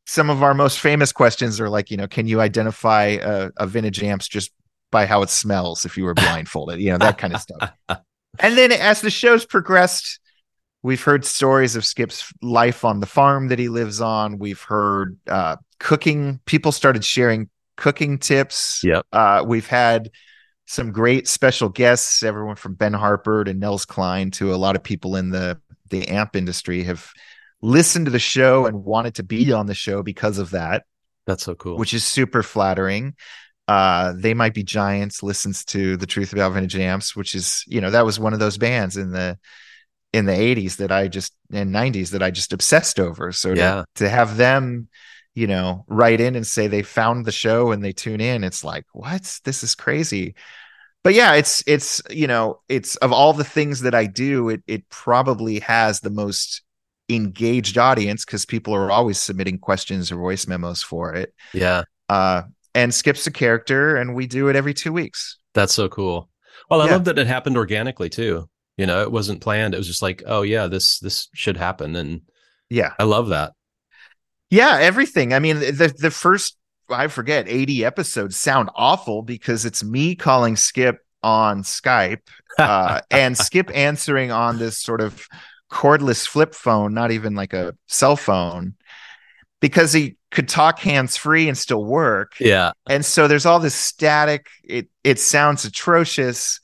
some 0.05 0.29
of 0.29 0.41
our 0.41 0.53
most 0.53 0.79
famous 0.79 1.11
questions 1.11 1.59
are 1.59 1.67
like, 1.67 1.91
you 1.91 1.97
know, 1.97 2.07
can 2.07 2.29
you 2.29 2.39
identify 2.39 3.17
a, 3.21 3.51
a 3.57 3.67
vintage 3.67 4.01
amps 4.01 4.29
just 4.29 4.51
by 4.89 5.05
how 5.05 5.21
it 5.21 5.29
smells 5.29 5.83
if 5.83 5.97
you 5.97 6.05
were 6.05 6.13
blindfolded, 6.13 6.79
you 6.79 6.89
know, 6.89 6.97
that 6.97 7.17
kind 7.17 7.35
of 7.35 7.41
stuff. 7.41 7.73
and 8.39 8.57
then 8.57 8.71
as 8.71 9.01
the 9.01 9.09
show's 9.09 9.45
progressed, 9.45 10.21
we've 10.81 11.03
heard 11.03 11.25
stories 11.25 11.75
of 11.75 11.83
Skip's 11.83 12.31
life 12.41 12.85
on 12.85 13.01
the 13.01 13.05
farm 13.05 13.49
that 13.49 13.59
he 13.59 13.67
lives 13.67 13.99
on. 13.99 14.37
We've 14.37 14.61
heard 14.61 15.17
uh, 15.27 15.57
cooking. 15.79 16.39
People 16.45 16.71
started 16.71 17.03
sharing 17.03 17.49
cooking 17.77 18.17
tips. 18.17 18.81
Yep. 18.83 19.05
Uh, 19.11 19.43
we've 19.45 19.67
had 19.67 20.09
some 20.67 20.91
great 20.91 21.27
special 21.27 21.69
guests, 21.69 22.23
everyone 22.23 22.55
from 22.55 22.73
Ben 22.73 22.93
Harper 22.93 23.43
to 23.43 23.53
Nels 23.53 23.85
Cline 23.85 24.31
to 24.31 24.53
a 24.53 24.57
lot 24.57 24.75
of 24.75 24.83
people 24.83 25.15
in 25.15 25.29
the 25.29 25.59
the 25.89 26.07
amp 26.07 26.35
industry 26.35 26.83
have 26.83 27.11
listened 27.61 28.05
to 28.05 28.11
the 28.11 28.19
show 28.19 28.65
and 28.65 28.83
wanted 28.83 29.15
to 29.15 29.23
be 29.23 29.51
on 29.53 29.67
the 29.67 29.75
show 29.75 30.01
because 30.01 30.39
of 30.39 30.51
that. 30.51 30.85
That's 31.27 31.43
so 31.43 31.55
cool. 31.55 31.77
Which 31.77 31.93
is 31.93 32.03
super 32.03 32.43
flattering. 32.43 33.15
Uh, 33.67 34.13
they 34.15 34.33
might 34.33 34.53
be 34.53 34.63
giants 34.63 35.23
listens 35.23 35.65
to 35.65 35.97
the 35.97 36.05
truth 36.05 36.33
about 36.33 36.53
vintage 36.53 36.75
amps, 36.75 37.15
which 37.15 37.33
is, 37.33 37.63
you 37.67 37.81
know, 37.81 37.89
that 37.91 38.05
was 38.05 38.19
one 38.19 38.33
of 38.33 38.39
those 38.39 38.57
bands 38.57 38.97
in 38.97 39.11
the 39.11 39.37
in 40.13 40.25
the 40.25 40.33
80s 40.33 40.77
that 40.77 40.91
I 40.91 41.07
just 41.07 41.35
in 41.51 41.71
90s 41.71 42.11
that 42.11 42.23
I 42.23 42.31
just 42.31 42.53
obsessed 42.53 42.99
over. 42.99 43.31
So 43.31 43.53
yeah. 43.53 43.85
to, 43.95 44.03
to 44.03 44.09
have 44.09 44.37
them 44.37 44.87
you 45.35 45.47
know, 45.47 45.83
write 45.87 46.21
in 46.21 46.35
and 46.35 46.47
say 46.47 46.67
they 46.67 46.81
found 46.81 47.25
the 47.25 47.31
show 47.31 47.71
and 47.71 47.83
they 47.83 47.91
tune 47.91 48.21
in, 48.21 48.43
it's 48.43 48.63
like, 48.63 48.85
what? 48.93 49.39
This 49.43 49.63
is 49.63 49.75
crazy. 49.75 50.33
But 51.03 51.13
yeah, 51.13 51.33
it's 51.33 51.63
it's 51.67 52.01
you 52.09 52.25
know, 52.25 52.61
it's 52.67 52.95
of 52.95 53.11
all 53.11 53.33
the 53.33 53.43
things 53.43 53.81
that 53.81 53.93
I 53.93 54.07
do, 54.07 54.49
it 54.49 54.63
it 54.65 54.89
probably 54.89 55.59
has 55.59 55.99
the 55.99 56.09
most 56.09 56.63
engaged 57.09 57.77
audience 57.77 58.25
because 58.25 58.45
people 58.45 58.73
are 58.73 58.89
always 58.89 59.19
submitting 59.19 59.59
questions 59.59 60.11
or 60.11 60.15
voice 60.15 60.47
memos 60.47 60.81
for 60.81 61.13
it. 61.13 61.35
Yeah. 61.53 61.83
Uh 62.09 62.43
and 62.73 62.91
skips 62.91 63.27
a 63.27 63.31
character 63.31 63.97
and 63.97 64.15
we 64.15 64.25
do 64.25 64.47
it 64.47 64.55
every 64.55 64.73
two 64.73 64.91
weeks. 64.91 65.37
That's 65.53 65.73
so 65.73 65.87
cool. 65.89 66.29
Well, 66.69 66.81
I 66.81 66.85
yeah. 66.87 66.93
love 66.93 67.05
that 67.05 67.19
it 67.19 67.27
happened 67.27 67.57
organically 67.57 68.09
too. 68.09 68.49
You 68.77 68.87
know, 68.87 69.01
it 69.03 69.11
wasn't 69.11 69.41
planned. 69.41 69.75
It 69.75 69.77
was 69.77 69.87
just 69.87 70.01
like, 70.01 70.23
oh 70.25 70.41
yeah, 70.41 70.65
this 70.65 70.99
this 70.99 71.27
should 71.35 71.57
happen. 71.57 71.95
And 71.95 72.21
yeah, 72.69 72.93
I 72.97 73.03
love 73.03 73.29
that. 73.29 73.53
Yeah, 74.49 74.77
everything. 74.79 75.33
I 75.33 75.39
mean, 75.39 75.59
the 75.59 75.93
the 75.97 76.11
first 76.11 76.57
I 76.89 77.07
forget 77.07 77.47
80 77.47 77.85
episodes 77.85 78.37
sound 78.37 78.69
awful 78.75 79.21
because 79.21 79.65
it's 79.65 79.83
me 79.83 80.15
calling 80.15 80.55
Skip 80.55 80.99
on 81.23 81.63
Skype 81.63 82.21
uh, 82.59 83.01
and 83.11 83.37
Skip 83.37 83.71
answering 83.73 84.31
on 84.31 84.59
this 84.59 84.79
sort 84.79 85.01
of 85.01 85.27
cordless 85.71 86.27
flip 86.27 86.53
phone, 86.53 86.93
not 86.93 87.11
even 87.11 87.33
like 87.33 87.53
a 87.53 87.75
cell 87.87 88.15
phone, 88.15 88.75
because 89.61 89.93
he 89.93 90.17
could 90.31 90.47
talk 90.47 90.79
hands 90.79 91.17
free 91.17 91.47
and 91.47 91.57
still 91.57 91.83
work. 91.83 92.33
Yeah. 92.39 92.71
And 92.87 93.03
so 93.03 93.27
there's 93.27 93.45
all 93.45 93.59
this 93.59 93.75
static. 93.75 94.47
It 94.63 94.87
it 95.03 95.19
sounds 95.19 95.65
atrocious. 95.65 96.59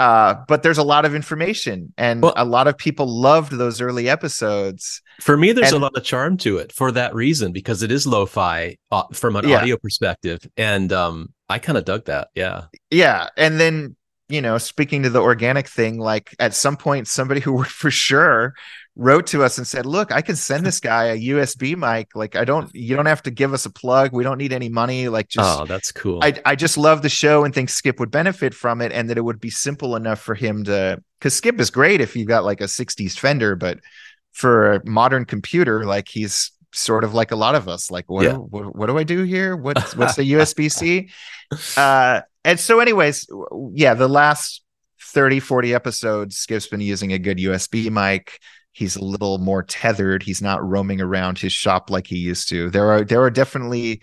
Uh, 0.00 0.34
but 0.48 0.62
there's 0.62 0.78
a 0.78 0.82
lot 0.82 1.04
of 1.04 1.14
information, 1.14 1.92
and 1.98 2.22
well, 2.22 2.32
a 2.34 2.44
lot 2.46 2.66
of 2.66 2.78
people 2.78 3.06
loved 3.06 3.52
those 3.52 3.82
early 3.82 4.08
episodes. 4.08 5.02
For 5.20 5.36
me, 5.36 5.52
there's 5.52 5.72
and, 5.72 5.82
a 5.82 5.84
lot 5.84 5.94
of 5.94 6.02
charm 6.02 6.38
to 6.38 6.56
it 6.56 6.72
for 6.72 6.90
that 6.92 7.14
reason 7.14 7.52
because 7.52 7.82
it 7.82 7.92
is 7.92 8.06
lo-fi 8.06 8.78
uh, 8.90 9.02
from 9.12 9.36
an 9.36 9.46
yeah. 9.46 9.58
audio 9.58 9.76
perspective, 9.76 10.40
and 10.56 10.90
um, 10.90 11.34
I 11.50 11.58
kind 11.58 11.76
of 11.76 11.84
dug 11.84 12.06
that. 12.06 12.28
Yeah, 12.34 12.64
yeah, 12.90 13.28
and 13.36 13.60
then 13.60 13.94
you 14.30 14.40
know, 14.40 14.56
speaking 14.56 15.02
to 15.02 15.10
the 15.10 15.20
organic 15.20 15.68
thing, 15.68 15.98
like 15.98 16.34
at 16.38 16.54
some 16.54 16.78
point, 16.78 17.06
somebody 17.06 17.42
who 17.42 17.52
worked 17.52 17.70
for 17.70 17.90
sure 17.90 18.54
wrote 18.96 19.26
to 19.28 19.42
us 19.42 19.58
and 19.58 19.66
said, 19.66 19.86
"Look, 19.86 20.12
I 20.12 20.20
can 20.20 20.36
send 20.36 20.66
this 20.66 20.80
guy 20.80 21.06
a 21.06 21.18
USB 21.18 21.76
mic. 21.76 22.14
Like, 22.14 22.36
I 22.36 22.44
don't, 22.44 22.74
you 22.74 22.96
don't 22.96 23.06
have 23.06 23.22
to 23.22 23.30
give 23.30 23.52
us 23.52 23.66
a 23.66 23.70
plug. 23.70 24.12
We 24.12 24.24
don't 24.24 24.38
need 24.38 24.52
any 24.52 24.68
money. 24.68 25.08
Like, 25.08 25.28
just 25.28 25.60
oh, 25.60 25.64
that's 25.64 25.92
cool. 25.92 26.20
I, 26.22 26.34
I 26.44 26.56
just 26.56 26.76
love 26.76 27.02
the 27.02 27.08
show 27.08 27.44
and 27.44 27.54
think 27.54 27.70
Skip 27.70 28.00
would 28.00 28.10
benefit 28.10 28.54
from 28.54 28.80
it, 28.80 28.92
and 28.92 29.08
that 29.10 29.18
it 29.18 29.22
would 29.22 29.40
be 29.40 29.50
simple 29.50 29.96
enough 29.96 30.20
for 30.20 30.34
him 30.34 30.64
to. 30.64 31.02
Because 31.18 31.34
Skip 31.34 31.60
is 31.60 31.70
great 31.70 32.00
if 32.00 32.16
you've 32.16 32.28
got 32.28 32.44
like 32.44 32.60
a 32.60 32.64
'60s 32.64 33.18
Fender, 33.18 33.56
but 33.56 33.78
for 34.32 34.74
a 34.74 34.86
modern 34.88 35.24
computer, 35.24 35.84
like 35.84 36.08
he's 36.08 36.52
sort 36.72 37.04
of 37.04 37.14
like 37.14 37.30
a 37.30 37.36
lot 37.36 37.54
of 37.54 37.68
us. 37.68 37.90
Like, 37.90 38.08
what, 38.08 38.24
yeah. 38.24 38.34
what, 38.34 38.74
what 38.74 38.86
do 38.86 38.98
I 38.98 39.04
do 39.04 39.22
here? 39.22 39.56
What's 39.56 39.94
what's 39.96 40.16
the 40.16 40.32
USB 40.32 40.70
C? 40.70 41.10
Uh, 41.76 42.22
and 42.44 42.58
so, 42.58 42.80
anyways, 42.80 43.28
yeah, 43.74 43.94
the 43.94 44.08
last 44.08 44.62
30, 45.12 45.40
40 45.40 45.74
episodes, 45.74 46.36
Skip's 46.36 46.68
been 46.68 46.80
using 46.80 47.12
a 47.12 47.18
good 47.18 47.38
USB 47.38 47.90
mic 47.90 48.38
he's 48.72 48.96
a 48.96 49.04
little 49.04 49.38
more 49.38 49.62
tethered 49.62 50.22
he's 50.22 50.42
not 50.42 50.66
roaming 50.66 51.00
around 51.00 51.38
his 51.38 51.52
shop 51.52 51.90
like 51.90 52.06
he 52.06 52.16
used 52.16 52.48
to 52.48 52.70
there 52.70 52.90
are 52.90 53.04
there 53.04 53.22
are 53.22 53.30
definitely 53.30 54.00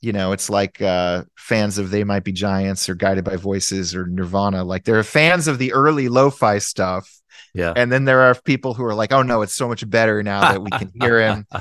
you 0.00 0.12
know, 0.12 0.32
it's 0.32 0.48
like 0.48 0.80
uh, 0.80 1.24
fans 1.36 1.78
of 1.78 1.90
They 1.90 2.04
Might 2.04 2.24
Be 2.24 2.32
Giants 2.32 2.88
or 2.88 2.94
Guided 2.94 3.24
by 3.24 3.36
Voices 3.36 3.94
or 3.94 4.06
Nirvana. 4.06 4.64
Like 4.64 4.84
there 4.84 4.98
are 4.98 5.04
fans 5.04 5.46
of 5.46 5.58
the 5.58 5.72
early 5.72 6.08
lo-fi 6.08 6.58
stuff. 6.58 7.10
Yeah. 7.54 7.72
And 7.76 7.92
then 7.92 8.04
there 8.06 8.22
are 8.22 8.34
people 8.34 8.74
who 8.74 8.84
are 8.84 8.94
like, 8.94 9.12
oh 9.12 9.22
no, 9.22 9.42
it's 9.42 9.54
so 9.54 9.68
much 9.68 9.88
better 9.88 10.22
now 10.22 10.40
that 10.52 10.62
we 10.62 10.70
can 10.70 10.90
hear 11.00 11.20
him. 11.20 11.46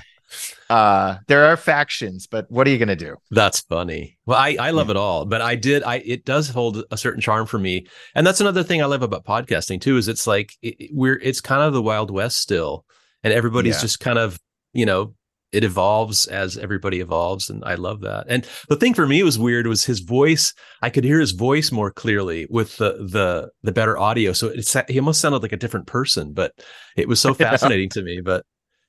uh 0.69 1.17
there 1.27 1.45
are 1.45 1.57
factions 1.57 2.27
but 2.27 2.49
what 2.49 2.67
are 2.67 2.69
you 2.69 2.77
gonna 2.77 2.95
do? 2.95 3.15
That's 3.31 3.59
funny. 3.61 4.17
Well 4.25 4.37
i 4.37 4.55
i 4.59 4.71
love 4.71 4.89
it 4.89 4.97
all 4.97 5.25
but 5.25 5.41
i 5.41 5.55
did 5.55 5.83
i 5.83 5.97
it 5.97 6.25
does 6.25 6.49
hold 6.49 6.83
a 6.91 6.97
certain 6.97 7.21
charm 7.21 7.45
for 7.45 7.59
me. 7.59 7.87
And 8.15 8.25
that's 8.25 8.41
another 8.41 8.63
thing 8.63 8.81
i 8.81 8.85
love 8.85 9.03
about 9.03 9.25
podcasting 9.25 9.81
too 9.81 9.97
is 9.97 10.07
it's 10.07 10.27
like 10.27 10.53
it, 10.61 10.89
we're 10.93 11.19
it's 11.19 11.41
kind 11.41 11.61
of 11.61 11.73
the 11.73 11.81
wild 11.81 12.11
west 12.11 12.37
still 12.37 12.85
and 13.23 13.33
everybody's 13.33 13.75
yeah. 13.75 13.81
just 13.81 13.99
kind 13.99 14.19
of 14.19 14.39
you 14.73 14.85
know 14.85 15.13
it 15.51 15.63
evolves 15.63 16.27
as 16.27 16.57
everybody 16.57 16.99
evolves 16.99 17.49
and 17.49 17.63
i 17.65 17.75
love 17.75 18.01
that. 18.01 18.25
And 18.29 18.47
the 18.67 18.75
thing 18.75 18.93
for 18.93 19.07
me 19.07 19.23
was 19.23 19.39
weird 19.39 19.67
was 19.67 19.83
his 19.83 19.99
voice 19.99 20.53
i 20.81 20.89
could 20.89 21.03
hear 21.03 21.19
his 21.19 21.31
voice 21.31 21.71
more 21.71 21.91
clearly 21.91 22.47
with 22.49 22.77
the 22.77 22.93
the 23.11 23.49
the 23.63 23.71
better 23.71 23.97
audio 23.97 24.33
so 24.33 24.47
it's 24.47 24.75
he 24.87 24.99
almost 24.99 25.21
sounded 25.21 25.41
like 25.41 25.51
a 25.51 25.57
different 25.57 25.87
person 25.87 26.33
but 26.33 26.53
it 26.95 27.07
was 27.07 27.19
so 27.19 27.33
fascinating 27.45 27.89
to 27.89 28.01
me 28.01 28.21
but 28.21 28.45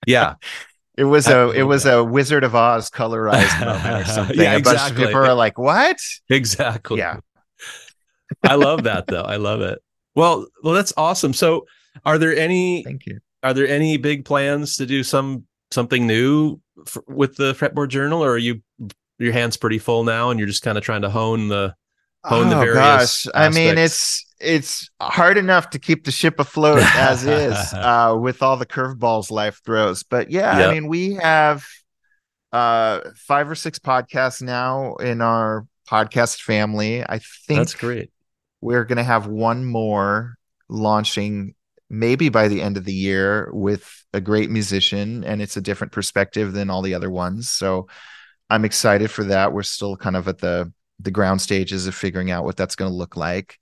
yeah 0.07 0.35
it 1.01 1.05
was 1.05 1.27
a 1.29 1.51
it 1.51 1.63
was 1.63 1.85
that. 1.85 1.99
a 1.99 2.05
Wizard 2.05 2.45
of 2.45 2.55
Oz 2.55 2.91
colorized 2.91 3.59
moment 3.65 4.03
or 4.03 4.13
something. 4.13 4.37
yeah, 4.37 4.55
exactly. 4.57 4.59
A 4.59 4.63
bunch 4.63 4.91
of 4.91 4.97
people 4.97 5.21
are 5.23 5.35
like, 5.35 5.57
"What?" 5.57 5.99
Exactly. 6.29 6.99
Yeah. 6.99 7.21
I 8.43 8.57
love 8.57 8.85
that 8.85 9.07
though. 9.07 9.23
I 9.23 9.37
love 9.37 9.63
it. 9.63 9.81
Well, 10.15 10.47
well, 10.63 10.75
that's 10.75 10.93
awesome. 10.99 11.33
So, 11.33 11.67
are 12.05 12.19
there 12.19 12.37
any? 12.37 12.83
Thank 12.83 13.07
you. 13.07 13.21
Are 13.43 13.55
there 13.55 13.67
any 13.67 13.97
big 13.97 14.27
plans 14.27 14.77
to 14.77 14.85
do 14.85 15.03
some 15.03 15.47
something 15.71 16.07
new 16.07 16.61
for, 16.85 17.03
with 17.09 17.37
the 17.37 17.55
fretboard 17.55 17.89
journal, 17.89 18.23
or 18.23 18.33
are 18.33 18.39
you 18.39 18.61
your 19.19 19.33
hands 19.33 19.57
pretty 19.57 19.79
full 19.79 20.05
now, 20.05 20.31
and 20.31 20.39
you're 20.39 20.47
just 20.49 20.63
kind 20.63 20.77
of 20.77 20.85
trying 20.85 21.03
to 21.03 21.11
hone 21.11 21.49
the 21.49 21.75
hone 22.25 22.47
oh, 22.47 22.51
the 22.51 22.57
various? 22.57 22.75
Gosh, 22.75 23.27
aspects? 23.27 23.31
I 23.35 23.49
mean, 23.49 23.79
it's 23.79 24.27
it's 24.41 24.91
hard 25.01 25.37
enough 25.37 25.71
to 25.71 25.79
keep 25.79 26.05
the 26.05 26.11
ship 26.11 26.41
afloat 26.41 26.83
as 26.95 27.27
is 27.27 27.57
uh, 27.75 28.17
with 28.19 28.43
all 28.43 28.57
the 28.57 28.67
curveballs 28.67 29.31
life 29.31 29.61
throws. 29.65 30.03
But 30.03 30.31
yeah, 30.31 30.59
yep. 30.59 30.71
I 30.71 30.75
mean, 30.75 30.89
we 30.89 31.15
have 31.15 31.65
uh, 32.53 33.01
five 33.17 33.51
or 33.51 33.55
six 33.55 33.79
podcasts 33.79 34.43
now 34.43 34.95
in 34.97 35.21
our 35.21 35.67
podcast 35.89 36.41
family. 36.41 37.03
I 37.03 37.19
think 37.19 37.61
that's 37.61 37.75
great. 37.75 38.11
We're 38.61 38.85
going 38.85 38.99
to 38.99 39.05
have 39.05 39.27
one 39.27 39.65
more 39.65 40.35
launching 40.69 41.55
maybe 41.89 42.29
by 42.29 42.49
the 42.49 42.63
end 42.63 42.77
of 42.77 42.85
the 42.85 42.95
year 42.95 43.51
with 43.53 44.05
a 44.13 44.21
great 44.21 44.51
musician, 44.51 45.25
and 45.25 45.43
it's 45.43 45.57
a 45.57 45.61
different 45.61 45.93
perspective 45.93 46.53
than 46.53 46.71
all 46.71 46.83
the 46.83 46.95
other 46.95 47.11
ones. 47.11 47.49
So 47.49 47.89
I'm 48.49 48.65
excited 48.65 49.11
for 49.11 49.25
that. 49.25 49.53
We're 49.53 49.63
still 49.63 49.97
kind 49.97 50.17
of 50.17 50.29
at 50.29 50.39
the 50.39 50.73
the 51.01 51.11
ground 51.11 51.41
stages 51.41 51.87
of 51.87 51.95
figuring 51.95 52.31
out 52.31 52.45
what 52.45 52.57
that's 52.57 52.77
going 52.77 52.91
to 52.91 52.97
look 52.97 53.17
like. 53.17 53.59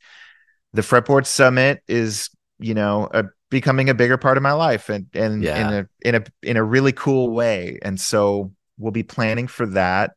The 0.72 0.82
fretboard 0.82 1.26
summit 1.26 1.82
is 1.88 2.30
you 2.58 2.74
know 2.74 3.08
a, 3.12 3.24
becoming 3.50 3.88
a 3.88 3.94
bigger 3.94 4.18
part 4.18 4.36
of 4.36 4.42
my 4.42 4.52
life 4.52 4.88
and 4.88 5.06
and 5.14 5.42
yeah. 5.42 5.68
in 5.68 5.74
a 5.74 5.88
in 6.08 6.14
a 6.16 6.24
in 6.42 6.56
a 6.56 6.64
really 6.64 6.92
cool 6.92 7.30
way. 7.30 7.78
And 7.82 8.00
so 8.00 8.52
we'll 8.78 8.92
be 8.92 9.02
planning 9.02 9.46
for 9.46 9.66
that. 9.66 10.12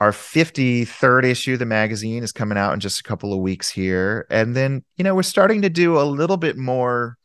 Our 0.00 0.12
53rd 0.12 1.24
issue 1.24 1.52
of 1.54 1.58
the 1.58 1.66
magazine 1.66 2.22
is 2.22 2.32
coming 2.32 2.56
out 2.56 2.72
in 2.72 2.80
just 2.80 3.00
a 3.00 3.02
couple 3.02 3.34
of 3.34 3.40
weeks 3.40 3.68
here. 3.68 4.26
And 4.30 4.56
then 4.56 4.84
you 4.96 5.04
know 5.04 5.14
we're 5.14 5.22
starting 5.22 5.62
to 5.62 5.70
do 5.70 6.00
a 6.00 6.02
little 6.02 6.36
bit 6.36 6.56
more 6.56 7.16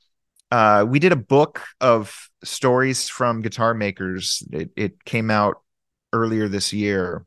uh, 0.52 0.86
we 0.88 1.00
did 1.00 1.12
a 1.12 1.18
book 1.18 1.64
of 1.82 2.30
stories 2.44 3.10
from 3.10 3.42
guitar 3.42 3.74
makers. 3.74 4.44
It, 4.52 4.70
it 4.76 5.04
came 5.04 5.32
out 5.32 5.62
earlier 6.14 6.48
this 6.48 6.72
year 6.72 7.26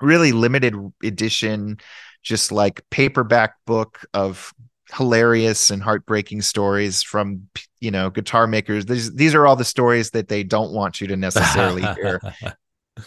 really 0.00 0.32
limited 0.32 0.74
edition 1.02 1.78
just 2.22 2.50
like 2.50 2.82
paperback 2.90 3.54
book 3.66 4.04
of 4.12 4.52
hilarious 4.92 5.70
and 5.70 5.82
heartbreaking 5.82 6.42
stories 6.42 7.02
from 7.02 7.48
you 7.80 7.90
know 7.90 8.10
guitar 8.10 8.46
makers. 8.46 8.84
These 8.86 9.14
these 9.14 9.34
are 9.34 9.46
all 9.46 9.56
the 9.56 9.64
stories 9.64 10.10
that 10.10 10.28
they 10.28 10.42
don't 10.42 10.72
want 10.72 11.00
you 11.00 11.06
to 11.08 11.16
necessarily 11.16 11.82
hear. 11.82 12.20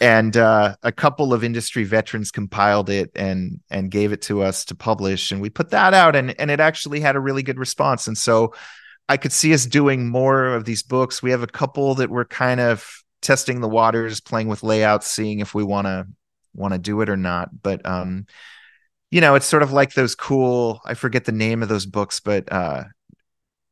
And 0.00 0.36
uh, 0.36 0.76
a 0.84 0.92
couple 0.92 1.34
of 1.34 1.42
industry 1.42 1.82
veterans 1.82 2.30
compiled 2.30 2.88
it 2.88 3.10
and 3.16 3.58
and 3.70 3.90
gave 3.90 4.12
it 4.12 4.22
to 4.22 4.40
us 4.40 4.64
to 4.66 4.76
publish 4.76 5.32
and 5.32 5.40
we 5.40 5.50
put 5.50 5.70
that 5.70 5.94
out 5.94 6.14
and 6.14 6.32
and 6.38 6.48
it 6.48 6.60
actually 6.60 7.00
had 7.00 7.16
a 7.16 7.20
really 7.20 7.42
good 7.42 7.58
response. 7.58 8.06
And 8.06 8.16
so 8.16 8.54
i 9.08 9.16
could 9.16 9.32
see 9.32 9.52
us 9.52 9.66
doing 9.66 10.08
more 10.08 10.54
of 10.54 10.64
these 10.64 10.84
books. 10.84 11.24
We 11.24 11.32
have 11.32 11.42
a 11.42 11.48
couple 11.48 11.96
that 11.96 12.08
we're 12.08 12.24
kind 12.24 12.60
of 12.60 12.88
testing 13.20 13.60
the 13.60 13.68
waters 13.68 14.20
playing 14.20 14.46
with 14.46 14.62
layouts 14.62 15.08
seeing 15.08 15.40
if 15.40 15.54
we 15.54 15.64
want 15.64 15.88
to 15.88 16.06
want 16.54 16.72
to 16.72 16.78
do 16.78 17.00
it 17.00 17.08
or 17.08 17.16
not 17.16 17.48
but 17.62 17.84
um 17.86 18.26
you 19.10 19.20
know, 19.20 19.34
it's 19.34 19.46
sort 19.46 19.62
of 19.62 19.72
like 19.72 19.94
those 19.94 20.14
cool, 20.14 20.80
I 20.84 20.94
forget 20.94 21.24
the 21.24 21.32
name 21.32 21.62
of 21.62 21.68
those 21.68 21.86
books, 21.86 22.20
but 22.20 22.50
uh 22.50 22.84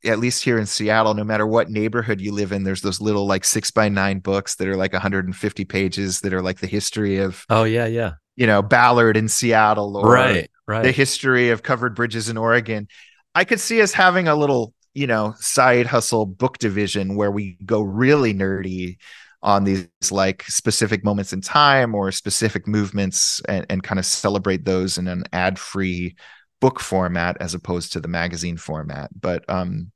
at 0.04 0.20
least 0.20 0.44
here 0.44 0.58
in 0.58 0.66
Seattle, 0.66 1.14
no 1.14 1.24
matter 1.24 1.44
what 1.44 1.70
neighborhood 1.70 2.20
you 2.20 2.30
live 2.32 2.52
in, 2.52 2.62
there's 2.62 2.82
those 2.82 3.00
little 3.00 3.26
like 3.26 3.44
six 3.44 3.72
by 3.72 3.88
nine 3.88 4.20
books 4.20 4.54
that 4.56 4.68
are 4.68 4.76
like 4.76 4.92
150 4.92 5.64
pages 5.64 6.20
that 6.20 6.32
are 6.32 6.42
like 6.42 6.60
the 6.60 6.66
history 6.66 7.18
of 7.18 7.44
oh 7.50 7.64
yeah, 7.64 7.86
yeah. 7.86 8.12
You 8.36 8.46
know, 8.46 8.62
Ballard 8.62 9.16
in 9.16 9.26
Seattle 9.26 9.96
or 9.96 10.12
right, 10.12 10.48
right. 10.68 10.84
the 10.84 10.92
history 10.92 11.50
of 11.50 11.64
covered 11.64 11.96
bridges 11.96 12.28
in 12.28 12.36
Oregon. 12.36 12.86
I 13.34 13.44
could 13.44 13.58
see 13.58 13.82
us 13.82 13.92
having 13.92 14.28
a 14.28 14.36
little, 14.36 14.74
you 14.94 15.08
know, 15.08 15.34
side 15.38 15.86
hustle 15.86 16.26
book 16.26 16.58
division 16.58 17.16
where 17.16 17.32
we 17.32 17.58
go 17.64 17.80
really 17.80 18.32
nerdy 18.32 18.98
on 19.42 19.64
these 19.64 19.88
like 20.10 20.42
specific 20.44 21.04
moments 21.04 21.32
in 21.32 21.40
time 21.40 21.94
or 21.94 22.10
specific 22.10 22.66
movements 22.66 23.40
and, 23.48 23.64
and 23.70 23.82
kind 23.82 23.98
of 23.98 24.06
celebrate 24.06 24.64
those 24.64 24.98
in 24.98 25.06
an 25.06 25.24
ad-free 25.32 26.16
book 26.60 26.80
format 26.80 27.36
as 27.40 27.54
opposed 27.54 27.92
to 27.92 28.00
the 28.00 28.08
magazine 28.08 28.56
format. 28.56 29.10
But 29.18 29.44
um 29.48 29.92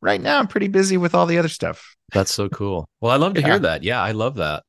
right 0.00 0.20
now 0.20 0.38
i'm 0.38 0.48
pretty 0.48 0.68
busy 0.68 0.96
with 0.96 1.14
all 1.14 1.26
the 1.26 1.38
other 1.38 1.48
stuff. 1.48 1.96
That's 2.12 2.34
so 2.34 2.48
cool. 2.48 2.86
Well 3.00 3.12
i 3.12 3.16
love 3.16 3.34
to 3.34 3.40
yeah. 3.40 3.46
hear 3.46 3.58
that. 3.60 3.82
Yeah 3.82 4.02
i 4.02 4.12
love 4.12 4.36
that. 4.36 4.64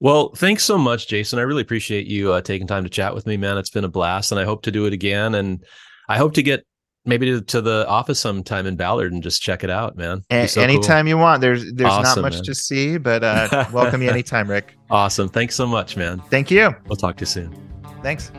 Well 0.00 0.34
thanks 0.34 0.64
so 0.64 0.76
much 0.76 1.08
jason. 1.08 1.38
I 1.38 1.42
really 1.42 1.62
appreciate 1.62 2.06
you 2.06 2.32
uh, 2.32 2.42
taking 2.42 2.66
time 2.66 2.84
to 2.84 2.90
chat 2.90 3.14
with 3.14 3.26
me 3.26 3.38
man. 3.38 3.56
It's 3.56 3.70
been 3.70 3.84
a 3.84 3.88
blast 3.88 4.32
and 4.32 4.40
i 4.40 4.44
hope 4.44 4.62
to 4.62 4.70
do 4.70 4.84
it 4.84 4.92
again 4.92 5.34
and 5.34 5.64
i 6.10 6.18
hope 6.18 6.34
to 6.34 6.42
get 6.42 6.66
maybe 7.04 7.26
to, 7.26 7.40
to, 7.40 7.60
the 7.60 7.86
office 7.88 8.20
sometime 8.20 8.66
in 8.66 8.76
Ballard 8.76 9.12
and 9.12 9.22
just 9.22 9.42
check 9.42 9.64
it 9.64 9.70
out, 9.70 9.96
man. 9.96 10.24
A- 10.30 10.46
so 10.46 10.60
anytime 10.60 11.04
cool. 11.04 11.10
you 11.10 11.18
want. 11.18 11.40
There's 11.40 11.72
there's 11.72 11.90
awesome, 11.90 12.22
not 12.22 12.30
much 12.30 12.34
man. 12.34 12.44
to 12.44 12.54
see, 12.54 12.98
but 12.98 13.24
uh, 13.24 13.66
welcome 13.72 14.02
you 14.02 14.10
anytime, 14.10 14.48
Rick. 14.48 14.76
Awesome. 14.90 15.28
Thanks 15.28 15.54
so 15.54 15.66
much, 15.66 15.96
man. 15.96 16.20
Thank 16.30 16.50
you. 16.50 16.74
We'll 16.86 16.96
talk 16.96 17.16
to 17.16 17.22
you 17.22 17.26
soon. 17.26 17.54
Thanks. 18.02 18.32